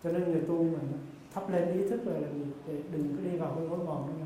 [0.03, 0.93] Cho nên người tu mình
[1.33, 2.13] thắp lên ý thức là
[2.67, 4.25] để đừng có đi vào cái lối mòn đó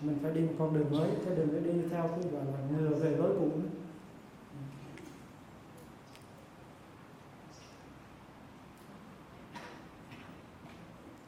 [0.00, 2.58] mình phải đi một con đường mới chứ đừng có đi theo cái gọi là
[2.70, 3.50] ngừa về với cũ.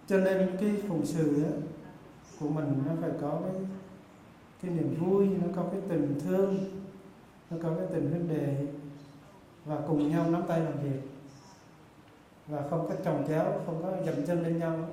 [0.06, 1.50] Cho nên cái phụng sự á,
[2.40, 3.62] của mình nó phải có cái
[4.62, 6.56] cái niềm vui nó có cái tình thương
[7.50, 8.66] nó có cái tình huynh đệ
[9.64, 11.00] và cùng nhau nắm tay làm việc.
[12.46, 14.88] Và không có trồng chéo không có dậm chân lên nhau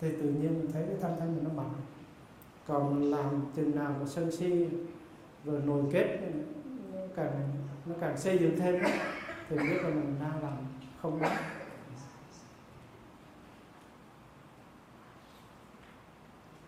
[0.00, 1.70] thì tự nhiên mình thấy cái tâm thân mình nó mạnh
[2.68, 4.66] còn làm chừng nào mà sân si
[5.44, 6.18] rồi nồi kết
[6.94, 7.32] nó càng
[7.86, 8.82] nó càng xây dựng thêm,
[9.48, 10.52] thì biết là mình đang làm
[11.02, 11.30] không đúng.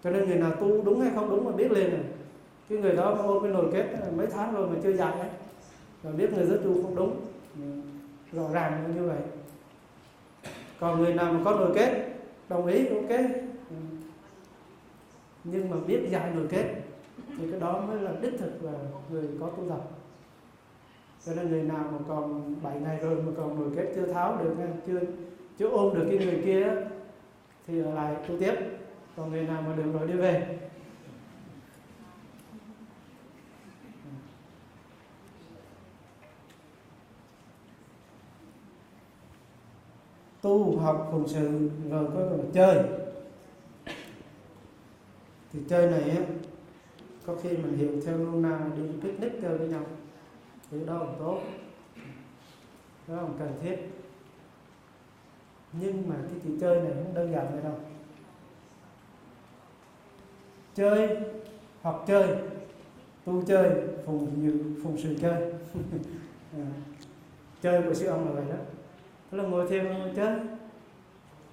[0.05, 2.05] Cho nên người nào tu đúng hay không đúng mà biết lên rồi.
[2.69, 5.31] Cái người đó ôm cái nồi kết mấy tháng rồi mà chưa dạy ấy
[6.03, 7.21] rồi biết người rất tu không đúng.
[8.33, 9.19] Rõ ràng như vậy.
[10.81, 12.09] Còn người nào mà có nồi kết,
[12.49, 13.21] đồng ý, ok
[15.51, 16.75] nhưng mà biết giải nổi kết,
[17.39, 18.73] thì cái đó mới là đích thực là
[19.11, 19.81] người có tu tập.
[21.27, 24.39] Cho nên người nào mà còn 7 ngày rồi mà còn nổi kết chưa tháo
[24.45, 24.55] được
[24.87, 25.01] chưa
[25.59, 26.67] chưa ôm được cái người kia
[27.67, 28.55] thì ở lại tu tiếp.
[29.17, 30.59] Còn người nào mà được rồi đi về.
[40.43, 42.85] Tu học phụng sự rồi có rồi chơi
[45.53, 46.23] thì chơi này á
[47.27, 49.83] có khi mình hiểu theo Luna đi picnic chơi với nhau
[50.71, 51.41] thì đó là tốt.
[53.09, 53.77] Đó là cần thiết.
[55.73, 57.75] Nhưng mà cái trò chơi này không đơn giản vậy đâu.
[60.75, 61.17] Chơi
[61.83, 62.37] hoặc chơi
[63.25, 63.71] tu chơi
[64.07, 64.53] phụng dự
[64.83, 65.43] phụng sự chơi.
[66.53, 66.67] À,
[67.63, 68.59] chơi của sư ông là vậy đó.
[69.31, 70.39] Tức là ngồi thiền ngồi chơi.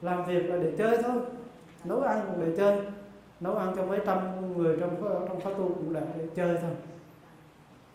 [0.02, 1.22] Làm việc là để chơi thôi.
[1.84, 2.82] Nấu ăn cũng để chơi
[3.40, 4.18] nấu ăn cho mấy trăm
[4.58, 6.72] người trong trong khóa tu cũng là để chơi thôi.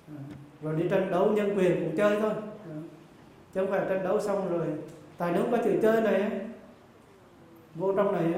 [0.08, 0.20] À,
[0.62, 2.32] rồi đi tranh đấu nhân quyền cũng chơi thôi.
[2.70, 2.76] À,
[3.54, 4.66] chứ không phải tranh đấu xong rồi
[5.18, 6.40] tại nếu có chữ chơi này
[7.74, 8.34] vô trong này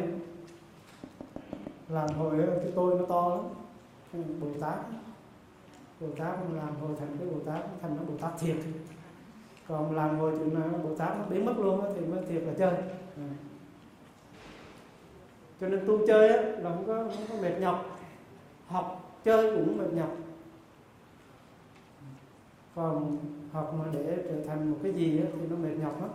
[1.88, 3.40] làm hồi cái tôi nó to lắm.
[4.40, 4.78] Bồ tát
[6.00, 8.56] bồ tát làm hồi thành cái bồ tát thành nó bồ tát thiệt.
[9.68, 12.52] Còn làm hồi chuyện nào bồ tát nó biến mất luôn thì mới thiệt là
[12.58, 12.74] chơi.
[13.16, 13.28] À
[15.62, 17.98] cho nên tu chơi á, là không có không có mệt nhọc.
[18.66, 20.16] Học chơi cũng mệt nhọc.
[22.74, 23.18] Còn
[23.52, 26.10] học mà để trở thành một cái gì á, thì nó mệt nhọc lắm.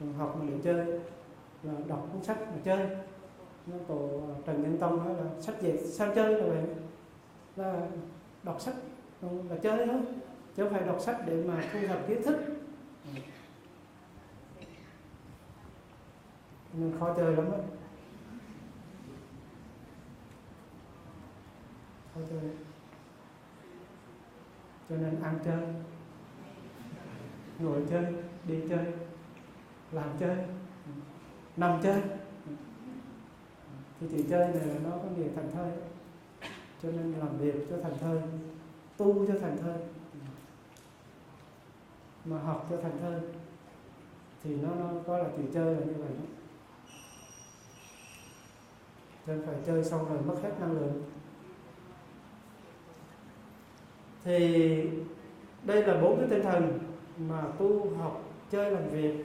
[0.00, 1.00] Còn học mà để chơi
[1.62, 2.86] là đọc cuốn sách mà chơi.
[3.66, 6.62] Nó tổ à, trần nhân tông nói là sách về sao chơi là vậy
[7.56, 7.86] là
[8.42, 8.74] đọc sách
[9.22, 10.00] là chơi thôi.
[10.56, 12.36] Chứ không phải đọc sách để mà thu thập kiến thức.
[16.72, 17.58] Nên khó chơi lắm đó
[22.14, 22.40] thôi tôi
[24.88, 25.62] cho nên ăn chơi.
[27.58, 28.06] Ngồi chơi
[28.48, 28.86] đi chơi
[29.92, 30.36] làm chơi
[31.56, 32.02] nằm chơi.
[34.00, 35.70] Thì chữ chơi này là nó có nghĩa thành thơi.
[36.82, 38.20] Cho nên làm việc cho thành thơi
[38.96, 39.78] tu cho thành thơi.
[42.24, 43.20] Mà học cho thành thơi
[44.42, 46.24] thì nó, nó có là chữ chơi là như vậy đó.
[49.26, 51.02] Nên phải chơi xong rồi mất hết năng lượng
[54.24, 54.88] thì
[55.64, 56.78] đây là bốn cái tinh thần
[57.18, 59.24] mà tu học, chơi, làm việc.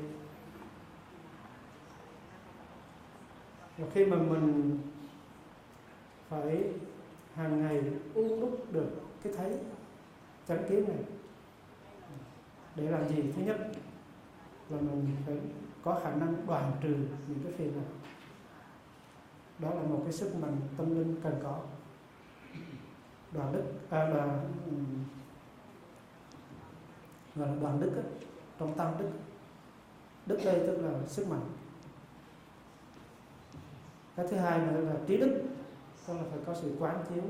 [3.78, 4.80] Và khi mà mình
[6.30, 6.64] phải
[7.36, 7.84] hàng ngày
[8.14, 8.90] uống đúc được
[9.24, 9.58] cái thấy
[10.48, 10.98] chánh kiến này,
[12.76, 13.24] để làm gì?
[13.36, 13.58] Thứ nhất
[14.70, 15.36] là mình phải
[15.84, 16.96] có khả năng đoàn trừ
[17.28, 17.86] những cái phiền này
[19.60, 21.60] đó là một cái sức mạnh tâm linh cần có
[23.32, 24.54] đoàn đức à, đoàn
[27.36, 28.04] gọi là đoàn đức á,
[28.60, 29.10] trong tam đức.
[30.26, 31.50] Đức đây tức là sức mạnh.
[34.16, 35.44] Cái thứ hai nữa là trí đức.
[36.08, 37.24] Tức là phải có sự quán chiếu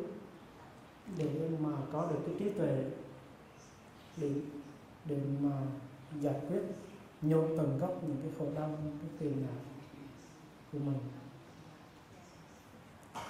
[1.17, 2.83] để mà có được cái trí tuệ
[4.17, 4.31] để
[5.05, 5.51] để mà
[6.21, 6.61] giải quyết
[7.21, 9.55] nhô tầng gốc những cái khổ đau cái phiền não
[10.71, 10.99] của mình.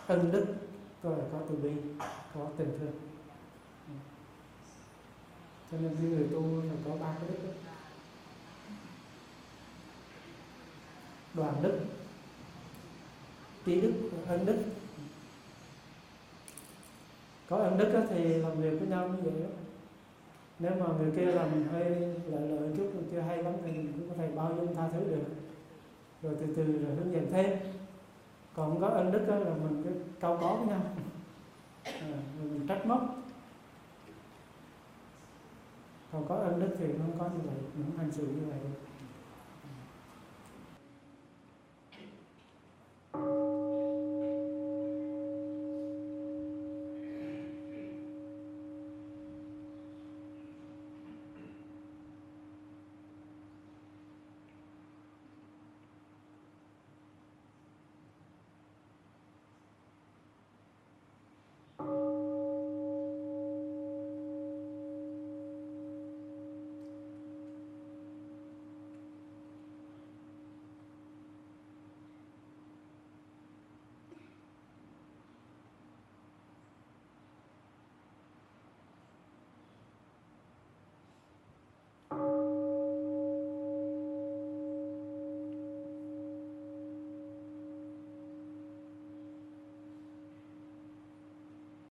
[0.08, 0.46] Ân đức
[1.08, 1.72] tôi là có từ bi,
[2.34, 2.92] có tình thương.
[5.72, 7.52] Cho nên những người tu là có ba cái đức đó.
[11.34, 11.80] đoàn đức,
[13.66, 13.94] trí đức,
[14.28, 14.58] ân đức.
[17.50, 19.50] Có ân đức thì làm việc với nhau như vậy đó.
[20.60, 21.86] Nếu mà người kia làm hơi
[22.26, 24.90] lợi lợi chút, người kia hay lắm thì mình cũng có thể bao dung tha
[24.94, 25.26] thứ được.
[26.24, 27.77] Rồi từ từ rồi hướng dẫn thêm
[28.58, 29.90] còn có ân đức đó là mình cứ
[30.20, 30.82] cao có với nhau.
[31.84, 33.16] À, mình trách móc.
[36.12, 38.60] Còn có ân đức thì không có như vậy mình không hành xử như vậy.
[38.64, 38.87] được